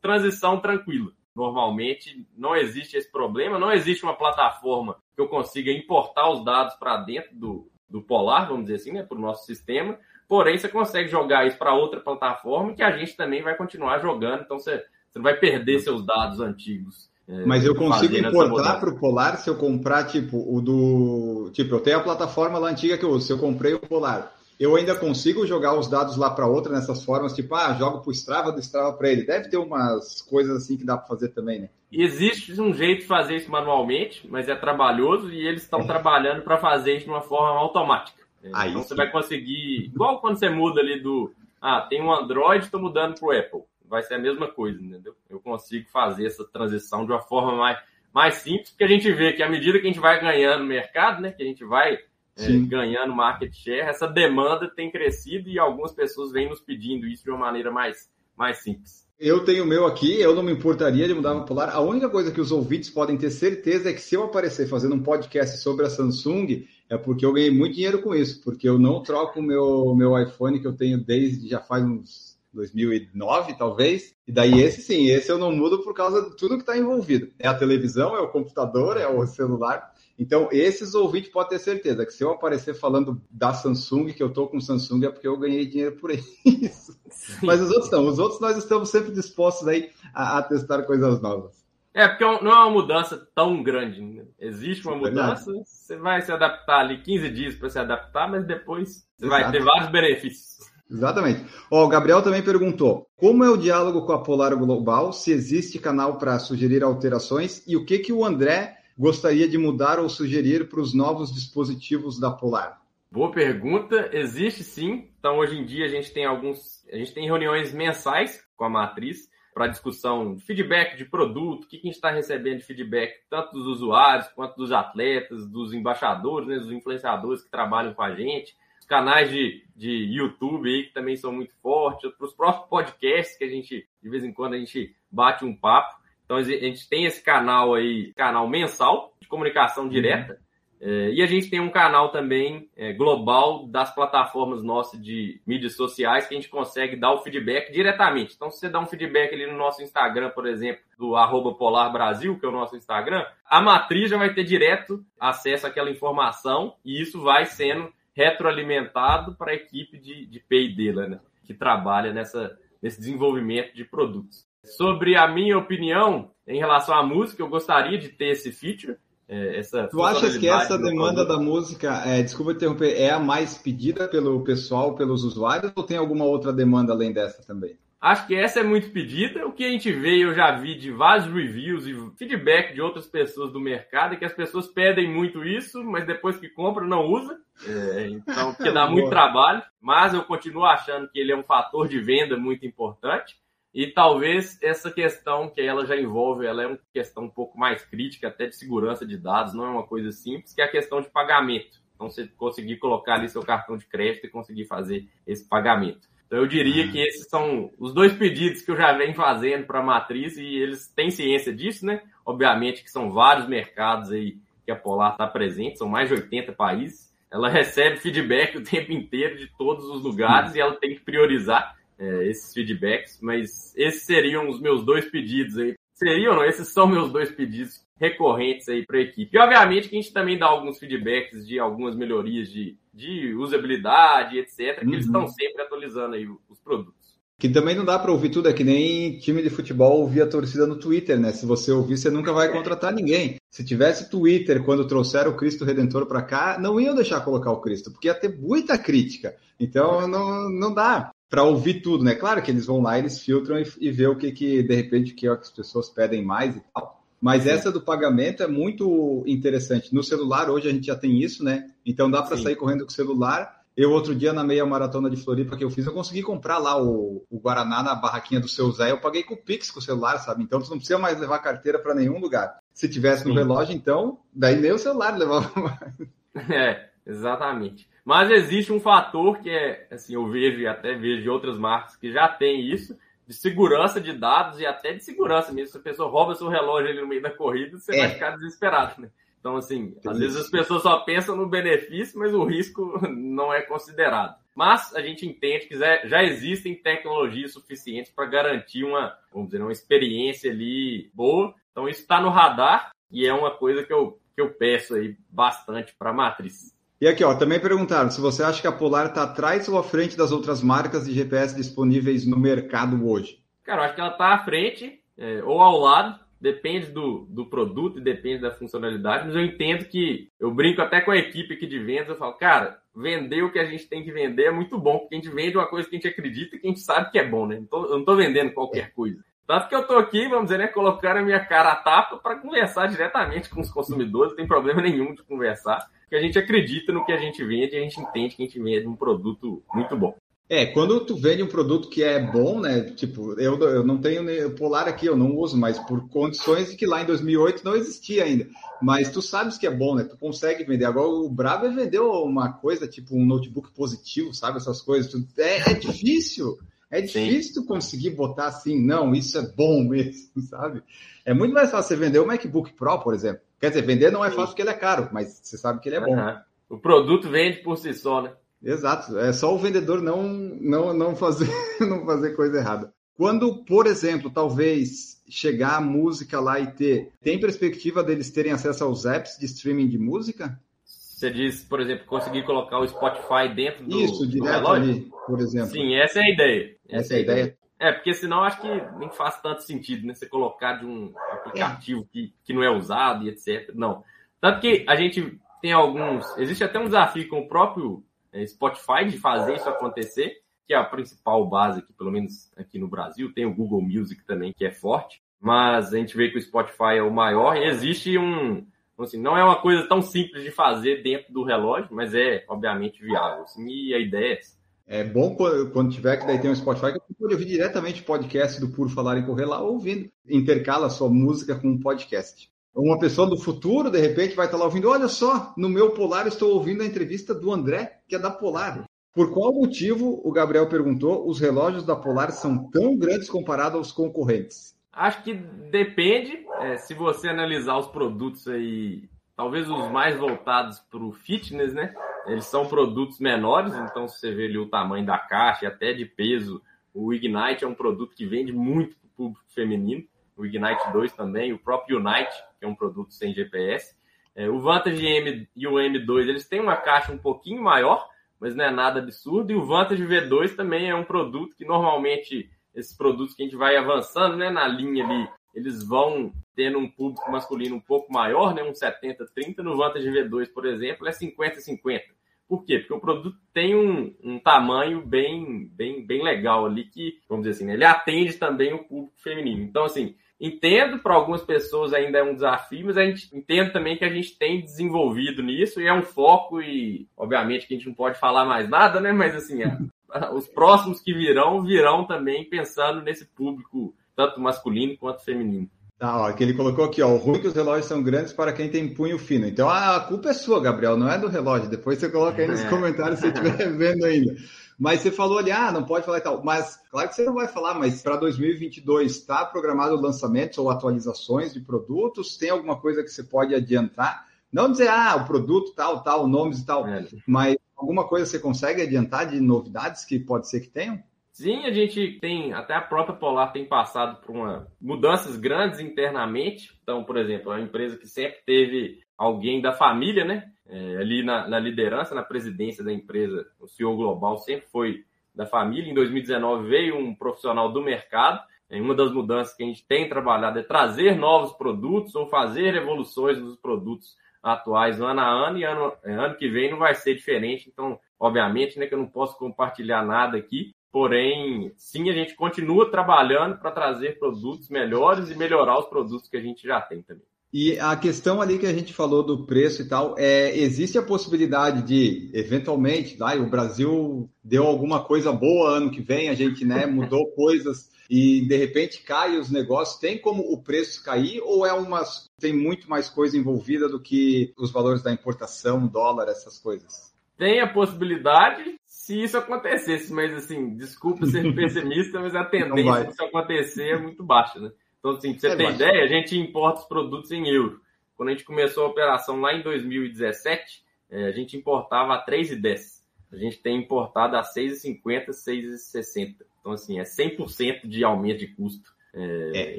transição 0.00 0.60
tranquila. 0.60 1.10
Normalmente 1.34 2.26
não 2.36 2.54
existe 2.54 2.96
esse 2.96 3.10
problema, 3.10 3.58
não 3.58 3.72
existe 3.72 4.04
uma 4.04 4.14
plataforma 4.14 4.96
que 5.14 5.20
eu 5.20 5.28
consiga 5.28 5.70
importar 5.72 6.28
os 6.30 6.44
dados 6.44 6.74
para 6.74 6.98
dentro 6.98 7.34
do, 7.34 7.70
do 7.88 8.02
Polar, 8.02 8.48
vamos 8.48 8.64
dizer 8.64 8.76
assim, 8.76 8.92
né, 8.92 9.02
para 9.02 9.16
o 9.16 9.20
nosso 9.20 9.46
sistema. 9.46 9.98
Porém, 10.28 10.58
você 10.58 10.68
consegue 10.68 11.08
jogar 11.08 11.46
isso 11.46 11.56
para 11.56 11.72
outra 11.72 12.00
plataforma 12.00 12.74
que 12.74 12.82
a 12.82 12.94
gente 12.94 13.16
também 13.16 13.40
vai 13.40 13.56
continuar 13.56 14.00
jogando. 14.00 14.42
Então, 14.42 14.58
você, 14.58 14.84
você 15.08 15.18
não 15.18 15.22
vai 15.22 15.36
perder 15.38 15.78
seus 15.78 16.04
dados 16.04 16.40
antigos 16.40 17.10
Mas 17.46 17.62
eu 17.62 17.74
consigo 17.74 18.16
importar 18.16 18.80
para 18.80 18.88
o 18.88 18.98
Polar 18.98 19.36
se 19.36 19.50
eu 19.50 19.54
comprar, 19.54 20.04
tipo, 20.04 20.38
o 20.50 20.62
do. 20.62 21.50
Tipo, 21.52 21.74
eu 21.74 21.80
tenho 21.80 21.98
a 21.98 22.02
plataforma 22.02 22.58
lá 22.58 22.70
antiga 22.70 22.96
que 22.96 23.04
eu 23.04 23.10
uso. 23.10 23.26
Se 23.26 23.32
eu 23.32 23.38
comprei 23.38 23.74
o 23.74 23.78
Polar, 23.78 24.32
eu 24.58 24.74
ainda 24.74 24.96
consigo 24.96 25.46
jogar 25.46 25.78
os 25.78 25.88
dados 25.88 26.16
lá 26.16 26.30
para 26.30 26.46
outra 26.46 26.72
nessas 26.72 27.04
formas, 27.04 27.34
tipo, 27.34 27.54
ah, 27.54 27.74
jogo 27.74 28.00
para 28.00 28.08
o 28.08 28.12
Strava, 28.12 28.50
do 28.50 28.60
Strava 28.60 28.94
para 28.94 29.10
ele. 29.10 29.26
Deve 29.26 29.50
ter 29.50 29.58
umas 29.58 30.22
coisas 30.22 30.56
assim 30.56 30.78
que 30.78 30.86
dá 30.86 30.96
para 30.96 31.06
fazer 31.06 31.28
também, 31.28 31.60
né? 31.60 31.68
Existe 31.92 32.58
um 32.58 32.72
jeito 32.72 33.02
de 33.02 33.06
fazer 33.06 33.36
isso 33.36 33.50
manualmente, 33.50 34.26
mas 34.26 34.48
é 34.48 34.54
trabalhoso 34.54 35.30
e 35.30 35.46
eles 35.46 35.62
estão 35.62 35.80
é. 35.80 35.86
trabalhando 35.86 36.42
para 36.42 36.56
fazer 36.56 36.96
isso 36.96 37.04
de 37.04 37.10
uma 37.10 37.22
forma 37.22 37.60
automática. 37.60 38.22
Aí 38.54 38.70
então 38.70 38.82
sim. 38.82 38.88
você 38.88 38.94
vai 38.94 39.10
conseguir, 39.10 39.86
igual 39.86 40.20
quando 40.20 40.38
você 40.38 40.48
muda 40.48 40.80
ali 40.80 41.00
do, 41.02 41.30
ah, 41.60 41.86
tem 41.88 42.02
um 42.02 42.12
Android, 42.12 42.64
estou 42.64 42.80
mudando 42.80 43.18
para 43.18 43.28
o 43.28 43.32
Apple 43.32 43.62
vai 43.88 44.02
ser 44.02 44.14
a 44.14 44.18
mesma 44.18 44.48
coisa, 44.48 44.80
entendeu? 44.80 45.14
Eu 45.28 45.40
consigo 45.40 45.88
fazer 45.90 46.26
essa 46.26 46.44
transição 46.44 47.04
de 47.06 47.12
uma 47.12 47.22
forma 47.22 47.56
mais, 47.56 47.78
mais 48.12 48.34
simples, 48.36 48.70
porque 48.70 48.84
a 48.84 48.88
gente 48.88 49.10
vê 49.12 49.32
que 49.32 49.42
à 49.42 49.48
medida 49.48 49.78
que 49.78 49.86
a 49.86 49.90
gente 49.90 50.00
vai 50.00 50.20
ganhando 50.20 50.64
mercado, 50.64 51.20
né, 51.20 51.32
que 51.32 51.42
a 51.42 51.46
gente 51.46 51.64
vai 51.64 51.98
é, 52.36 52.52
ganhando 52.66 53.14
market 53.14 53.52
share, 53.52 53.88
essa 53.88 54.06
demanda 54.06 54.68
tem 54.68 54.90
crescido 54.90 55.48
e 55.48 55.58
algumas 55.58 55.92
pessoas 55.92 56.30
vêm 56.30 56.48
nos 56.48 56.60
pedindo 56.60 57.06
isso 57.06 57.24
de 57.24 57.30
uma 57.30 57.38
maneira 57.38 57.70
mais, 57.70 58.08
mais 58.36 58.58
simples. 58.58 59.08
Eu 59.18 59.44
tenho 59.44 59.64
o 59.64 59.66
meu 59.66 59.84
aqui, 59.84 60.20
eu 60.20 60.32
não 60.32 60.44
me 60.44 60.52
importaria 60.52 61.08
de 61.08 61.12
mudar 61.12 61.34
para 61.34 61.44
Polar. 61.44 61.70
A 61.70 61.80
única 61.80 62.08
coisa 62.08 62.30
que 62.30 62.40
os 62.40 62.52
ouvintes 62.52 62.88
podem 62.88 63.16
ter 63.16 63.30
certeza 63.30 63.90
é 63.90 63.92
que 63.92 64.00
se 64.00 64.14
eu 64.14 64.22
aparecer 64.22 64.68
fazendo 64.68 64.94
um 64.94 65.02
podcast 65.02 65.58
sobre 65.58 65.84
a 65.84 65.90
Samsung, 65.90 66.64
é 66.88 66.96
porque 66.96 67.26
eu 67.26 67.32
ganhei 67.32 67.50
muito 67.50 67.74
dinheiro 67.74 68.00
com 68.00 68.14
isso, 68.14 68.40
porque 68.44 68.68
eu 68.68 68.78
não 68.78 69.02
troco 69.02 69.40
o 69.40 69.42
meu, 69.42 69.92
meu 69.96 70.16
iPhone 70.16 70.60
que 70.60 70.66
eu 70.68 70.76
tenho 70.76 71.02
desde 71.04 71.48
já 71.48 71.58
faz 71.58 71.82
uns 71.82 72.27
2009, 72.58 73.56
talvez. 73.56 74.14
E 74.26 74.32
daí 74.32 74.60
esse 74.60 74.82
sim, 74.82 75.06
esse 75.06 75.30
eu 75.30 75.38
não 75.38 75.52
mudo 75.52 75.82
por 75.82 75.94
causa 75.94 76.22
de 76.22 76.36
tudo 76.36 76.56
que 76.56 76.62
está 76.62 76.76
envolvido. 76.76 77.30
É 77.38 77.46
a 77.46 77.54
televisão, 77.54 78.16
é 78.16 78.20
o 78.20 78.28
computador, 78.28 78.96
é 78.96 79.06
o 79.06 79.24
celular. 79.26 79.92
Então, 80.18 80.48
esses 80.50 80.94
ouvintes 80.94 81.30
podem 81.30 81.50
ter 81.50 81.60
certeza 81.60 82.04
que 82.04 82.12
se 82.12 82.24
eu 82.24 82.32
aparecer 82.32 82.74
falando 82.74 83.22
da 83.30 83.54
Samsung, 83.54 84.12
que 84.12 84.22
eu 84.22 84.26
estou 84.26 84.48
com 84.48 84.60
Samsung, 84.60 85.06
é 85.06 85.10
porque 85.10 85.28
eu 85.28 85.38
ganhei 85.38 85.64
dinheiro 85.64 85.94
por 85.96 86.10
isso. 86.10 86.98
Sim. 87.08 87.46
Mas 87.46 87.60
os 87.60 87.70
outros 87.70 87.90
não. 87.90 88.06
Os 88.06 88.18
outros 88.18 88.40
nós 88.40 88.56
estamos 88.56 88.88
sempre 88.90 89.12
dispostos 89.12 89.68
aí 89.68 89.90
a, 90.12 90.38
a 90.38 90.42
testar 90.42 90.82
coisas 90.82 91.22
novas. 91.22 91.64
É, 91.94 92.06
porque 92.06 92.24
não 92.24 92.52
é 92.52 92.54
uma 92.54 92.70
mudança 92.70 93.28
tão 93.34 93.62
grande. 93.62 94.00
Né? 94.00 94.24
Existe 94.38 94.86
uma 94.86 94.96
mudança, 94.96 95.52
você 95.64 95.96
vai 95.96 96.20
se 96.20 96.32
adaptar 96.32 96.80
ali 96.80 97.00
15 97.02 97.30
dias 97.30 97.54
para 97.54 97.70
se 97.70 97.78
adaptar, 97.78 98.28
mas 98.28 98.44
depois 98.44 99.06
você 99.16 99.26
Exato. 99.26 99.42
vai 99.42 99.52
ter 99.52 99.64
vários 99.64 99.90
benefícios. 99.90 100.77
Exatamente. 100.90 101.44
Ó, 101.70 101.84
o 101.84 101.88
Gabriel 101.88 102.22
também 102.22 102.42
perguntou: 102.42 103.06
como 103.16 103.44
é 103.44 103.50
o 103.50 103.56
diálogo 103.56 104.06
com 104.06 104.12
a 104.12 104.22
Polar 104.22 104.56
Global? 104.56 105.12
Se 105.12 105.30
existe 105.30 105.78
canal 105.78 106.18
para 106.18 106.38
sugerir 106.38 106.82
alterações 106.82 107.62
e 107.66 107.76
o 107.76 107.84
que, 107.84 107.98
que 107.98 108.12
o 108.12 108.24
André 108.24 108.78
gostaria 108.96 109.48
de 109.48 109.58
mudar 109.58 109.98
ou 109.98 110.08
sugerir 110.08 110.68
para 110.68 110.80
os 110.80 110.94
novos 110.94 111.32
dispositivos 111.32 112.18
da 112.18 112.30
Polar? 112.30 112.80
Boa 113.10 113.30
pergunta. 113.30 114.10
Existe 114.12 114.64
sim. 114.64 115.08
Então, 115.18 115.38
hoje 115.38 115.56
em 115.56 115.64
dia, 115.64 115.84
a 115.84 115.88
gente 115.88 116.12
tem 116.12 116.24
alguns. 116.24 116.84
A 116.90 116.96
gente 116.96 117.12
tem 117.12 117.26
reuniões 117.26 117.72
mensais 117.72 118.42
com 118.56 118.64
a 118.64 118.70
matriz 118.70 119.28
para 119.52 119.66
discussão 119.66 120.34
de 120.34 120.42
feedback 120.42 120.96
de 120.96 121.04
produto, 121.04 121.64
o 121.64 121.68
que, 121.68 121.78
que 121.78 121.88
a 121.88 121.90
gente 121.90 121.96
está 121.96 122.12
recebendo 122.12 122.58
de 122.58 122.64
feedback, 122.64 123.12
tanto 123.28 123.52
dos 123.52 123.66
usuários 123.66 124.28
quanto 124.28 124.56
dos 124.56 124.70
atletas, 124.70 125.48
dos 125.48 125.74
embaixadores, 125.74 126.46
né, 126.46 126.58
dos 126.58 126.70
influenciadores 126.70 127.42
que 127.42 127.50
trabalham 127.50 127.92
com 127.92 128.02
a 128.02 128.14
gente 128.14 128.54
canais 128.88 129.30
de, 129.30 129.62
de 129.76 129.90
YouTube 129.90 130.68
aí 130.68 130.84
que 130.84 130.92
também 130.92 131.16
são 131.16 131.30
muito 131.30 131.54
fortes, 131.62 132.10
para 132.16 132.26
os 132.26 132.34
próprios 132.34 132.68
podcasts 132.68 133.36
que 133.36 133.44
a 133.44 133.48
gente, 133.48 133.86
de 134.02 134.08
vez 134.08 134.24
em 134.24 134.32
quando, 134.32 134.54
a 134.54 134.58
gente 134.58 134.96
bate 135.10 135.44
um 135.44 135.54
papo. 135.54 135.98
Então 136.24 136.36
a 136.36 136.42
gente 136.42 136.88
tem 136.88 137.04
esse 137.04 137.22
canal 137.22 137.74
aí, 137.74 138.12
canal 138.14 138.48
mensal 138.48 139.14
de 139.20 139.28
comunicação 139.28 139.84
uhum. 139.84 139.90
direta. 139.90 140.38
É, 140.80 141.10
e 141.10 141.22
a 141.22 141.26
gente 141.26 141.50
tem 141.50 141.58
um 141.58 141.70
canal 141.70 142.10
também 142.10 142.68
é, 142.76 142.92
global 142.92 143.66
das 143.66 143.92
plataformas 143.92 144.62
nossas 144.62 145.02
de 145.02 145.40
mídias 145.44 145.74
sociais 145.74 146.26
que 146.26 146.34
a 146.34 146.36
gente 146.36 146.48
consegue 146.48 146.94
dar 146.94 147.12
o 147.12 147.22
feedback 147.22 147.72
diretamente. 147.72 148.34
Então, 148.36 148.50
se 148.50 148.60
você 148.60 148.68
dá 148.68 148.78
um 148.78 148.86
feedback 148.86 149.34
ali 149.34 149.46
no 149.46 149.56
nosso 149.56 149.82
Instagram, 149.82 150.30
por 150.30 150.46
exemplo, 150.46 150.82
do 150.96 151.16
arroba 151.16 151.54
Polar 151.54 151.90
Brasil, 151.92 152.38
que 152.38 152.46
é 152.46 152.48
o 152.48 152.52
nosso 152.52 152.76
Instagram, 152.76 153.24
a 153.44 153.60
matriz 153.60 154.10
já 154.10 154.16
vai 154.16 154.32
ter 154.32 154.44
direto 154.44 155.04
acesso 155.18 155.66
àquela 155.66 155.90
informação 155.90 156.76
e 156.84 157.00
isso 157.00 157.20
vai 157.20 157.44
sendo 157.44 157.92
retroalimentado 158.18 159.36
para 159.36 159.52
a 159.52 159.54
equipe 159.54 159.96
de, 159.96 160.26
de 160.26 160.40
P&D, 160.40 160.92
né, 160.92 161.20
que 161.44 161.54
trabalha 161.54 162.12
nessa, 162.12 162.58
nesse 162.82 162.98
desenvolvimento 162.98 163.72
de 163.72 163.84
produtos. 163.84 164.44
Sobre 164.64 165.16
a 165.16 165.28
minha 165.28 165.56
opinião 165.56 166.32
em 166.44 166.58
relação 166.58 166.96
à 166.96 167.06
música, 167.06 167.40
eu 167.40 167.48
gostaria 167.48 167.96
de 167.96 168.08
ter 168.08 168.30
esse 168.30 168.50
feature. 168.50 168.96
É, 169.28 169.58
essa 169.58 169.86
tu 169.86 170.02
achas 170.02 170.36
que 170.36 170.48
essa 170.48 170.76
demanda 170.76 171.24
da 171.24 171.38
música, 171.38 172.02
é, 172.04 172.20
desculpa 172.20 172.52
interromper, 172.52 173.00
é 173.00 173.10
a 173.10 173.20
mais 173.20 173.56
pedida 173.56 174.08
pelo 174.08 174.42
pessoal, 174.42 174.96
pelos 174.96 175.22
usuários, 175.22 175.70
ou 175.76 175.84
tem 175.84 175.96
alguma 175.96 176.24
outra 176.24 176.52
demanda 176.52 176.92
além 176.92 177.12
dessa 177.12 177.40
também? 177.46 177.78
Acho 178.00 178.28
que 178.28 178.34
essa 178.36 178.60
é 178.60 178.62
muito 178.62 178.90
pedida. 178.90 179.44
O 179.46 179.52
que 179.52 179.64
a 179.64 179.68
gente 179.68 179.90
vê, 179.90 180.24
eu 180.24 180.32
já 180.32 180.52
vi 180.52 180.76
de 180.76 180.90
vários 180.92 181.26
reviews 181.26 181.84
e 181.86 181.94
feedback 182.16 182.72
de 182.72 182.80
outras 182.80 183.06
pessoas 183.06 183.52
do 183.52 183.60
mercado, 183.60 184.14
é 184.14 184.16
que 184.16 184.24
as 184.24 184.32
pessoas 184.32 184.68
pedem 184.68 185.12
muito 185.12 185.44
isso, 185.44 185.82
mas 185.82 186.06
depois 186.06 186.36
que 186.36 186.48
compra 186.48 186.86
não 186.86 187.06
usa. 187.06 187.36
É, 187.66 188.06
então, 188.08 188.54
porque 188.54 188.70
dá 188.70 188.88
muito 188.88 189.10
trabalho. 189.10 189.62
Mas 189.80 190.14
eu 190.14 190.22
continuo 190.22 190.64
achando 190.64 191.08
que 191.08 191.18
ele 191.18 191.32
é 191.32 191.36
um 191.36 191.42
fator 191.42 191.88
de 191.88 191.98
venda 191.98 192.36
muito 192.36 192.64
importante. 192.64 193.36
E 193.74 193.88
talvez 193.88 194.58
essa 194.62 194.90
questão 194.90 195.48
que 195.48 195.60
ela 195.60 195.84
já 195.84 195.96
envolve, 195.96 196.46
ela 196.46 196.62
é 196.62 196.66
uma 196.68 196.78
questão 196.92 197.24
um 197.24 197.30
pouco 197.30 197.58
mais 197.58 197.84
crítica, 197.84 198.28
até 198.28 198.46
de 198.46 198.56
segurança 198.56 199.04
de 199.04 199.16
dados, 199.16 199.54
não 199.54 199.66
é 199.66 199.70
uma 199.70 199.86
coisa 199.86 200.10
simples, 200.12 200.54
que 200.54 200.62
é 200.62 200.64
a 200.64 200.70
questão 200.70 201.00
de 201.00 201.10
pagamento. 201.10 201.78
Então, 201.94 202.08
você 202.08 202.28
conseguir 202.28 202.76
colocar 202.76 203.14
ali 203.14 203.28
seu 203.28 203.42
cartão 203.42 203.76
de 203.76 203.84
crédito 203.86 204.24
e 204.24 204.30
conseguir 204.30 204.66
fazer 204.66 205.08
esse 205.26 205.46
pagamento. 205.48 206.08
Então 206.28 206.40
eu 206.40 206.46
diria 206.46 206.86
que 206.92 207.00
esses 207.00 207.26
são 207.26 207.72
os 207.78 207.94
dois 207.94 208.12
pedidos 208.12 208.60
que 208.60 208.70
eu 208.70 208.76
já 208.76 208.92
venho 208.92 209.14
fazendo 209.14 209.64
para 209.66 209.80
a 209.80 209.82
matriz 209.82 210.36
e 210.36 210.44
eles 210.44 210.86
têm 210.94 211.10
ciência 211.10 211.52
disso, 211.52 211.86
né? 211.86 212.02
Obviamente 212.24 212.84
que 212.84 212.90
são 212.90 213.10
vários 213.10 213.48
mercados 213.48 214.12
aí 214.12 214.36
que 214.62 214.70
a 214.70 214.76
Polar 214.76 215.12
está 215.12 215.26
presente, 215.26 215.78
são 215.78 215.88
mais 215.88 216.10
de 216.10 216.14
80 216.16 216.52
países. 216.52 217.10
Ela 217.32 217.48
recebe 217.50 217.96
feedback 217.96 218.58
o 218.58 218.62
tempo 218.62 218.92
inteiro 218.92 219.38
de 219.38 219.46
todos 219.56 219.86
os 219.86 220.02
lugares 220.02 220.54
e 220.54 220.60
ela 220.60 220.76
tem 220.76 220.94
que 220.94 221.00
priorizar 221.00 221.74
é, 221.98 222.28
esses 222.28 222.52
feedbacks, 222.52 223.18
mas 223.22 223.74
esses 223.74 224.02
seriam 224.02 224.50
os 224.50 224.60
meus 224.60 224.84
dois 224.84 225.10
pedidos 225.10 225.56
aí. 225.56 225.74
Seriam, 225.94 226.36
não? 226.36 226.44
Esses 226.44 226.68
são 226.68 226.86
meus 226.86 227.10
dois 227.10 227.32
pedidos 227.32 227.82
recorrentes 227.98 228.68
aí 228.68 228.84
para 228.86 228.98
a 228.98 229.02
equipe. 229.02 229.34
E 229.34 229.40
obviamente 229.40 229.88
que 229.88 229.96
a 229.96 230.00
gente 230.00 230.12
também 230.12 230.38
dá 230.38 230.46
alguns 230.46 230.78
feedbacks 230.78 231.46
de 231.46 231.58
algumas 231.58 231.96
melhorias 231.96 232.52
de, 232.52 232.76
de 232.98 233.32
usabilidade, 233.34 234.38
etc., 234.38 234.80
que 234.80 234.86
uhum. 234.86 234.92
eles 234.92 235.06
estão 235.06 235.28
sempre 235.28 235.62
atualizando 235.62 236.16
aí 236.16 236.26
os 236.26 236.58
produtos. 236.58 236.98
Que 237.38 237.48
também 237.48 237.76
não 237.76 237.84
dá 237.84 237.96
para 237.96 238.10
ouvir 238.10 238.30
tudo, 238.30 238.48
é 238.48 238.52
que 238.52 238.64
nem 238.64 239.16
time 239.20 239.40
de 239.40 239.48
futebol 239.48 240.00
ouvir 240.00 240.22
a 240.22 240.26
torcida 240.26 240.66
no 240.66 240.76
Twitter, 240.76 241.20
né? 241.20 241.30
Se 241.30 241.46
você 241.46 241.70
ouvir, 241.70 241.96
você 241.96 242.10
nunca 242.10 242.32
vai 242.32 242.50
contratar 242.50 242.92
ninguém. 242.92 243.36
Se 243.48 243.64
tivesse 243.64 244.10
Twitter 244.10 244.64
quando 244.64 244.88
trouxeram 244.88 245.30
o 245.30 245.36
Cristo 245.36 245.64
Redentor 245.64 246.06
para 246.06 246.22
cá, 246.22 246.58
não 246.58 246.80
iam 246.80 246.96
deixar 246.96 247.20
colocar 247.20 247.52
o 247.52 247.60
Cristo, 247.60 247.92
porque 247.92 248.08
ia 248.08 248.14
ter 248.14 248.36
muita 248.36 248.76
crítica. 248.76 249.36
Então 249.60 250.08
não, 250.08 250.50
não 250.50 250.74
dá 250.74 251.12
para 251.30 251.44
ouvir 251.44 251.80
tudo, 251.80 252.02
né? 252.02 252.16
Claro 252.16 252.42
que 252.42 252.50
eles 252.50 252.66
vão 252.66 252.80
lá, 252.80 252.98
eles 252.98 253.22
filtram 253.22 253.56
e, 253.56 253.66
e 253.80 253.92
vê 253.92 254.08
o 254.08 254.16
que, 254.16 254.32
que 254.32 254.62
de 254.64 254.74
repente 254.74 255.14
que, 255.14 255.28
é 255.28 255.36
que 255.36 255.42
as 255.42 255.50
pessoas 255.50 255.88
pedem 255.88 256.24
mais 256.24 256.56
e 256.56 256.62
tal. 256.74 256.97
Mas 257.20 257.46
essa 257.46 257.72
do 257.72 257.80
pagamento 257.80 258.42
é 258.42 258.46
muito 258.46 259.24
interessante. 259.26 259.94
No 259.94 260.02
celular, 260.02 260.48
hoje 260.48 260.68
a 260.68 260.72
gente 260.72 260.86
já 260.86 260.96
tem 260.96 261.20
isso, 261.20 261.42
né? 261.42 261.70
Então 261.84 262.10
dá 262.10 262.22
para 262.22 262.36
sair 262.36 262.56
correndo 262.56 262.84
com 262.84 262.90
o 262.90 262.94
celular. 262.94 263.58
Eu, 263.76 263.92
outro 263.92 264.12
dia, 264.12 264.32
na 264.32 264.42
meia 264.42 264.66
maratona 264.66 265.08
de 265.08 265.16
Floripa 265.16 265.56
que 265.56 265.62
eu 265.62 265.70
fiz, 265.70 265.86
eu 265.86 265.92
consegui 265.92 266.20
comprar 266.20 266.58
lá 266.58 266.82
o, 266.82 267.24
o 267.30 267.38
Guaraná 267.38 267.80
na 267.80 267.94
barraquinha 267.94 268.40
do 268.40 268.48
seu 268.48 268.70
Zé. 268.72 268.90
Eu 268.90 269.00
paguei 269.00 269.22
com 269.22 269.34
o 269.34 269.36
Pix 269.36 269.70
com 269.70 269.78
o 269.78 269.82
celular, 269.82 270.18
sabe? 270.18 270.42
Então 270.42 270.58
você 270.58 270.70
não 270.70 270.78
precisa 270.78 270.98
mais 270.98 271.20
levar 271.20 271.38
carteira 271.38 271.78
para 271.78 271.94
nenhum 271.94 272.18
lugar. 272.18 272.58
Se 272.72 272.88
tivesse 272.88 273.24
no 273.24 273.30
Sim. 273.30 273.38
relógio, 273.38 273.76
então, 273.76 274.18
daí 274.32 274.60
nem 274.60 274.72
o 274.72 274.78
celular 274.78 275.16
levava 275.16 275.48
mais. 275.60 276.50
É, 276.50 276.88
exatamente. 277.06 277.88
Mas 278.04 278.30
existe 278.30 278.72
um 278.72 278.80
fator 278.80 279.38
que 279.38 279.50
é, 279.50 279.86
assim, 279.92 280.14
eu 280.14 280.26
vejo 280.28 280.58
e 280.58 280.66
até 280.66 280.94
vejo 280.94 281.22
de 281.22 281.30
outras 281.30 281.56
marcas 281.56 281.94
que 281.94 282.10
já 282.10 282.26
tem 282.26 282.68
isso, 282.72 282.96
de 283.28 283.34
segurança 283.34 284.00
de 284.00 284.14
dados 284.14 284.58
e 284.58 284.64
até 284.64 284.94
de 284.94 285.04
segurança 285.04 285.52
mesmo. 285.52 285.72
Se 285.72 285.76
a 285.76 285.82
pessoa 285.82 286.08
rouba 286.08 286.34
seu 286.34 286.48
relógio 286.48 286.88
ali 286.88 287.00
no 287.00 287.06
meio 287.06 287.20
da 287.20 287.30
corrida, 287.30 287.78
você 287.78 287.94
é. 287.94 287.98
vai 287.98 288.08
ficar 288.08 288.30
desesperado, 288.30 289.02
né? 289.02 289.10
Então, 289.38 289.56
assim, 289.56 289.90
Tem 290.02 290.10
às 290.10 290.16
isso. 290.16 290.26
vezes 290.26 290.44
as 290.46 290.50
pessoas 290.50 290.82
só 290.82 291.00
pensam 291.00 291.36
no 291.36 291.46
benefício, 291.46 292.18
mas 292.18 292.32
o 292.32 292.42
risco 292.44 292.98
não 293.06 293.52
é 293.52 293.60
considerado. 293.60 294.34
Mas 294.54 294.94
a 294.96 295.02
gente 295.02 295.26
entende 295.26 295.66
que 295.66 295.76
já 295.76 296.24
existem 296.24 296.74
tecnologias 296.74 297.52
suficientes 297.52 298.10
para 298.10 298.24
garantir 298.24 298.82
uma, 298.82 299.16
vamos 299.30 299.50
dizer, 299.50 299.62
uma 299.62 299.70
experiência 299.70 300.50
ali 300.50 301.10
boa. 301.14 301.54
Então, 301.70 301.86
isso 301.86 302.00
está 302.00 302.20
no 302.20 302.30
radar 302.30 302.90
e 303.10 303.26
é 303.26 303.32
uma 303.32 303.50
coisa 303.50 303.84
que 303.84 303.92
eu, 303.92 304.18
que 304.34 304.40
eu 304.40 304.54
peço 304.54 304.94
aí 304.94 305.16
bastante 305.28 305.94
para 305.96 306.10
a 306.10 306.14
matriz. 306.14 306.74
E 307.00 307.06
aqui, 307.06 307.22
ó, 307.22 307.32
também 307.34 307.60
perguntaram 307.60 308.10
se 308.10 308.20
você 308.20 308.42
acha 308.42 308.60
que 308.60 308.66
a 308.66 308.72
Polar 308.72 309.06
está 309.06 309.22
atrás 309.22 309.68
ou 309.68 309.78
à 309.78 309.84
frente 309.84 310.16
das 310.16 310.32
outras 310.32 310.60
marcas 310.60 311.06
de 311.06 311.12
GPS 311.12 311.54
disponíveis 311.54 312.26
no 312.26 312.36
mercado 312.36 313.08
hoje. 313.08 313.38
Cara, 313.62 313.82
eu 313.82 313.84
acho 313.84 313.94
que 313.94 314.00
ela 314.00 314.10
está 314.10 314.34
à 314.34 314.44
frente 314.44 315.00
é, 315.16 315.42
ou 315.44 315.60
ao 315.60 315.78
lado. 315.78 316.18
depende 316.40 316.86
do, 316.86 317.26
do 317.28 317.46
produto 317.46 317.98
e 317.98 318.02
depende 318.02 318.42
da 318.42 318.50
funcionalidade, 318.50 319.26
mas 319.26 319.36
eu 319.36 319.44
entendo 319.44 319.84
que 319.84 320.28
eu 320.40 320.50
brinco 320.52 320.80
até 320.80 321.00
com 321.00 321.10
a 321.10 321.16
equipe 321.16 321.54
aqui 321.54 321.66
de 321.66 321.78
vendas, 321.78 322.08
eu 322.08 322.16
falo, 322.16 322.34
cara, 322.34 322.78
vender 322.94 323.42
o 323.42 323.52
que 323.52 323.58
a 323.58 323.64
gente 323.64 323.86
tem 323.86 324.02
que 324.02 324.12
vender 324.12 324.44
é 324.44 324.50
muito 324.50 324.78
bom, 324.78 324.98
porque 324.98 325.14
a 325.14 325.18
gente 325.18 325.32
vende 325.32 325.56
uma 325.56 325.66
coisa 325.66 325.88
que 325.88 325.94
a 325.94 325.98
gente 325.98 326.08
acredita 326.08 326.56
e 326.56 326.58
que 326.58 326.66
a 326.66 326.70
gente 326.70 326.80
sabe 326.80 327.10
que 327.10 327.18
é 327.18 327.24
bom, 327.24 327.46
né? 327.46 327.62
Eu 327.72 327.98
não 327.98 328.04
tô 328.04 328.16
vendendo 328.16 328.52
qualquer 328.52 328.92
coisa. 328.92 329.22
Tanto 329.46 329.68
que 329.68 329.74
eu 329.74 329.86
tô 329.86 329.96
aqui, 329.96 330.28
vamos 330.28 330.44
dizer, 330.44 330.58
né, 330.58 330.66
colocar 330.66 331.16
a 331.16 331.22
minha 331.22 331.42
cara 331.44 331.72
a 331.72 331.76
tapa 331.76 332.18
para 332.18 332.36
conversar 332.36 332.86
diretamente 332.86 333.48
com 333.48 333.60
os 333.60 333.70
consumidores, 333.70 334.32
não 334.32 334.36
tem 334.36 334.46
problema 334.46 334.82
nenhum 334.82 335.14
de 335.14 335.22
conversar, 335.22 335.88
porque 336.08 336.16
a 336.16 336.22
gente 336.22 336.38
acredita 336.38 336.90
no 336.90 337.04
que 337.04 337.12
a 337.12 337.18
gente 337.18 337.44
vende 337.44 337.76
e 337.76 337.78
a 337.78 337.82
gente 337.82 338.00
entende 338.00 338.34
que 338.34 338.42
a 338.42 338.46
gente 338.46 338.58
vende 338.58 338.86
um 338.86 338.96
produto 338.96 339.62
muito 339.74 339.94
bom. 339.94 340.16
É, 340.48 340.64
quando 340.64 341.04
tu 341.04 341.14
vende 341.14 341.42
um 341.42 341.48
produto 341.48 341.90
que 341.90 342.02
é 342.02 342.18
bom, 342.18 342.58
né? 342.58 342.80
Tipo, 342.92 343.38
eu, 343.38 343.58
eu 343.58 343.84
não 343.84 344.00
tenho 344.00 344.24
Polar 344.56 344.88
aqui, 344.88 345.04
eu 345.04 345.14
não 345.14 345.36
uso, 345.36 345.58
mas 345.58 345.78
por 345.78 346.08
condições 346.08 346.72
que 346.72 346.86
lá 346.86 347.02
em 347.02 347.06
2008 347.06 347.62
não 347.62 347.76
existia 347.76 348.24
ainda. 348.24 348.48
Mas 348.80 349.10
tu 349.10 349.20
sabes 349.20 349.58
que 349.58 349.66
é 349.66 349.70
bom, 349.70 349.94
né? 349.94 350.04
Tu 350.04 350.16
consegue 350.16 350.64
vender. 350.64 350.86
Agora 350.86 351.06
o 351.06 351.28
brabo 351.28 351.66
é 351.66 351.70
vender 351.70 352.00
uma 352.00 352.50
coisa, 352.50 352.88
tipo 352.88 353.14
um 353.14 353.26
notebook 353.26 353.70
positivo, 353.74 354.32
sabe? 354.32 354.56
Essas 354.56 354.80
coisas. 354.80 355.12
É, 355.36 355.72
é 355.72 355.74
difícil. 355.74 356.56
É 356.90 357.02
difícil 357.02 357.52
tu 357.52 357.66
conseguir 357.66 358.10
botar 358.10 358.46
assim, 358.46 358.82
não, 358.82 359.14
isso 359.14 359.36
é 359.36 359.42
bom 359.42 359.82
mesmo, 359.82 360.40
sabe? 360.48 360.82
É 361.26 361.34
muito 361.34 361.52
mais 361.52 361.70
fácil 361.70 361.88
você 361.88 361.96
vender 362.02 362.20
o 362.20 362.26
MacBook 362.26 362.72
Pro, 362.72 362.98
por 363.00 363.12
exemplo. 363.12 363.42
Quer 363.60 363.68
dizer, 363.70 363.82
vender 363.82 364.12
não 364.12 364.24
é 364.24 364.30
fácil 364.30 364.48
porque 364.48 364.62
ele 364.62 364.70
é 364.70 364.74
caro, 364.74 365.08
mas 365.12 365.40
você 365.42 365.58
sabe 365.58 365.80
que 365.80 365.88
ele 365.88 365.96
é 365.96 366.00
bom. 366.00 366.16
Uhum. 366.16 366.36
O 366.68 366.78
produto 366.78 367.28
vende 367.28 367.58
por 367.58 367.76
si 367.76 367.92
só, 367.94 368.22
né? 368.22 368.32
Exato, 368.62 369.18
é 369.18 369.32
só 369.32 369.54
o 369.54 369.58
vendedor 369.58 370.02
não, 370.02 370.22
não, 370.24 370.92
não, 370.92 371.16
fazer, 371.16 371.48
não 371.80 372.04
fazer 372.04 372.34
coisa 372.34 372.58
errada. 372.58 372.92
Quando, 373.16 373.64
por 373.64 373.86
exemplo, 373.86 374.30
talvez 374.30 375.20
chegar 375.28 375.76
a 375.76 375.80
música 375.80 376.40
lá 376.40 376.60
e 376.60 376.68
ter, 376.68 377.12
tem 377.20 377.40
perspectiva 377.40 378.02
deles 378.02 378.30
terem 378.30 378.52
acesso 378.52 378.84
aos 378.84 379.04
apps 379.04 379.38
de 379.38 379.46
streaming 379.46 379.88
de 379.88 379.98
música? 379.98 380.58
Você 380.84 381.30
diz, 381.30 381.64
por 381.64 381.80
exemplo, 381.80 382.06
conseguir 382.06 382.44
colocar 382.44 382.78
o 382.78 382.86
Spotify 382.86 383.52
dentro 383.52 383.84
do 383.84 384.00
Isso, 384.00 384.24
direto 384.24 384.62
do 384.62 384.68
ali, 384.68 385.10
por 385.26 385.40
exemplo. 385.40 385.70
Sim, 385.70 385.96
essa 385.96 386.20
é 386.20 386.22
a 386.22 386.32
ideia. 386.32 386.76
Essa, 386.88 386.96
essa 386.96 387.14
é 387.14 387.16
a 387.16 387.20
ideia. 387.20 387.40
ideia. 387.40 387.58
É, 387.78 387.92
porque 387.92 388.12
senão 388.12 388.42
acho 388.42 388.60
que 388.60 388.68
nem 388.96 389.10
faz 389.10 389.40
tanto 389.40 389.62
sentido, 389.62 390.06
né? 390.06 390.14
Você 390.14 390.26
colocar 390.26 390.74
de 390.74 390.86
um 390.86 391.12
aplicativo 391.30 392.04
que, 392.12 392.34
que 392.44 392.52
não 392.52 392.62
é 392.62 392.70
usado 392.70 393.24
e 393.24 393.28
etc. 393.28 393.70
Não. 393.74 394.02
Tanto 394.40 394.60
que 394.60 394.84
a 394.88 394.96
gente 394.96 395.38
tem 395.62 395.72
alguns. 395.72 396.36
Existe 396.36 396.64
até 396.64 396.78
um 396.78 396.86
desafio 396.86 397.28
com 397.28 397.40
o 397.40 397.48
próprio 397.48 398.02
é, 398.32 398.44
Spotify 398.46 399.04
de 399.08 399.18
fazer 399.18 399.56
isso 399.56 399.68
acontecer, 399.68 400.42
que 400.66 400.74
é 400.74 400.76
a 400.76 400.84
principal 400.84 401.46
base 401.46 401.80
aqui, 401.80 401.92
pelo 401.92 402.10
menos 402.10 402.52
aqui 402.56 402.78
no 402.78 402.88
Brasil. 402.88 403.32
Tem 403.32 403.46
o 403.46 403.54
Google 403.54 403.80
Music 403.80 404.24
também, 404.24 404.52
que 404.52 404.66
é 404.66 404.72
forte, 404.72 405.22
mas 405.40 405.94
a 405.94 405.98
gente 405.98 406.16
vê 406.16 406.30
que 406.30 406.38
o 406.38 406.42
Spotify 406.42 406.96
é 406.96 407.02
o 407.02 407.12
maior 407.12 407.56
e 407.56 407.64
existe 407.64 408.18
um. 408.18 408.66
Assim, 408.98 409.20
não 409.20 409.36
é 409.38 409.44
uma 409.44 409.62
coisa 409.62 409.86
tão 409.86 410.02
simples 410.02 410.42
de 410.42 410.50
fazer 410.50 411.04
dentro 411.04 411.32
do 411.32 411.44
relógio, 411.44 411.88
mas 411.92 412.12
é, 412.14 412.44
obviamente, 412.48 413.00
viável. 413.00 413.44
Assim, 413.44 413.64
e 413.68 413.94
a 413.94 413.98
ideia 414.00 414.34
é 414.34 414.38
essa. 414.38 414.57
É 414.88 415.04
bom 415.04 415.36
quando 415.36 415.92
tiver 415.92 416.16
que 416.16 416.26
daí 416.26 416.40
tem 416.40 416.50
um 416.50 416.56
Spotify 416.56 416.92
que 416.92 416.98
você 416.98 417.14
pode 417.20 417.34
ouvir 417.34 417.44
diretamente 417.44 418.00
o 418.00 418.04
podcast 418.04 418.58
do 418.58 418.70
Puro 418.70 418.88
Falar 418.88 419.18
e 419.18 419.26
Correr 419.26 419.44
lá 419.44 419.60
ouvindo. 419.60 420.10
Intercala 420.26 420.86
a 420.86 420.90
sua 420.90 421.10
música 421.10 421.54
com 421.54 421.68
um 421.68 421.78
podcast 421.78 422.50
uma 422.78 422.98
pessoa 422.98 423.28
do 423.28 423.36
futuro, 423.36 423.90
de 423.90 423.98
repente, 423.98 424.36
vai 424.36 424.46
estar 424.46 424.56
lá 424.56 424.64
ouvindo: 424.64 424.88
olha 424.88 425.08
só, 425.08 425.52
no 425.56 425.68
meu 425.68 425.90
Polar 425.90 426.26
estou 426.26 426.54
ouvindo 426.54 426.82
a 426.82 426.86
entrevista 426.86 427.34
do 427.34 427.52
André, 427.52 428.00
que 428.06 428.14
é 428.14 428.18
da 428.18 428.30
Polar. 428.30 428.84
Por 429.14 429.32
qual 429.32 429.52
motivo, 429.52 430.20
o 430.22 430.30
Gabriel 430.30 430.68
perguntou, 430.68 431.28
os 431.28 431.40
relógios 431.40 431.84
da 431.84 431.96
Polar 431.96 432.30
são 432.30 432.70
tão 432.70 432.96
grandes 432.96 433.28
comparado 433.28 433.76
aos 433.76 433.90
concorrentes? 433.90 434.76
Acho 434.92 435.24
que 435.24 435.34
depende. 435.34 436.46
É, 436.60 436.76
se 436.76 436.94
você 436.94 437.28
analisar 437.28 437.78
os 437.78 437.88
produtos 437.88 438.46
aí, 438.46 439.08
talvez 439.38 439.70
os 439.70 439.88
mais 439.90 440.18
voltados 440.18 440.80
para 440.90 441.02
o 441.02 441.12
fitness, 441.12 441.72
né? 441.72 441.94
Eles 442.26 442.44
são 442.44 442.66
produtos 442.66 443.20
menores, 443.20 443.72
então 443.74 444.06
se 444.06 444.18
você 444.18 444.34
vê 444.34 444.46
ali 444.46 444.58
o 444.58 444.68
tamanho 444.68 445.06
da 445.06 445.16
caixa 445.16 445.64
e 445.64 445.68
até 445.68 445.92
de 445.92 446.04
peso, 446.04 446.60
o 446.92 447.14
Ignite 447.14 447.64
é 447.64 447.66
um 447.68 447.74
produto 447.74 448.14
que 448.14 448.26
vende 448.26 448.52
muito 448.52 448.96
para 448.96 449.06
o 449.06 449.10
público 449.16 449.44
feminino 449.54 450.04
o 450.38 450.46
Ignite 450.46 450.92
2 450.92 451.12
também, 451.12 451.52
o 451.52 451.58
próprio 451.58 451.98
Unite, 451.98 452.32
que 452.58 452.64
é 452.64 452.68
um 452.68 452.74
produto 452.74 453.12
sem 453.12 453.34
GPS. 453.34 453.96
É, 454.36 454.48
o 454.48 454.60
Vantage 454.60 455.04
M 455.04 455.48
e 455.54 455.66
o 455.66 455.72
M2, 455.72 456.28
eles 456.28 456.48
têm 456.48 456.60
uma 456.60 456.76
caixa 456.76 457.12
um 457.12 457.18
pouquinho 457.18 457.60
maior, 457.60 458.08
mas 458.38 458.54
não 458.54 458.64
é 458.64 458.70
nada 458.70 459.00
absurdo. 459.00 459.50
E 459.50 459.56
o 459.56 459.64
Vantage 459.64 460.06
V2 460.06 460.54
também 460.54 460.88
é 460.88 460.94
um 460.94 461.02
produto 461.02 461.56
que 461.56 461.64
normalmente, 461.64 462.48
esses 462.72 462.96
produtos 462.96 463.34
que 463.34 463.42
a 463.42 463.46
gente 463.46 463.56
vai 463.56 463.76
avançando 463.76 464.36
né, 464.36 464.48
na 464.48 464.68
linha 464.68 465.04
ali, 465.04 465.28
eles 465.54 465.86
vão 465.86 466.32
tendo 466.54 466.78
um 466.78 466.88
público 466.88 467.30
masculino 467.30 467.76
um 467.76 467.80
pouco 467.80 468.12
maior, 468.12 468.54
né, 468.54 468.62
um 468.62 468.72
70-30. 468.72 469.58
No 469.58 469.76
Vantage 469.76 470.08
V2, 470.08 470.52
por 470.52 470.66
exemplo, 470.66 471.06
é 471.06 471.10
50-50. 471.10 472.00
Por 472.48 472.64
quê? 472.64 472.78
Porque 472.78 472.94
o 472.94 473.00
produto 473.00 473.36
tem 473.52 473.76
um, 473.76 474.14
um, 474.22 474.38
tamanho 474.38 475.04
bem, 475.04 475.70
bem, 475.74 476.04
bem 476.04 476.22
legal 476.22 476.64
ali 476.64 476.84
que, 476.84 477.20
vamos 477.28 477.44
dizer 477.44 477.56
assim, 477.56 477.66
né, 477.66 477.74
ele 477.74 477.84
atende 477.84 478.34
também 478.34 478.72
o 478.72 478.84
público 478.84 479.12
feminino. 479.18 479.62
Então, 479.62 479.84
assim, 479.84 480.14
Entendo, 480.40 481.00
para 481.00 481.14
algumas 481.14 481.42
pessoas 481.42 481.92
ainda 481.92 482.18
é 482.18 482.22
um 482.22 482.32
desafio, 482.32 482.86
mas 482.86 482.96
a 482.96 483.04
gente 483.04 483.36
entende 483.36 483.72
também 483.72 483.96
que 483.96 484.04
a 484.04 484.08
gente 484.08 484.38
tem 484.38 484.60
desenvolvido 484.60 485.42
nisso 485.42 485.80
e 485.80 485.86
é 485.86 485.92
um 485.92 486.02
foco 486.02 486.62
e, 486.62 487.08
obviamente, 487.16 487.66
que 487.66 487.74
a 487.74 487.76
gente 487.76 487.88
não 487.88 487.94
pode 487.94 488.20
falar 488.20 488.44
mais 488.44 488.68
nada, 488.68 489.00
né? 489.00 489.12
Mas, 489.12 489.34
assim, 489.34 489.64
é, 489.64 489.76
os 490.32 490.46
próximos 490.46 491.00
que 491.00 491.12
virão, 491.12 491.64
virão 491.64 492.06
também 492.06 492.48
pensando 492.48 493.02
nesse 493.02 493.26
público, 493.26 493.92
tanto 494.18 494.40
masculino 494.40 494.98
quanto 494.98 495.24
feminino. 495.24 495.70
Tá, 495.96 496.22
ó, 496.22 496.32
que 496.32 496.42
ele 496.42 496.54
colocou 496.54 496.84
aqui, 496.84 497.00
ó, 497.00 497.08
o 497.08 497.18
ruim 497.18 497.38
é 497.38 497.40
que 497.40 497.46
os 497.46 497.54
relógios 497.54 497.86
são 497.86 498.02
grandes 498.02 498.32
para 498.32 498.52
quem 498.52 498.68
tem 498.68 498.92
punho 498.92 499.16
fino. 499.16 499.46
Então 499.46 499.70
a 499.70 500.00
culpa 500.00 500.30
é 500.30 500.32
sua, 500.32 500.60
Gabriel, 500.60 500.96
não 500.96 501.08
é 501.08 501.16
do 501.16 501.28
relógio. 501.28 501.70
Depois 501.70 501.98
você 501.98 502.08
coloca 502.08 502.42
aí 502.42 502.48
nos 502.48 502.60
é. 502.60 502.68
comentários 502.68 503.20
se 503.20 503.30
você 503.30 503.32
estiver 503.32 503.70
vendo 503.78 504.04
ainda. 504.04 504.34
Mas 504.76 505.00
você 505.00 505.12
falou 505.12 505.38
ali, 505.38 505.52
ah, 505.52 505.70
não 505.70 505.84
pode 505.84 506.04
falar 506.04 506.18
e 506.18 506.20
tal. 506.20 506.42
Mas 506.42 506.80
claro 506.90 507.08
que 507.08 507.14
você 507.14 507.24
não 507.24 507.34
vai 507.34 507.46
falar, 507.46 507.74
mas 507.74 508.02
para 508.02 508.16
2022 508.16 509.12
está 509.12 509.44
programado 509.44 510.00
lançamentos 510.00 510.58
ou 510.58 510.68
atualizações 510.68 511.54
de 511.54 511.60
produtos? 511.60 512.36
Tem 512.36 512.50
alguma 512.50 512.80
coisa 512.80 513.04
que 513.04 513.10
você 513.10 513.22
pode 513.22 513.54
adiantar? 513.54 514.26
Não 514.52 514.70
dizer, 514.70 514.88
ah, 514.88 515.16
o 515.16 515.26
produto 515.26 515.74
tal, 515.76 516.02
tal, 516.02 516.26
nomes 516.26 516.58
e 516.58 516.66
tal, 516.66 516.86
é. 516.88 517.06
mas 517.26 517.56
alguma 517.76 518.06
coisa 518.06 518.26
você 518.26 518.38
consegue 518.38 518.82
adiantar 518.82 519.28
de 519.28 519.40
novidades 519.40 520.04
que 520.04 520.18
pode 520.18 520.48
ser 520.48 520.60
que 520.60 520.70
tenham? 520.70 521.02
Sim, 521.38 521.66
a 521.66 521.70
gente 521.70 522.18
tem, 522.18 522.52
até 522.52 522.74
a 522.74 522.80
própria 522.80 523.14
Polar 523.14 523.52
tem 523.52 523.64
passado 523.64 524.20
por 524.22 524.34
uma, 524.34 524.66
mudanças 524.80 525.36
grandes 525.36 525.78
internamente. 525.78 526.76
Então, 526.82 527.04
por 527.04 527.16
exemplo, 527.16 527.52
é 527.52 527.54
uma 527.54 527.64
empresa 527.64 527.96
que 527.96 528.08
sempre 528.08 528.40
teve 528.44 529.04
alguém 529.16 529.60
da 529.60 529.70
família, 529.70 530.24
né? 530.24 530.50
É, 530.66 530.96
ali 530.96 531.22
na, 531.22 531.46
na, 531.46 531.60
liderança, 531.60 532.12
na 532.12 532.24
presidência 532.24 532.82
da 532.82 532.92
empresa, 532.92 533.46
o 533.60 533.68
CEO 533.68 533.94
global 533.94 534.38
sempre 534.38 534.66
foi 534.66 535.04
da 535.32 535.46
família. 535.46 535.88
Em 535.88 535.94
2019 535.94 536.68
veio 536.68 536.98
um 536.98 537.14
profissional 537.14 537.72
do 537.72 537.82
mercado. 537.82 538.42
E 538.68 538.80
uma 538.80 538.96
das 538.96 539.12
mudanças 539.12 539.54
que 539.54 539.62
a 539.62 539.66
gente 539.66 539.86
tem 539.86 540.08
trabalhado 540.08 540.58
é 540.58 540.64
trazer 540.64 541.14
novos 541.14 541.52
produtos 541.52 542.16
ou 542.16 542.26
fazer 542.26 542.74
evoluções 542.74 543.38
dos 543.38 543.54
produtos 543.54 544.16
atuais 544.42 545.00
ano 545.00 545.20
a 545.20 545.28
ano 545.28 545.58
e 545.58 545.62
ano, 545.62 545.92
ano 546.02 546.36
que 546.36 546.48
vem 546.48 546.68
não 546.68 546.78
vai 546.78 546.96
ser 546.96 547.14
diferente. 547.14 547.68
Então, 547.68 547.96
obviamente, 548.18 548.76
né, 548.76 548.88
que 548.88 548.94
eu 548.94 548.98
não 548.98 549.06
posso 549.06 549.38
compartilhar 549.38 550.04
nada 550.04 550.36
aqui, 550.36 550.74
Porém, 550.98 551.70
sim, 551.76 552.10
a 552.10 552.12
gente 552.12 552.34
continua 552.34 552.90
trabalhando 552.90 553.56
para 553.56 553.70
trazer 553.70 554.18
produtos 554.18 554.68
melhores 554.68 555.30
e 555.30 555.36
melhorar 555.36 555.78
os 555.78 555.86
produtos 555.86 556.28
que 556.28 556.36
a 556.36 556.40
gente 556.40 556.66
já 556.66 556.80
tem 556.80 557.02
também. 557.02 557.22
E 557.52 557.78
a 557.78 557.94
questão 557.94 558.42
ali 558.42 558.58
que 558.58 558.66
a 558.66 558.72
gente 558.72 558.92
falou 558.92 559.22
do 559.22 559.46
preço 559.46 559.82
e 559.82 559.88
tal, 559.88 560.16
é, 560.18 560.58
existe 560.58 560.98
a 560.98 561.02
possibilidade 561.02 561.82
de, 561.82 562.32
eventualmente, 562.34 563.16
tá, 563.16 563.36
o 563.36 563.48
Brasil 563.48 564.28
deu 564.42 564.66
alguma 564.66 565.04
coisa 565.04 565.30
boa 565.30 565.70
ano 565.70 565.92
que 565.92 566.00
vem, 566.00 566.30
a 566.30 566.34
gente 566.34 566.64
né, 566.64 566.84
mudou 566.90 567.30
coisas 567.30 567.92
e 568.10 568.40
de 568.40 568.56
repente 568.56 569.04
cai 569.04 569.38
os 569.38 569.52
negócios, 569.52 570.00
tem 570.00 570.18
como 570.18 570.52
o 570.52 570.60
preço 570.60 571.04
cair 571.04 571.40
ou 571.44 571.64
é 571.64 571.72
umas 571.72 572.24
tem 572.40 572.52
muito 572.52 572.90
mais 572.90 573.08
coisa 573.08 573.38
envolvida 573.38 573.88
do 573.88 574.00
que 574.00 574.52
os 574.58 574.72
valores 574.72 575.00
da 575.00 575.12
importação, 575.12 575.86
dólar, 575.86 576.26
essas 576.28 576.58
coisas? 576.58 577.14
Tem 577.36 577.60
a 577.60 577.72
possibilidade, 577.72 578.77
se 579.08 579.22
isso 579.22 579.38
acontecesse, 579.38 580.12
mas 580.12 580.34
assim, 580.34 580.76
desculpa 580.76 581.24
ser 581.24 581.40
pessimista, 581.56 582.20
mas 582.20 582.34
a 582.34 582.44
tendência 582.44 583.06
disso 583.06 583.24
acontecer 583.24 583.88
é 583.88 583.98
muito 583.98 584.22
baixa, 584.22 584.60
né? 584.60 584.70
Então, 584.98 585.12
assim, 585.12 585.32
pra 585.32 585.40
você 585.40 585.46
é 585.46 585.56
ter 585.56 585.62
baixo. 585.62 585.76
ideia, 585.76 586.04
a 586.04 586.06
gente 586.06 586.38
importa 586.38 586.82
os 586.82 586.86
produtos 586.86 587.32
em 587.32 587.48
euro. 587.48 587.80
Quando 588.14 588.28
a 588.28 588.32
gente 588.32 588.44
começou 588.44 588.84
a 588.84 588.88
operação 588.88 589.40
lá 589.40 589.54
em 589.54 589.62
2017, 589.62 590.84
é, 591.08 591.24
a 591.24 591.30
gente 591.30 591.56
importava 591.56 592.16
a 592.16 592.26
3,10. 592.26 593.02
A 593.32 593.36
gente 593.36 593.56
tem 593.62 593.78
importado 593.78 594.36
a 594.36 594.42
6,50, 594.42 595.28
6,60. 595.30 596.34
Então, 596.60 596.72
assim, 596.72 597.00
é 597.00 597.04
100% 597.04 597.88
de 597.88 598.04
aumento 598.04 598.40
de 598.40 598.48
custo 598.48 598.92
é, 599.14 599.52
é. 599.54 599.78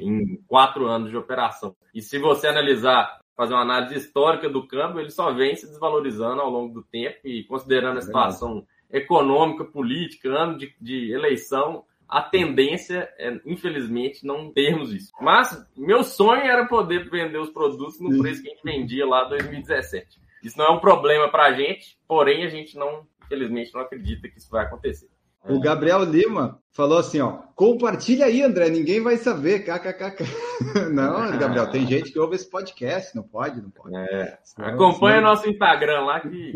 em 0.00 0.42
quatro 0.48 0.88
anos 0.88 1.08
de 1.08 1.16
operação. 1.16 1.76
E 1.94 2.02
se 2.02 2.18
você 2.18 2.48
analisar, 2.48 3.20
fazer 3.36 3.54
uma 3.54 3.62
análise 3.62 3.94
histórica 3.94 4.50
do 4.50 4.66
câmbio, 4.66 4.98
ele 4.98 5.10
só 5.10 5.32
vem 5.32 5.54
se 5.54 5.68
desvalorizando 5.68 6.40
ao 6.40 6.50
longo 6.50 6.74
do 6.74 6.82
tempo 6.82 7.20
e 7.22 7.44
considerando 7.44 7.94
a 7.94 8.00
é 8.00 8.02
situação 8.02 8.66
econômica, 8.92 9.64
política, 9.64 10.28
ano 10.28 10.58
de, 10.58 10.74
de 10.80 11.12
eleição, 11.12 11.84
a 12.08 12.20
tendência 12.20 13.08
é, 13.18 13.40
infelizmente, 13.46 14.26
não 14.26 14.52
termos 14.52 14.92
isso. 14.92 15.12
Mas 15.20 15.64
meu 15.76 16.02
sonho 16.02 16.42
era 16.42 16.66
poder 16.66 17.08
vender 17.08 17.38
os 17.38 17.50
produtos 17.50 18.00
no 18.00 18.20
preço 18.20 18.42
que 18.42 18.48
a 18.48 18.52
gente 18.52 18.64
vendia 18.64 19.06
lá 19.06 19.26
em 19.26 19.30
2017. 19.30 20.20
Isso 20.42 20.58
não 20.58 20.66
é 20.66 20.70
um 20.70 20.80
problema 20.80 21.30
para 21.30 21.44
a 21.44 21.52
gente, 21.52 21.98
porém 22.08 22.44
a 22.44 22.48
gente 22.48 22.76
não, 22.76 23.06
infelizmente, 23.24 23.72
não 23.72 23.82
acredita 23.82 24.28
que 24.28 24.38
isso 24.38 24.50
vai 24.50 24.64
acontecer. 24.64 25.08
O 25.48 25.58
Gabriel 25.58 26.04
Lima 26.04 26.60
falou 26.72 26.98
assim, 26.98 27.20
ó, 27.20 27.38
compartilha 27.56 28.26
aí, 28.26 28.42
André, 28.42 28.68
ninguém 28.68 29.02
vai 29.02 29.16
saber, 29.16 29.64
kkkk. 29.64 30.24
Não, 30.92 31.38
Gabriel, 31.38 31.70
tem 31.70 31.86
gente 31.86 32.12
que 32.12 32.18
ouve 32.18 32.36
esse 32.36 32.48
podcast, 32.48 33.16
não 33.16 33.22
pode, 33.22 33.60
não 33.60 33.70
pode. 33.70 33.96
É. 33.96 34.38
Acompanha 34.58 35.16
senão... 35.16 35.30
nosso 35.30 35.48
Instagram 35.48 36.00
lá 36.02 36.20
que 36.20 36.52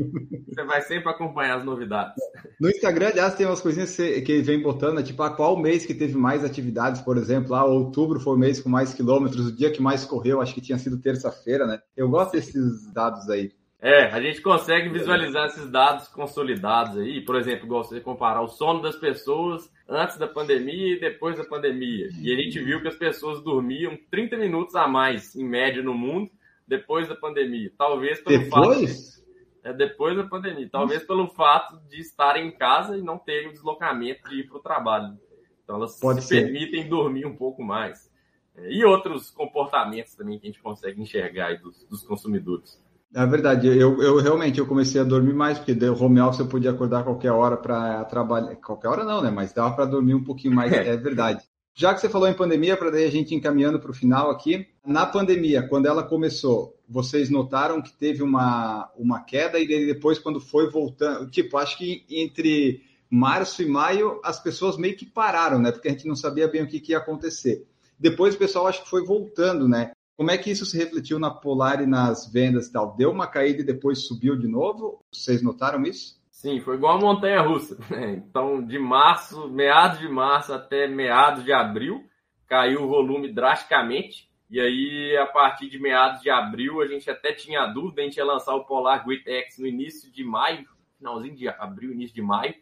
você 0.47 0.65
vai 0.65 0.83
sempre 0.83 1.11
acompanhar 1.11 1.57
as 1.59 1.65
novidades. 1.65 2.15
No 2.61 2.69
Instagram, 2.69 3.09
aliás, 3.09 3.35
tem 3.35 3.47
umas 3.47 3.61
coisinhas 3.61 3.97
que 3.97 4.33
ele 4.33 4.43
vem 4.43 4.63
botando, 4.63 5.03
tipo, 5.03 5.23
a 5.23 5.31
qual 5.31 5.57
mês 5.57 5.87
que 5.87 5.95
teve 5.95 6.17
mais 6.17 6.45
atividades, 6.45 7.01
por 7.01 7.17
exemplo, 7.17 7.53
lá, 7.53 7.65
outubro 7.65 8.21
foi 8.21 8.35
o 8.35 8.39
mês 8.39 8.61
com 8.61 8.69
mais 8.69 8.93
quilômetros, 8.93 9.47
o 9.47 9.57
dia 9.57 9.73
que 9.73 9.83
mais 9.83 10.05
correu, 10.05 10.41
acho 10.41 10.55
que 10.55 10.61
tinha 10.61 10.79
sido 10.79 11.01
terça-feira, 11.01 11.67
né? 11.67 11.81
Eu 11.97 12.09
gosto 12.09 12.33
desses 12.33 12.93
dados 12.93 13.29
aí. 13.31 13.51
É, 13.81 14.07
a 14.07 14.21
gente 14.21 14.41
consegue 14.41 14.89
visualizar 14.89 15.47
esses 15.47 15.71
dados 15.71 16.09
consolidados 16.09 16.97
aí, 16.97 17.21
por 17.21 17.37
exemplo, 17.37 17.67
igual 17.67 17.85
você 17.85 18.01
comparar 18.01 18.41
o 18.41 18.49
sono 18.49 18.81
das 18.81 18.97
pessoas 18.97 19.71
antes 19.89 20.17
da 20.17 20.27
pandemia 20.27 20.95
e 20.95 21.01
depois 21.01 21.37
da 21.37 21.45
pandemia. 21.45 22.09
E 22.21 22.33
a 22.33 22.37
gente 22.37 22.61
viu 22.61 22.81
que 22.81 22.89
as 22.89 22.97
pessoas 22.97 23.43
dormiam 23.43 23.99
30 24.11 24.39
minutos 24.39 24.75
a 24.75 24.89
mais, 24.89 25.37
em 25.37 25.45
média, 25.45 25.83
no 25.83 25.93
mundo, 25.93 26.31
depois 26.67 27.09
da 27.09 27.15
pandemia. 27.15 27.71
Talvez 27.77 28.21
pelo 28.23 28.39
depois? 28.39 29.15
fato. 29.15 29.25
É, 29.65 29.73
depois 29.73 30.17
da 30.17 30.25
pandemia. 30.25 30.69
Talvez 30.71 31.03
pelo 31.05 31.27
fato 31.29 31.79
de 31.89 32.01
estarem 32.01 32.49
em 32.49 32.53
casa 32.53 32.97
e 32.97 33.03
não 33.03 33.19
terem 33.19 33.49
o 33.49 33.53
deslocamento 33.53 34.29
de 34.29 34.41
ir 34.41 34.49
para 34.49 34.59
o 34.59 34.63
trabalho. 34.63 35.19
Então 35.63 35.77
elas 35.77 35.99
Pode 35.99 36.23
se 36.23 36.29
ser. 36.29 36.43
permitem 36.43 36.89
dormir 36.89 37.27
um 37.27 37.37
pouco 37.37 37.63
mais. 37.63 38.11
É, 38.57 38.71
e 38.71 38.85
outros 38.85 39.31
comportamentos 39.31 40.15
também 40.15 40.39
que 40.39 40.47
a 40.47 40.51
gente 40.51 40.63
consegue 40.63 41.01
enxergar 41.01 41.49
aí 41.49 41.59
dos, 41.59 41.85
dos 41.85 42.03
consumidores. 42.03 42.83
É 43.15 43.25
verdade, 43.25 43.69
eu, 43.69 44.03
eu 44.03 44.17
realmente 44.19 44.59
eu 44.59 44.67
comecei 44.67 45.01
a 45.01 45.05
dormir 45.05 45.33
mais, 45.33 45.57
porque 45.57 45.73
deu 45.73 45.95
home 45.95 46.21
office 46.21 46.41
eu 46.41 46.49
podia 46.49 46.73
acordar 46.73 47.05
qualquer 47.05 47.31
hora 47.31 47.57
para 47.57 48.05
trabalhar. 48.07 48.57
Qualquer 48.57 48.89
hora 48.89 49.05
não, 49.05 49.23
né? 49.23 49.31
Mas 49.31 49.53
dava 49.53 49.73
para 49.73 49.85
dormir 49.85 50.15
um 50.15 50.25
pouquinho 50.25 50.53
mais, 50.53 50.73
é 50.75 50.97
verdade. 50.97 51.41
Já 51.77 51.95
que 51.95 52.01
você 52.01 52.09
falou 52.09 52.29
em 52.29 52.35
pandemia, 52.35 52.77
para 52.77 52.91
daí 52.91 53.05
a 53.05 53.11
gente 53.11 53.33
encaminhando 53.33 53.79
para 53.79 53.91
o 53.91 53.95
final 53.95 54.31
aqui. 54.31 54.67
Na 54.85 55.07
pandemia, 55.07 55.63
quando 55.63 55.87
ela 55.87 56.03
começou, 56.03 56.77
vocês 56.89 57.31
notaram 57.31 57.81
que 57.81 57.93
teve 57.93 58.21
uma, 58.21 58.91
uma 58.97 59.21
queda 59.23 59.61
e 59.61 59.67
depois, 59.67 60.19
quando 60.19 60.41
foi 60.41 60.69
voltando, 60.69 61.31
tipo, 61.31 61.57
acho 61.57 61.79
que 61.79 62.05
entre 62.11 62.83
março 63.09 63.63
e 63.63 63.67
maio 63.67 64.21
as 64.25 64.41
pessoas 64.43 64.77
meio 64.77 64.97
que 64.97 65.07
pararam, 65.07 65.61
né? 65.61 65.71
Porque 65.71 65.87
a 65.87 65.93
gente 65.93 66.09
não 66.09 66.17
sabia 66.17 66.49
bem 66.49 66.65
o 66.65 66.67
que, 66.67 66.81
que 66.81 66.93
ia 66.93 66.99
acontecer. 66.99 67.65
Depois 67.99 68.35
o 68.35 68.39
pessoal 68.39 68.67
acho 68.67 68.83
que 68.83 68.91
foi 68.91 69.05
voltando, 69.05 69.69
né? 69.69 69.93
Como 70.17 70.31
é 70.31 70.39
que 70.39 70.51
isso 70.51 70.65
se 70.65 70.79
refletiu 70.79 71.19
na 71.19 71.31
Polar 71.31 71.83
e 71.83 71.87
nas 71.87 72.31
vendas 72.33 72.69
e 72.69 72.73
tal? 72.73 72.95
Deu 72.97 73.11
uma 73.11 73.27
caída 73.27 73.63
e 73.63 73.67
depois 73.67 74.07
subiu 74.07 74.37
de 74.37 74.47
novo? 74.47 75.05
Vocês 75.13 75.43
notaram 75.43 75.83
isso? 75.83 76.23
Sim, 76.31 76.61
foi 76.61 76.77
igual 76.77 76.99
a 76.99 77.01
montanha 77.01 77.41
russa. 77.41 77.77
Né? 77.91 78.23
Então, 78.29 78.65
de 78.65 78.79
março, 78.79 79.49
meados 79.49 79.99
de 79.99 80.09
março 80.09 80.53
até 80.53 80.87
meados 80.87 81.43
de 81.43 81.53
abril, 81.53 82.05
caiu 82.47 82.85
o 82.85 82.89
volume 82.89 83.33
drasticamente. 83.33 84.31
E 84.49 84.61
aí, 84.61 85.17
a 85.17 85.27
partir 85.27 85.69
de 85.69 85.81
meados 85.81 86.21
de 86.23 86.31
abril, 86.31 86.81
a 86.81 86.87
gente 86.87 87.11
até 87.11 87.33
tinha 87.33 87.67
dúvida, 87.67 88.03
a 88.03 88.05
gente 88.05 88.17
ia 88.17 88.25
lançar 88.25 88.55
o 88.55 88.65
Polar 88.65 89.05
Grit 89.05 89.29
X 89.29 89.59
no 89.59 89.67
início 89.67 90.13
de 90.13 90.23
maio, 90.23 90.65
finalzinho 90.97 91.35
de 91.35 91.49
abril, 91.49 91.93
início 91.93 92.15
de 92.15 92.23
maio 92.23 92.55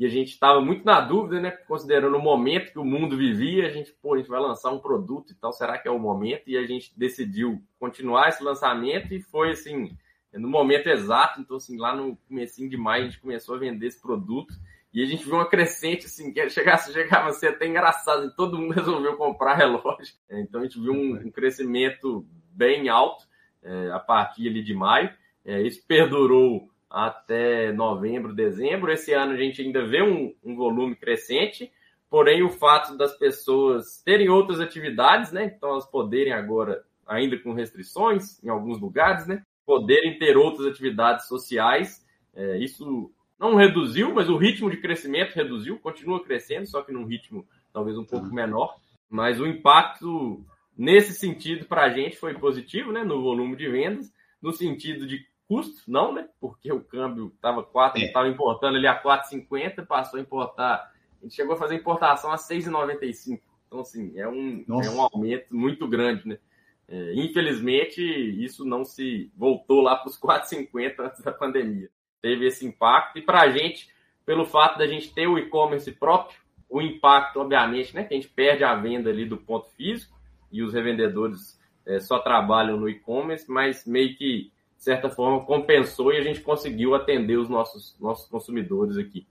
e 0.00 0.06
a 0.06 0.08
gente 0.08 0.28
estava 0.28 0.62
muito 0.62 0.82
na 0.82 0.98
dúvida, 0.98 1.38
né? 1.42 1.50
Considerando 1.50 2.16
o 2.16 2.22
momento 2.22 2.72
que 2.72 2.78
o 2.78 2.84
mundo 2.84 3.18
vivia, 3.18 3.66
a 3.66 3.70
gente, 3.70 3.92
pô, 4.00 4.14
a 4.14 4.16
gente 4.16 4.30
vai 4.30 4.40
lançar 4.40 4.70
um 4.70 4.78
produto 4.78 5.30
e 5.30 5.34
tal, 5.34 5.52
será 5.52 5.76
que 5.76 5.86
é 5.86 5.90
o 5.90 5.98
momento? 5.98 6.44
E 6.46 6.56
a 6.56 6.66
gente 6.66 6.90
decidiu 6.98 7.62
continuar 7.78 8.30
esse 8.30 8.42
lançamento 8.42 9.12
e 9.12 9.20
foi 9.20 9.50
assim, 9.50 9.94
no 10.32 10.48
momento 10.48 10.86
exato, 10.86 11.42
então 11.42 11.58
assim, 11.58 11.76
lá 11.76 11.94
no 11.94 12.16
comecinho 12.26 12.70
de 12.70 12.78
maio 12.78 13.02
a 13.02 13.06
gente 13.08 13.20
começou 13.20 13.56
a 13.56 13.58
vender 13.58 13.88
esse 13.88 14.00
produto 14.00 14.54
e 14.90 15.02
a 15.02 15.06
gente 15.06 15.22
viu 15.22 15.34
uma 15.34 15.46
crescente, 15.46 16.06
assim, 16.06 16.32
que 16.32 16.48
chegasse, 16.48 16.94
chegava 16.94 17.28
a 17.28 17.32
ser 17.32 17.48
até 17.48 17.66
engraçado, 17.66 18.24
e 18.24 18.34
todo 18.34 18.56
mundo 18.56 18.72
resolveu 18.74 19.18
comprar 19.18 19.54
relógio. 19.54 20.14
Então 20.30 20.62
a 20.62 20.64
gente 20.64 20.80
viu 20.80 20.94
um, 20.94 21.26
um 21.26 21.30
crescimento 21.30 22.26
bem 22.50 22.88
alto 22.88 23.26
é, 23.62 23.90
a 23.90 23.98
partir 23.98 24.48
ali 24.48 24.62
de 24.62 24.72
maio. 24.72 25.10
É, 25.44 25.60
isso 25.60 25.84
perdurou 25.86 26.70
até 26.90 27.72
novembro, 27.72 28.34
dezembro. 28.34 28.90
Esse 28.90 29.12
ano 29.12 29.32
a 29.32 29.36
gente 29.36 29.62
ainda 29.62 29.86
vê 29.86 30.02
um, 30.02 30.34
um 30.44 30.56
volume 30.56 30.96
crescente, 30.96 31.70
porém 32.10 32.42
o 32.42 32.50
fato 32.50 32.96
das 32.96 33.16
pessoas 33.16 34.02
terem 34.04 34.28
outras 34.28 34.60
atividades, 34.60 35.30
né? 35.30 35.44
Então 35.44 35.70
elas 35.70 35.88
poderem 35.88 36.32
agora, 36.32 36.82
ainda 37.06 37.38
com 37.38 37.52
restrições 37.52 38.42
em 38.42 38.48
alguns 38.48 38.80
lugares, 38.80 39.26
né? 39.26 39.42
Poderem 39.64 40.18
ter 40.18 40.36
outras 40.36 40.66
atividades 40.66 41.28
sociais. 41.28 42.04
É, 42.34 42.58
isso 42.58 43.12
não 43.38 43.54
reduziu, 43.54 44.12
mas 44.12 44.28
o 44.28 44.36
ritmo 44.36 44.68
de 44.68 44.78
crescimento 44.78 45.34
reduziu, 45.34 45.78
continua 45.78 46.22
crescendo, 46.22 46.66
só 46.66 46.82
que 46.82 46.92
num 46.92 47.06
ritmo 47.06 47.46
talvez 47.72 47.96
um 47.96 48.04
pouco 48.04 48.26
menor. 48.34 48.74
Mas 49.08 49.40
o 49.40 49.46
impacto 49.46 50.44
nesse 50.76 51.14
sentido 51.14 51.66
para 51.66 51.84
a 51.84 51.90
gente 51.90 52.16
foi 52.16 52.34
positivo, 52.34 52.90
né? 52.90 53.04
No 53.04 53.22
volume 53.22 53.54
de 53.54 53.68
vendas, 53.68 54.12
no 54.42 54.52
sentido 54.52 55.06
de 55.06 55.24
custo, 55.50 55.90
não, 55.90 56.14
né? 56.14 56.28
Porque 56.40 56.72
o 56.72 56.80
câmbio 56.80 57.32
estava 57.34 57.60
4, 57.64 58.00
estava 58.00 58.28
é. 58.28 58.30
importando 58.30 58.76
ali 58.76 58.86
a 58.86 59.02
4,50, 59.02 59.84
passou 59.84 60.20
a 60.20 60.22
importar. 60.22 60.92
A 61.20 61.24
gente 61.24 61.34
chegou 61.34 61.54
a 61.54 61.58
fazer 61.58 61.74
importação 61.74 62.30
a 62.30 62.36
6,95. 62.36 63.40
Então, 63.66 63.80
assim, 63.80 64.16
é 64.16 64.28
um, 64.28 64.64
é 64.68 64.90
um 64.90 65.00
aumento 65.00 65.52
muito 65.52 65.88
grande, 65.88 66.28
né? 66.28 66.38
É, 66.86 67.14
infelizmente, 67.14 68.00
isso 68.00 68.64
não 68.64 68.84
se 68.84 69.28
voltou 69.36 69.80
lá 69.80 69.96
para 69.96 70.08
os 70.08 70.20
4,50 70.20 70.94
antes 71.00 71.20
da 71.20 71.32
pandemia. 71.32 71.90
Teve 72.22 72.46
esse 72.46 72.64
impacto. 72.64 73.18
E 73.18 73.22
para 73.22 73.40
a 73.40 73.50
gente, 73.50 73.88
pelo 74.24 74.44
fato 74.44 74.78
da 74.78 74.86
gente 74.86 75.12
ter 75.12 75.26
o 75.26 75.36
e-commerce 75.36 75.90
próprio, 75.90 76.38
o 76.68 76.80
impacto, 76.80 77.40
obviamente, 77.40 77.92
né? 77.92 78.04
Que 78.04 78.14
a 78.14 78.16
gente 78.16 78.28
perde 78.28 78.62
a 78.62 78.76
venda 78.76 79.10
ali 79.10 79.24
do 79.24 79.36
ponto 79.36 79.68
físico 79.70 80.16
e 80.52 80.62
os 80.62 80.72
revendedores 80.72 81.58
é, 81.84 81.98
só 81.98 82.20
trabalham 82.20 82.76
no 82.76 82.88
e-commerce, 82.88 83.50
mas 83.50 83.84
meio 83.84 84.16
que 84.16 84.52
de 84.80 84.84
certa 84.84 85.10
forma, 85.10 85.44
compensou 85.44 86.10
e 86.10 86.16
a 86.16 86.22
gente 86.22 86.40
conseguiu 86.40 86.94
atender 86.94 87.36
os 87.36 87.50
nossos, 87.50 87.94
nossos 88.00 88.26
consumidores 88.30 88.96
aqui. 88.96 89.26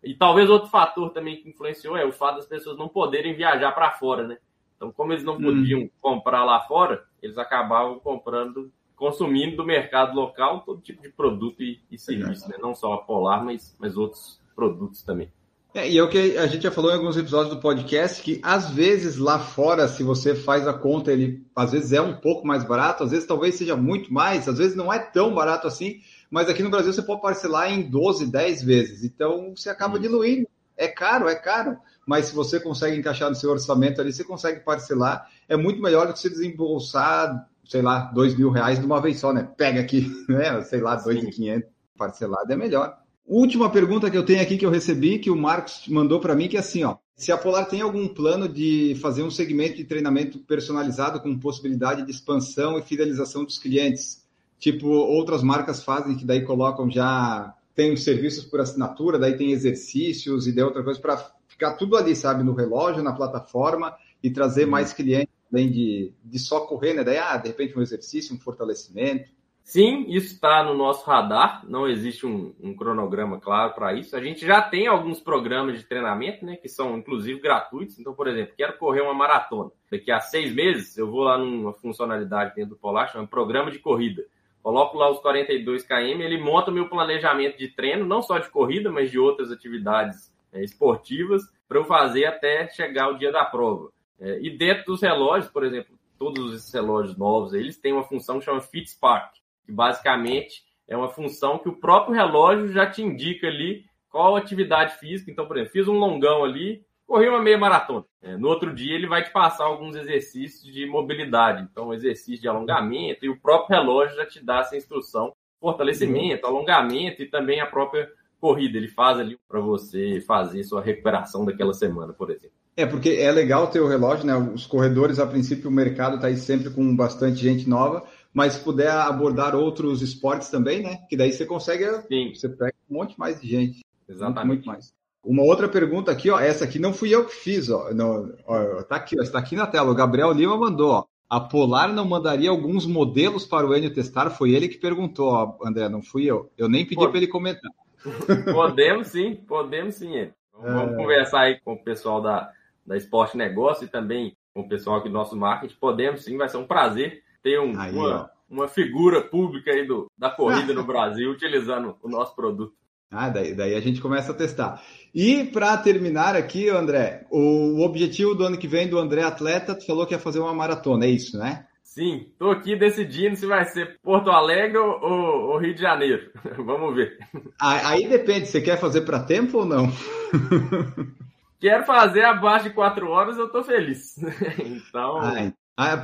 E 0.00 0.14
talvez 0.14 0.48
outro 0.48 0.70
fator 0.70 1.10
também 1.10 1.42
que 1.42 1.48
influenciou 1.48 1.96
é 1.96 2.04
o 2.04 2.12
fato 2.12 2.36
das 2.36 2.46
pessoas 2.46 2.78
não 2.78 2.88
poderem 2.88 3.34
viajar 3.34 3.72
para 3.72 3.90
fora, 3.90 4.28
né? 4.28 4.38
Então, 4.76 4.92
como 4.92 5.12
eles 5.12 5.24
não 5.24 5.42
podiam 5.42 5.80
hum. 5.80 5.90
comprar 6.00 6.44
lá 6.44 6.60
fora, 6.60 7.04
eles 7.20 7.36
acabavam 7.36 7.98
comprando, 7.98 8.70
consumindo 8.94 9.56
do 9.56 9.64
mercado 9.64 10.14
local 10.14 10.60
todo 10.60 10.80
tipo 10.80 11.02
de 11.02 11.08
produto 11.08 11.64
e, 11.64 11.80
e 11.90 11.98
serviço, 11.98 12.48
né? 12.48 12.56
Não 12.60 12.72
só 12.72 12.92
a 12.92 12.98
Polar, 12.98 13.44
mas, 13.44 13.76
mas 13.80 13.96
outros 13.96 14.40
produtos 14.54 15.02
também. 15.02 15.32
É, 15.74 15.88
e 15.88 15.96
é 15.96 16.02
o 16.02 16.08
que 16.08 16.36
a 16.36 16.46
gente 16.46 16.64
já 16.64 16.70
falou 16.70 16.90
em 16.90 16.94
alguns 16.94 17.16
episódios 17.16 17.54
do 17.54 17.60
podcast, 17.60 18.22
que 18.22 18.38
às 18.42 18.68
vezes 18.70 19.16
lá 19.16 19.38
fora, 19.38 19.88
se 19.88 20.02
você 20.02 20.34
faz 20.34 20.68
a 20.68 20.74
conta, 20.74 21.10
ele 21.10 21.46
às 21.56 21.72
vezes 21.72 21.92
é 21.92 22.00
um 22.00 22.14
pouco 22.14 22.46
mais 22.46 22.62
barato, 22.62 23.04
às 23.04 23.10
vezes 23.10 23.26
talvez 23.26 23.54
seja 23.54 23.74
muito 23.74 24.12
mais, 24.12 24.46
às 24.46 24.58
vezes 24.58 24.76
não 24.76 24.92
é 24.92 24.98
tão 24.98 25.34
barato 25.34 25.66
assim, 25.66 26.00
mas 26.30 26.50
aqui 26.50 26.62
no 26.62 26.68
Brasil 26.68 26.92
você 26.92 27.00
pode 27.00 27.22
parcelar 27.22 27.72
em 27.72 27.88
12, 27.88 28.26
10 28.30 28.62
vezes. 28.62 29.02
Então 29.02 29.54
você 29.56 29.70
acaba 29.70 29.98
diluindo. 29.98 30.46
É 30.76 30.88
caro, 30.88 31.26
é 31.26 31.34
caro, 31.34 31.78
mas 32.06 32.26
se 32.26 32.34
você 32.34 32.60
consegue 32.60 32.98
encaixar 32.98 33.30
no 33.30 33.36
seu 33.36 33.50
orçamento 33.50 34.00
ali, 34.00 34.12
você 34.12 34.24
consegue 34.24 34.60
parcelar. 34.60 35.26
É 35.48 35.56
muito 35.56 35.80
melhor 35.80 36.06
do 36.06 36.12
que 36.12 36.18
você 36.18 36.28
desembolsar, 36.28 37.48
sei 37.64 37.80
lá, 37.80 38.10
dois 38.12 38.34
mil 38.34 38.50
reais 38.50 38.78
de 38.78 38.84
uma 38.84 39.00
vez 39.00 39.20
só, 39.20 39.32
né? 39.32 39.48
Pega 39.56 39.80
aqui, 39.80 40.10
né? 40.28 40.60
Sei 40.62 40.80
lá, 40.82 40.96
dois 40.96 41.22
e 41.22 41.30
quinhentos 41.30 41.70
parcelado 41.96 42.52
é 42.52 42.56
melhor. 42.56 43.01
Última 43.26 43.70
pergunta 43.70 44.10
que 44.10 44.16
eu 44.16 44.24
tenho 44.24 44.42
aqui 44.42 44.56
que 44.56 44.66
eu 44.66 44.70
recebi, 44.70 45.18
que 45.18 45.30
o 45.30 45.36
Marcos 45.36 45.86
mandou 45.88 46.20
para 46.20 46.34
mim, 46.34 46.48
que 46.48 46.56
é 46.56 46.60
assim, 46.60 46.84
ó. 46.84 46.96
Se 47.16 47.30
a 47.30 47.38
Polar 47.38 47.68
tem 47.68 47.80
algum 47.80 48.08
plano 48.08 48.48
de 48.48 48.96
fazer 49.00 49.22
um 49.22 49.30
segmento 49.30 49.76
de 49.76 49.84
treinamento 49.84 50.38
personalizado 50.40 51.20
com 51.20 51.38
possibilidade 51.38 52.04
de 52.04 52.10
expansão 52.10 52.78
e 52.78 52.82
fidelização 52.82 53.44
dos 53.44 53.58
clientes, 53.58 54.26
tipo 54.58 54.88
outras 54.88 55.42
marcas 55.42 55.84
fazem, 55.84 56.16
que 56.16 56.24
daí 56.24 56.42
colocam 56.42 56.90
já 56.90 57.54
tem 57.74 57.92
os 57.92 58.02
serviços 58.02 58.44
por 58.44 58.60
assinatura, 58.60 59.18
daí 59.18 59.36
tem 59.36 59.52
exercícios 59.52 60.46
e 60.46 60.52
de 60.52 60.62
outra 60.62 60.82
coisa 60.82 61.00
para 61.00 61.32
ficar 61.46 61.74
tudo 61.74 61.96
ali, 61.96 62.16
sabe, 62.16 62.42
no 62.42 62.54
relógio, 62.54 63.02
na 63.02 63.12
plataforma 63.12 63.94
e 64.22 64.30
trazer 64.30 64.64
uhum. 64.64 64.70
mais 64.70 64.92
clientes 64.92 65.32
além 65.52 65.70
de, 65.70 66.12
de 66.24 66.38
só 66.38 66.60
correr, 66.60 66.94
né? 66.94 67.04
Daí, 67.04 67.18
ah, 67.18 67.36
de 67.36 67.48
repente 67.48 67.78
um 67.78 67.82
exercício, 67.82 68.34
um 68.34 68.38
fortalecimento. 68.38 69.30
Sim, 69.64 70.04
isso 70.08 70.34
está 70.34 70.62
no 70.64 70.74
nosso 70.74 71.08
radar. 71.08 71.64
Não 71.68 71.88
existe 71.88 72.26
um, 72.26 72.54
um 72.60 72.74
cronograma 72.74 73.40
claro 73.40 73.72
para 73.74 73.94
isso. 73.94 74.16
A 74.16 74.20
gente 74.20 74.44
já 74.44 74.60
tem 74.60 74.86
alguns 74.86 75.20
programas 75.20 75.78
de 75.78 75.84
treinamento, 75.84 76.44
né, 76.44 76.56
que 76.56 76.68
são 76.68 76.98
inclusive 76.98 77.40
gratuitos. 77.40 77.98
Então, 77.98 78.12
por 78.12 78.28
exemplo, 78.28 78.54
quero 78.56 78.76
correr 78.76 79.00
uma 79.02 79.14
maratona. 79.14 79.70
Daqui 79.90 80.10
a 80.10 80.20
seis 80.20 80.52
meses, 80.52 80.96
eu 80.98 81.10
vou 81.10 81.22
lá 81.22 81.38
numa 81.38 81.72
funcionalidade 81.72 82.54
dentro 82.54 82.70
do 82.70 82.76
Polar, 82.76 83.10
chama 83.10 83.26
Programa 83.26 83.70
de 83.70 83.78
Corrida. 83.78 84.24
Coloco 84.62 84.96
lá 84.96 85.10
os 85.10 85.18
42 85.18 85.82
km, 85.82 86.20
ele 86.20 86.38
monta 86.38 86.70
o 86.70 86.74
meu 86.74 86.88
planejamento 86.88 87.58
de 87.58 87.68
treino, 87.68 88.06
não 88.06 88.22
só 88.22 88.38
de 88.38 88.48
corrida, 88.48 88.92
mas 88.92 89.10
de 89.10 89.18
outras 89.18 89.50
atividades 89.50 90.32
é, 90.52 90.62
esportivas 90.62 91.42
para 91.66 91.78
eu 91.78 91.84
fazer 91.84 92.26
até 92.26 92.68
chegar 92.68 93.08
o 93.08 93.18
dia 93.18 93.32
da 93.32 93.44
prova. 93.44 93.90
É, 94.20 94.38
e 94.40 94.56
dentro 94.56 94.84
dos 94.84 95.02
relógios, 95.02 95.50
por 95.50 95.64
exemplo, 95.64 95.98
todos 96.16 96.54
esses 96.54 96.72
relógios 96.72 97.16
novos, 97.16 97.52
eles 97.52 97.76
têm 97.76 97.92
uma 97.92 98.04
função 98.04 98.38
que 98.38 98.44
chama 98.44 98.60
FitSpark, 98.60 99.41
que 99.64 99.72
basicamente 99.72 100.62
é 100.88 100.96
uma 100.96 101.08
função 101.08 101.58
que 101.58 101.68
o 101.68 101.76
próprio 101.76 102.14
relógio 102.14 102.72
já 102.72 102.86
te 102.86 103.02
indica 103.02 103.46
ali 103.46 103.84
qual 104.10 104.36
atividade 104.36 104.98
física. 104.98 105.30
Então, 105.30 105.46
por 105.46 105.56
exemplo, 105.56 105.72
fiz 105.72 105.88
um 105.88 105.98
longão 105.98 106.44
ali, 106.44 106.84
corri 107.06 107.28
uma 107.28 107.42
meia 107.42 107.58
maratona. 107.58 108.04
É, 108.20 108.36
no 108.36 108.48
outro 108.48 108.74
dia 108.74 108.94
ele 108.94 109.06
vai 109.06 109.24
te 109.24 109.30
passar 109.30 109.64
alguns 109.64 109.96
exercícios 109.96 110.72
de 110.72 110.86
mobilidade, 110.86 111.66
então 111.70 111.92
exercício 111.92 112.40
de 112.40 112.48
alongamento, 112.48 113.24
e 113.24 113.28
o 113.28 113.40
próprio 113.40 113.78
relógio 113.78 114.16
já 114.16 114.26
te 114.26 114.44
dá 114.44 114.60
essa 114.60 114.76
instrução, 114.76 115.32
fortalecimento, 115.60 116.46
alongamento 116.46 117.22
e 117.22 117.26
também 117.26 117.60
a 117.60 117.66
própria 117.66 118.08
corrida. 118.40 118.76
Ele 118.76 118.88
faz 118.88 119.18
ali 119.18 119.38
para 119.48 119.60
você 119.60 120.20
fazer 120.20 120.62
sua 120.64 120.82
recuperação 120.82 121.44
daquela 121.44 121.72
semana, 121.72 122.12
por 122.12 122.30
exemplo. 122.30 122.56
É, 122.76 122.86
porque 122.86 123.10
é 123.10 123.30
legal 123.30 123.66
ter 123.68 123.80
o 123.80 123.86
relógio, 123.86 124.26
né? 124.26 124.34
Os 124.34 124.66
corredores, 124.66 125.18
a 125.18 125.26
princípio, 125.26 125.68
o 125.68 125.72
mercado 125.72 126.16
está 126.16 126.28
aí 126.28 126.36
sempre 126.36 126.70
com 126.70 126.96
bastante 126.96 127.36
gente 127.36 127.68
nova, 127.68 128.02
mas 128.32 128.54
se 128.54 128.60
puder 128.60 128.90
abordar 128.90 129.54
outros 129.54 130.00
esportes 130.00 130.48
também, 130.48 130.82
né? 130.82 130.98
Que 131.08 131.16
daí 131.16 131.32
você 131.32 131.44
consegue, 131.44 131.84
Sim. 132.08 132.32
você 132.34 132.48
pega 132.48 132.74
um 132.90 132.94
monte 132.94 133.18
mais 133.18 133.40
de 133.40 133.48
gente. 133.48 133.84
Exatamente. 134.08 134.46
Muito, 134.46 134.66
muito 134.66 134.66
mais. 134.66 134.94
Uma 135.24 135.42
outra 135.42 135.68
pergunta 135.68 136.10
aqui, 136.10 136.30
ó. 136.30 136.38
Essa 136.38 136.64
aqui 136.64 136.78
não 136.78 136.92
fui 136.92 137.14
eu 137.14 137.26
que 137.26 137.34
fiz, 137.34 137.68
ó. 137.70 137.92
No, 137.92 138.34
ó 138.46 138.82
tá 138.82 138.96
aqui, 138.96 139.16
ó, 139.18 139.22
está 139.22 139.38
aqui 139.38 139.54
na 139.54 139.66
tela. 139.66 139.90
O 139.90 139.94
Gabriel 139.94 140.32
Lima 140.32 140.56
mandou, 140.56 140.90
ó. 140.90 141.04
A 141.28 141.40
Polar 141.40 141.92
não 141.92 142.04
mandaria 142.04 142.50
alguns 142.50 142.84
modelos 142.84 143.46
para 143.46 143.66
o 143.66 143.74
Enio 143.74 143.94
testar? 143.94 144.28
Foi 144.30 144.50
ele 144.50 144.68
que 144.68 144.76
perguntou, 144.76 145.28
ó, 145.32 145.56
André, 145.64 145.88
não 145.88 146.02
fui 146.02 146.24
eu. 146.24 146.50
Eu 146.58 146.68
nem 146.68 146.84
pedi 146.84 147.08
para 147.08 147.16
ele 147.16 147.26
comentar. 147.26 147.70
Podemos 148.52 149.08
sim, 149.08 149.36
podemos 149.36 149.94
sim. 149.94 150.14
É. 150.16 150.32
Vamos 150.52 150.92
é... 150.92 150.96
conversar 150.96 151.40
aí 151.42 151.60
com 151.60 151.74
o 151.74 151.82
pessoal 151.82 152.20
da, 152.20 152.50
da 152.84 152.96
Esporte 152.96 153.36
Negócio 153.36 153.84
e 153.84 153.88
também 153.88 154.36
com 154.52 154.60
o 154.60 154.68
pessoal 154.68 154.96
aqui 154.96 155.08
do 155.08 155.14
nosso 155.14 155.36
marketing. 155.36 155.76
Podemos 155.80 156.24
sim, 156.24 156.36
vai 156.36 156.48
ser 156.48 156.58
um 156.58 156.66
prazer 156.66 157.22
ter 157.42 157.60
um, 157.60 157.78
aí, 157.78 157.94
uma, 157.94 158.30
uma 158.48 158.68
figura 158.68 159.22
pública 159.22 159.70
aí 159.70 159.86
do, 159.86 160.10
da 160.16 160.30
corrida 160.30 160.72
no 160.74 160.84
Brasil 160.84 161.30
utilizando 161.30 161.96
o 162.02 162.08
nosso 162.08 162.34
produto. 162.34 162.74
Ah, 163.10 163.28
daí, 163.28 163.54
daí 163.54 163.74
a 163.74 163.80
gente 163.80 164.00
começa 164.00 164.32
a 164.32 164.34
testar. 164.34 164.82
E 165.14 165.44
para 165.44 165.76
terminar 165.76 166.34
aqui, 166.34 166.70
André, 166.70 167.26
o 167.30 167.84
objetivo 167.84 168.34
do 168.34 168.44
ano 168.44 168.56
que 168.56 168.66
vem 168.66 168.88
do 168.88 168.98
André 168.98 169.22
Atleta, 169.22 169.74
tu 169.74 169.84
falou 169.84 170.06
que 170.06 170.14
ia 170.14 170.18
fazer 170.18 170.40
uma 170.40 170.54
maratona, 170.54 171.04
é 171.04 171.10
isso, 171.10 171.36
né? 171.36 171.66
Sim, 171.82 172.30
tô 172.38 172.50
aqui 172.50 172.74
decidindo 172.74 173.36
se 173.36 173.44
vai 173.44 173.66
ser 173.66 173.98
Porto 174.02 174.30
Alegre 174.30 174.78
ou, 174.78 174.98
ou 175.02 175.58
Rio 175.58 175.74
de 175.74 175.82
Janeiro. 175.82 176.30
Vamos 176.56 176.94
ver. 176.94 177.18
Aí 177.60 178.08
depende, 178.08 178.46
você 178.46 178.62
quer 178.62 178.78
fazer 178.78 179.02
para 179.02 179.22
tempo 179.22 179.58
ou 179.58 179.66
não? 179.66 179.92
Quero 181.60 181.84
fazer 181.84 182.24
abaixo 182.24 182.64
de 182.64 182.74
quatro 182.74 183.08
horas, 183.10 183.36
eu 183.36 183.48
tô 183.48 183.62
feliz. 183.62 184.16
Então, 184.58 185.20
ah, 185.20 185.52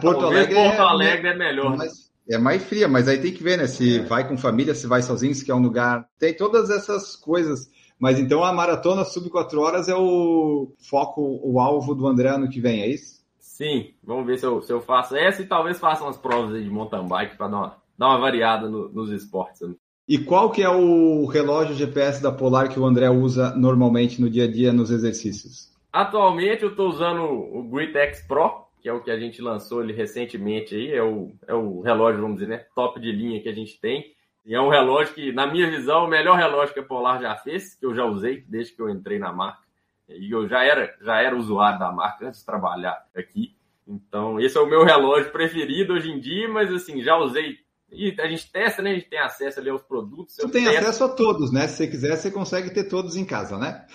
Porto 0.01 0.27
Alegre, 0.27 0.55
Porto 0.55 0.81
Alegre 0.81 1.29
é, 1.29 1.33
é 1.33 1.37
melhor. 1.37 1.77
Mas 1.77 2.09
é 2.31 2.37
mais 2.37 2.63
fria, 2.65 2.87
mas 2.87 3.09
aí 3.09 3.19
tem 3.19 3.33
que 3.33 3.43
ver, 3.43 3.57
né? 3.57 3.67
Se 3.67 4.01
é. 4.01 4.03
vai 4.03 4.29
com 4.29 4.37
família, 4.37 4.75
se 4.75 4.87
vai 4.87 5.03
sozinho, 5.03 5.35
se 5.35 5.45
quer 5.45 5.55
um 5.55 5.63
lugar. 5.63 6.07
Tem 6.19 6.35
todas 6.35 6.69
essas 6.71 7.17
coisas. 7.17 7.71
Mas 7.99 8.19
então 8.19 8.45
a 8.45 8.53
maratona 8.53 9.05
sub 9.05 9.29
4 9.29 9.61
horas 9.61 9.89
é 9.89 9.95
o 9.95 10.73
foco, 10.79 11.41
o 11.43 11.59
alvo 11.59 11.95
do 11.95 12.07
André 12.07 12.29
ano 12.29 12.49
que 12.49 12.61
vem, 12.61 12.83
é 12.83 12.87
isso? 12.87 13.19
Sim, 13.41 13.93
vamos 14.05 14.25
ver 14.25 14.39
se 14.39 14.47
eu, 14.47 14.63
se 14.63 14.73
eu 14.73 14.81
faço 14.81 15.17
essa 15.17 15.43
e 15.43 15.47
talvez 15.47 15.81
faça 15.81 16.05
umas 16.05 16.17
provas 16.17 16.63
de 16.63 16.71
mountain 16.71 17.09
bike 17.09 17.37
para 17.37 17.49
dar 17.49 17.57
uma, 17.57 17.77
dar 17.99 18.09
uma 18.11 18.21
variada 18.21 18.69
no, 18.69 18.89
nos 18.91 19.11
esportes. 19.11 19.63
Né? 19.63 19.75
E 20.07 20.17
qual 20.17 20.51
que 20.51 20.63
é 20.63 20.69
o 20.69 21.27
relógio 21.27 21.75
GPS 21.75 22.23
da 22.23 22.31
Polar 22.31 22.69
que 22.69 22.79
o 22.79 22.87
André 22.87 23.11
usa 23.11 23.53
normalmente 23.57 24.21
no 24.21 24.31
dia 24.31 24.45
a 24.45 24.51
dia 24.51 24.73
nos 24.73 24.93
exercícios? 24.93 25.73
Atualmente 25.93 26.63
eu 26.63 26.71
estou 26.71 26.89
usando 26.89 27.23
o 27.23 27.65
Grit 27.65 27.97
X 27.97 28.23
Pro, 28.29 28.68
que 28.81 28.89
é 28.89 28.93
o 28.93 29.03
que 29.03 29.11
a 29.11 29.19
gente 29.19 29.43
lançou 29.43 29.81
ali 29.81 29.93
recentemente 29.93 30.75
aí, 30.75 30.93
é 30.93 31.03
o, 31.03 31.33
é 31.47 31.55
o 31.55 31.81
relógio, 31.81 32.21
vamos 32.21 32.39
dizer, 32.39 32.49
né, 32.49 32.65
top 32.75 33.01
de 33.01 33.13
linha 33.13 33.43
que 33.43 33.49
a 33.49 33.55
gente 33.55 33.81
tem. 33.81 34.15
E 34.47 34.55
é 34.55 34.61
um 34.61 34.71
relógio 34.71 35.15
que, 35.15 35.33
na 35.33 35.47
minha 35.47 35.71
visão, 35.71 36.05
é 36.05 36.07
o 36.07 36.09
melhor 36.09 36.37
relógio 36.37 36.73
que 36.73 36.81
a 36.81 36.83
Polar 36.83 37.21
já 37.21 37.37
fez, 37.37 37.75
que 37.75 37.85
eu 37.85 37.95
já 37.95 38.05
usei 38.05 38.43
desde 38.49 38.75
que 38.75 38.81
eu 38.81 38.89
entrei 38.89 39.19
na 39.19 39.33
marca. 39.33 39.63
E 40.09 40.31
eu 40.31 40.49
já 40.49 40.65
era, 40.65 40.95
já 41.03 41.21
era 41.21 41.37
usuário 41.37 41.79
da 41.79 41.93
marca 41.93 42.27
antes 42.27 42.41
de 42.41 42.47
trabalhar 42.47 43.05
aqui. 43.15 43.55
Então, 43.87 44.41
esse 44.41 44.57
é 44.57 44.61
o 44.61 44.67
meu 44.67 44.85
relógio 44.85 45.31
preferido 45.31 45.93
hoje 45.93 46.11
em 46.11 46.19
dia, 46.19 46.49
mas 46.49 46.73
assim, 46.73 47.03
já 47.03 47.17
usei. 47.17 47.59
E 47.91 48.15
a 48.19 48.27
gente 48.27 48.51
testa, 48.51 48.83
né? 48.83 48.93
A 48.93 48.95
gente 48.95 49.09
tem 49.09 49.19
acesso 49.19 49.61
ali 49.61 49.71
aos 49.71 49.83
produtos. 49.83 50.35
Você 50.35 50.49
tem 50.51 50.67
acesso 50.69 51.05
a 51.05 51.09
todos, 51.09 51.53
né? 51.53 51.67
Se 51.69 51.77
você 51.77 51.87
quiser, 51.87 52.17
você 52.17 52.31
consegue 52.31 52.71
ter 52.71 52.85
todos 52.85 53.17
em 53.17 53.25
casa, 53.25 53.59
né? 53.59 53.87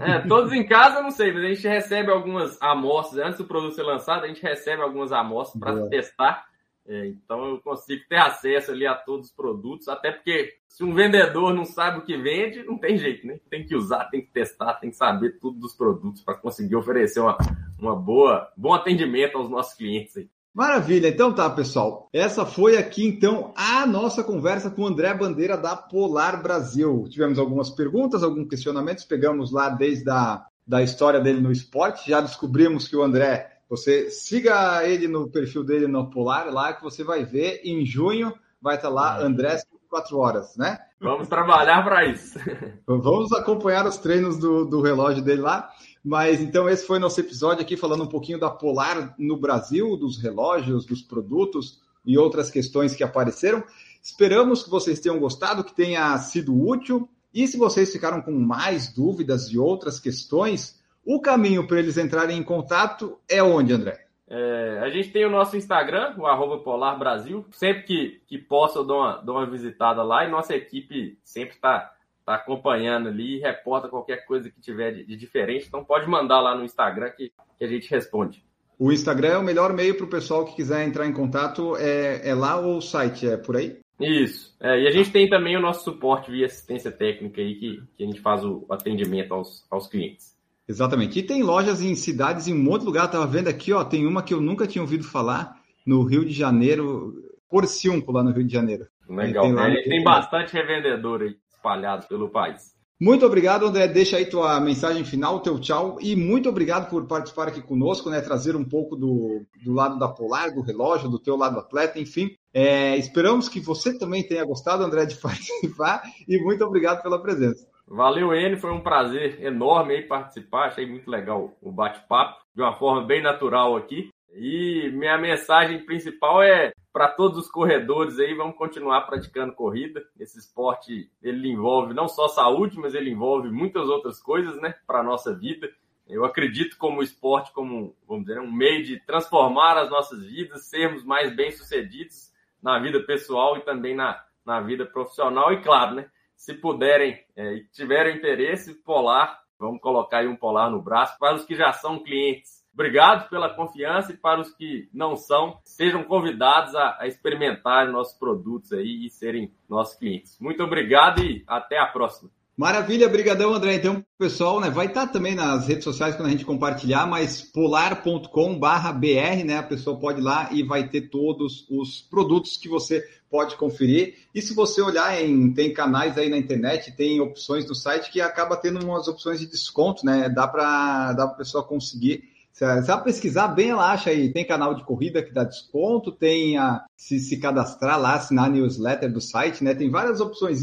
É, 0.00 0.20
todos 0.20 0.52
em 0.52 0.66
casa, 0.66 1.02
não 1.02 1.10
sei, 1.10 1.32
mas 1.32 1.44
a 1.44 1.48
gente 1.48 1.68
recebe 1.68 2.10
algumas 2.10 2.60
amostras, 2.60 3.24
antes 3.24 3.38
do 3.38 3.46
produto 3.46 3.74
ser 3.74 3.82
lançado, 3.82 4.24
a 4.24 4.28
gente 4.28 4.42
recebe 4.42 4.82
algumas 4.82 5.12
amostras 5.12 5.60
para 5.60 5.88
testar. 5.88 6.46
É, 6.86 7.06
então 7.06 7.44
eu 7.44 7.60
consigo 7.60 8.02
ter 8.08 8.16
acesso 8.16 8.70
ali 8.70 8.86
a 8.86 8.94
todos 8.94 9.26
os 9.26 9.32
produtos, 9.32 9.88
até 9.88 10.10
porque 10.10 10.54
se 10.66 10.82
um 10.82 10.94
vendedor 10.94 11.52
não 11.52 11.66
sabe 11.66 11.98
o 11.98 12.02
que 12.02 12.16
vende, 12.16 12.62
não 12.62 12.78
tem 12.78 12.96
jeito, 12.96 13.26
né? 13.26 13.38
Tem 13.50 13.64
que 13.64 13.76
usar, 13.76 14.06
tem 14.06 14.22
que 14.22 14.30
testar, 14.30 14.74
tem 14.74 14.88
que 14.88 14.96
saber 14.96 15.38
tudo 15.38 15.58
dos 15.58 15.74
produtos 15.74 16.22
para 16.22 16.34
conseguir 16.34 16.76
oferecer 16.76 17.20
uma, 17.20 17.36
uma 17.78 17.94
boa, 17.94 18.50
bom 18.56 18.72
atendimento 18.72 19.36
aos 19.36 19.50
nossos 19.50 19.74
clientes 19.74 20.16
aí. 20.16 20.30
Maravilha, 20.58 21.06
então 21.06 21.32
tá, 21.32 21.48
pessoal. 21.48 22.08
Essa 22.12 22.44
foi 22.44 22.76
aqui 22.76 23.06
então 23.06 23.54
a 23.54 23.86
nossa 23.86 24.24
conversa 24.24 24.68
com 24.68 24.82
o 24.82 24.86
André 24.88 25.14
Bandeira 25.14 25.56
da 25.56 25.76
Polar 25.76 26.42
Brasil. 26.42 27.06
Tivemos 27.08 27.38
algumas 27.38 27.70
perguntas, 27.70 28.24
alguns 28.24 28.48
questionamentos, 28.48 29.04
pegamos 29.04 29.52
lá 29.52 29.68
desde 29.68 30.10
a 30.10 30.44
da 30.66 30.82
história 30.82 31.20
dele 31.20 31.40
no 31.40 31.52
esporte. 31.52 32.10
Já 32.10 32.20
descobrimos 32.20 32.88
que 32.88 32.96
o 32.96 33.04
André, 33.04 33.48
você 33.70 34.10
siga 34.10 34.84
ele 34.84 35.06
no 35.06 35.30
perfil 35.30 35.62
dele 35.62 35.86
no 35.86 36.10
Polar, 36.10 36.52
lá 36.52 36.72
que 36.72 36.82
você 36.82 37.04
vai 37.04 37.24
ver 37.24 37.60
em 37.62 37.86
junho 37.86 38.34
vai 38.60 38.74
estar 38.74 38.88
lá 38.88 39.20
André 39.20 39.62
24 39.88 40.18
horas, 40.18 40.56
né? 40.56 40.76
Vamos 41.00 41.28
trabalhar 41.28 41.84
para 41.84 42.04
isso. 42.06 42.38
Vamos 42.84 43.32
acompanhar 43.32 43.86
os 43.86 43.96
treinos 43.98 44.36
do, 44.38 44.64
do 44.64 44.80
relógio 44.80 45.22
dele 45.22 45.40
lá. 45.40 45.70
Mas 46.08 46.40
então 46.40 46.66
esse 46.66 46.86
foi 46.86 46.98
nosso 46.98 47.20
episódio 47.20 47.60
aqui 47.60 47.76
falando 47.76 48.04
um 48.04 48.08
pouquinho 48.08 48.40
da 48.40 48.48
Polar 48.48 49.14
no 49.18 49.36
Brasil, 49.36 49.94
dos 49.94 50.16
relógios, 50.16 50.86
dos 50.86 51.02
produtos 51.02 51.82
e 52.02 52.16
outras 52.16 52.48
questões 52.50 52.96
que 52.96 53.04
apareceram. 53.04 53.62
Esperamos 54.02 54.62
que 54.62 54.70
vocês 54.70 55.00
tenham 55.00 55.20
gostado, 55.20 55.62
que 55.62 55.74
tenha 55.74 56.16
sido 56.16 56.58
útil. 56.58 57.06
E 57.34 57.46
se 57.46 57.58
vocês 57.58 57.92
ficaram 57.92 58.22
com 58.22 58.32
mais 58.32 58.90
dúvidas 58.90 59.52
e 59.52 59.58
outras 59.58 60.00
questões, 60.00 60.82
o 61.04 61.20
caminho 61.20 61.66
para 61.66 61.78
eles 61.78 61.98
entrarem 61.98 62.38
em 62.38 62.42
contato 62.42 63.18
é 63.28 63.42
onde, 63.42 63.74
André? 63.74 64.06
É, 64.30 64.80
a 64.82 64.88
gente 64.88 65.10
tem 65.10 65.26
o 65.26 65.30
nosso 65.30 65.58
Instagram, 65.58 66.14
o 66.16 66.26
arroba 66.26 66.56
Polar 66.60 66.98
Brasil. 66.98 67.44
Sempre 67.50 67.82
que, 67.82 68.22
que 68.26 68.38
posso, 68.38 68.78
eu 68.78 68.84
dou 68.84 68.96
uma, 68.96 69.16
dou 69.18 69.36
uma 69.36 69.44
visitada 69.44 70.02
lá 70.02 70.24
e 70.24 70.30
nossa 70.30 70.56
equipe 70.56 71.18
sempre 71.22 71.56
está 71.56 71.92
tá 72.28 72.34
acompanhando 72.34 73.08
ali 73.08 73.36
e 73.36 73.40
reporta 73.40 73.88
qualquer 73.88 74.26
coisa 74.26 74.50
que 74.50 74.60
tiver 74.60 74.92
de, 74.92 75.04
de, 75.06 75.16
diferente. 75.16 75.64
Então 75.66 75.82
pode 75.82 76.06
mandar 76.06 76.40
lá 76.40 76.54
no 76.54 76.62
Instagram 76.62 77.10
que, 77.10 77.32
que 77.58 77.64
a 77.64 77.66
gente 77.66 77.90
responde. 77.90 78.44
O 78.78 78.92
Instagram 78.92 79.28
é 79.28 79.38
o 79.38 79.42
melhor 79.42 79.72
meio 79.72 79.96
para 79.96 80.04
o 80.04 80.10
pessoal 80.10 80.44
que 80.44 80.54
quiser 80.54 80.86
entrar 80.86 81.06
em 81.06 81.12
contato. 81.12 81.74
É, 81.76 82.28
é 82.28 82.34
lá 82.34 82.60
ou 82.60 82.76
o 82.76 82.82
site? 82.82 83.26
É 83.26 83.36
por 83.38 83.56
aí? 83.56 83.78
Isso. 83.98 84.54
É, 84.60 84.82
e 84.82 84.86
a 84.86 84.90
gente 84.90 85.10
tem 85.10 85.28
também 85.28 85.56
o 85.56 85.60
nosso 85.60 85.82
suporte 85.84 86.30
via 86.30 86.46
assistência 86.46 86.92
técnica 86.92 87.40
aí, 87.40 87.54
que, 87.54 87.82
que 87.96 88.04
a 88.04 88.06
gente 88.06 88.20
faz 88.20 88.44
o 88.44 88.66
atendimento 88.70 89.32
aos, 89.32 89.66
aos 89.70 89.88
clientes. 89.88 90.36
Exatamente. 90.68 91.18
E 91.18 91.22
tem 91.22 91.42
lojas 91.42 91.80
em 91.80 91.94
cidades 91.94 92.46
em 92.46 92.52
um 92.52 92.62
monte 92.62 92.82
de 92.82 92.86
lugar. 92.86 93.06
Estava 93.06 93.26
vendo 93.26 93.48
aqui, 93.48 93.72
ó, 93.72 93.82
tem 93.82 94.06
uma 94.06 94.22
que 94.22 94.34
eu 94.34 94.40
nunca 94.40 94.66
tinha 94.66 94.82
ouvido 94.82 95.02
falar 95.02 95.56
no 95.84 96.04
Rio 96.04 96.26
de 96.26 96.32
Janeiro, 96.32 97.14
Porciúnco, 97.48 98.12
lá 98.12 98.22
no 98.22 98.32
Rio 98.32 98.44
de 98.44 98.52
Janeiro. 98.52 98.86
Legal. 99.08 99.44
Tem, 99.44 99.52
lá, 99.54 99.64
tem 99.72 100.04
bastante 100.04 100.52
revendedor 100.52 101.22
aí 101.22 101.34
espalhados 101.58 102.06
pelo 102.06 102.30
país. 102.30 102.78
Muito 103.00 103.24
obrigado, 103.24 103.64
André. 103.64 103.86
Deixa 103.86 104.16
aí 104.16 104.26
tua 104.26 104.58
mensagem 104.58 105.04
final, 105.04 105.38
teu 105.38 105.60
tchau. 105.60 105.98
E 106.00 106.16
muito 106.16 106.48
obrigado 106.48 106.90
por 106.90 107.06
participar 107.06 107.46
aqui 107.46 107.62
conosco, 107.62 108.10
né? 108.10 108.20
Trazer 108.20 108.56
um 108.56 108.64
pouco 108.64 108.96
do, 108.96 109.46
do 109.64 109.72
lado 109.72 110.00
da 110.00 110.08
Polar, 110.08 110.52
do 110.52 110.62
relógio, 110.62 111.08
do 111.08 111.18
teu 111.18 111.36
lado 111.36 111.60
atleta, 111.60 112.00
enfim. 112.00 112.34
É, 112.52 112.96
esperamos 112.96 113.48
que 113.48 113.60
você 113.60 113.96
também 113.96 114.26
tenha 114.26 114.44
gostado, 114.44 114.82
André, 114.82 115.06
de 115.06 115.14
participar. 115.22 116.02
E 116.26 116.42
muito 116.42 116.64
obrigado 116.64 117.00
pela 117.00 117.22
presença. 117.22 117.68
Valeu, 117.86 118.34
N. 118.34 118.56
Foi 118.56 118.72
um 118.72 118.80
prazer 118.80 119.42
enorme 119.44 119.94
aí 119.94 120.02
participar. 120.02 120.66
Achei 120.66 120.84
muito 120.84 121.08
legal 121.08 121.56
o 121.62 121.70
bate-papo, 121.70 122.40
de 122.52 122.62
uma 122.62 122.74
forma 122.74 123.06
bem 123.06 123.22
natural 123.22 123.76
aqui. 123.76 124.10
E 124.32 124.90
minha 124.92 125.16
mensagem 125.18 125.84
principal 125.84 126.42
é 126.42 126.72
para 126.92 127.08
todos 127.08 127.38
os 127.38 127.50
corredores 127.50 128.18
aí, 128.18 128.34
vamos 128.34 128.56
continuar 128.56 129.02
praticando 129.02 129.54
corrida. 129.54 130.04
Esse 130.18 130.38
esporte, 130.38 131.10
ele 131.22 131.48
envolve 131.48 131.94
não 131.94 132.08
só 132.08 132.28
saúde, 132.28 132.78
mas 132.78 132.94
ele 132.94 133.10
envolve 133.10 133.50
muitas 133.50 133.88
outras 133.88 134.20
coisas, 134.20 134.60
né, 134.60 134.74
para 134.86 135.02
nossa 135.02 135.34
vida. 135.34 135.70
Eu 136.06 136.24
acredito 136.24 136.76
como 136.78 137.02
esporte 137.02 137.52
como, 137.52 137.94
vamos 138.06 138.26
dizer, 138.26 138.40
um 138.40 138.50
meio 138.50 138.84
de 138.84 138.98
transformar 139.00 139.76
as 139.76 139.90
nossas 139.90 140.24
vidas, 140.24 140.66
sermos 140.66 141.04
mais 141.04 141.34
bem-sucedidos 141.34 142.32
na 142.62 142.78
vida 142.78 143.00
pessoal 143.00 143.56
e 143.56 143.60
também 143.60 143.94
na, 143.94 144.22
na 144.44 144.60
vida 144.60 144.86
profissional. 144.86 145.52
E 145.52 145.62
claro, 145.62 145.96
né, 145.96 146.10
se 146.34 146.54
puderem 146.54 147.22
é, 147.36 147.54
e 147.54 147.64
tiverem 147.68 148.16
interesse, 148.16 148.74
Polar 148.82 149.42
Vamos 149.58 149.80
colocar 149.80 150.18
aí 150.18 150.28
um 150.28 150.36
polar 150.36 150.70
no 150.70 150.80
braço 150.80 151.18
para 151.18 151.34
os 151.34 151.44
que 151.44 151.56
já 151.56 151.72
são 151.72 151.98
clientes. 151.98 152.64
Obrigado 152.78 153.28
pela 153.28 153.52
confiança 153.52 154.12
e 154.12 154.16
para 154.16 154.40
os 154.40 154.52
que 154.52 154.88
não 154.94 155.16
são, 155.16 155.58
sejam 155.64 156.04
convidados 156.04 156.76
a, 156.76 156.96
a 157.00 157.08
experimentar 157.08 157.90
nossos 157.90 158.16
produtos 158.16 158.72
aí 158.72 159.04
e 159.04 159.10
serem 159.10 159.50
nossos 159.68 159.98
clientes. 159.98 160.38
Muito 160.40 160.62
obrigado 160.62 161.20
e 161.20 161.42
até 161.48 161.76
a 161.76 161.86
próxima. 161.86 162.30
Maravilha, 162.56 163.08
brigadão, 163.08 163.52
André. 163.52 163.74
Então, 163.74 164.04
pessoal, 164.16 164.60
né, 164.60 164.70
vai 164.70 164.86
estar 164.86 165.08
tá 165.08 165.12
também 165.12 165.34
nas 165.34 165.66
redes 165.66 165.82
sociais 165.82 166.14
quando 166.14 166.28
a 166.28 166.30
gente 166.30 166.44
compartilhar, 166.44 167.04
mas 167.04 167.42
polar.com/br, 167.42 169.44
né, 169.44 169.58
a 169.58 169.62
pessoa 169.64 169.98
pode 169.98 170.20
ir 170.20 170.24
lá 170.24 170.48
e 170.52 170.62
vai 170.62 170.88
ter 170.88 171.08
todos 171.08 171.66
os 171.68 172.02
produtos 172.02 172.56
que 172.56 172.68
você 172.68 173.04
pode 173.28 173.56
conferir. 173.56 174.18
E 174.32 174.40
se 174.40 174.54
você 174.54 174.80
olhar 174.80 175.20
em 175.20 175.52
tem 175.52 175.72
canais 175.72 176.16
aí 176.16 176.28
na 176.28 176.38
internet, 176.38 176.96
tem 176.96 177.20
opções 177.20 177.66
no 177.66 177.74
site 177.74 178.10
que 178.10 178.20
acaba 178.20 178.56
tendo 178.56 178.84
umas 178.84 179.08
opções 179.08 179.40
de 179.40 179.46
desconto, 179.46 180.06
né? 180.06 180.28
Dá 180.28 180.46
para 180.46 181.12
dá 181.12 181.26
para 181.26 181.36
pessoa 181.36 181.64
conseguir 181.64 182.27
se 182.58 182.90
ela 182.90 183.00
pesquisar 183.00 183.48
bem, 183.48 183.70
ela 183.70 183.92
acha 183.92 184.10
aí. 184.10 184.32
Tem 184.32 184.44
canal 184.44 184.74
de 184.74 184.84
corrida 184.84 185.22
que 185.22 185.32
dá 185.32 185.44
desconto, 185.44 186.10
tem 186.10 186.58
a 186.58 186.84
se, 186.96 187.20
se 187.20 187.36
cadastrar 187.36 188.00
lá, 188.00 188.14
assinar 188.14 188.46
a 188.46 188.48
newsletter 188.48 189.12
do 189.12 189.20
site, 189.20 189.62
né? 189.62 189.74
Tem 189.76 189.88
várias 189.88 190.20
opções 190.20 190.60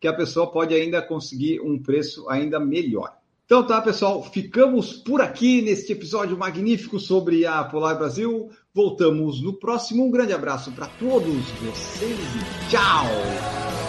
que 0.00 0.08
a 0.08 0.14
pessoa 0.14 0.50
pode 0.50 0.74
ainda 0.74 1.02
conseguir 1.02 1.60
um 1.60 1.78
preço 1.78 2.26
ainda 2.30 2.58
melhor. 2.58 3.12
Então 3.44 3.66
tá, 3.66 3.82
pessoal, 3.82 4.22
ficamos 4.24 4.94
por 4.94 5.20
aqui 5.20 5.60
neste 5.60 5.92
episódio 5.92 6.38
magnífico 6.38 6.98
sobre 6.98 7.44
a 7.44 7.62
Polar 7.64 7.98
Brasil. 7.98 8.50
Voltamos 8.74 9.42
no 9.42 9.52
próximo. 9.52 10.04
Um 10.04 10.10
grande 10.10 10.32
abraço 10.32 10.72
para 10.72 10.86
todos 10.86 11.50
vocês 11.60 12.18
e 12.18 12.70
tchau! 12.70 13.85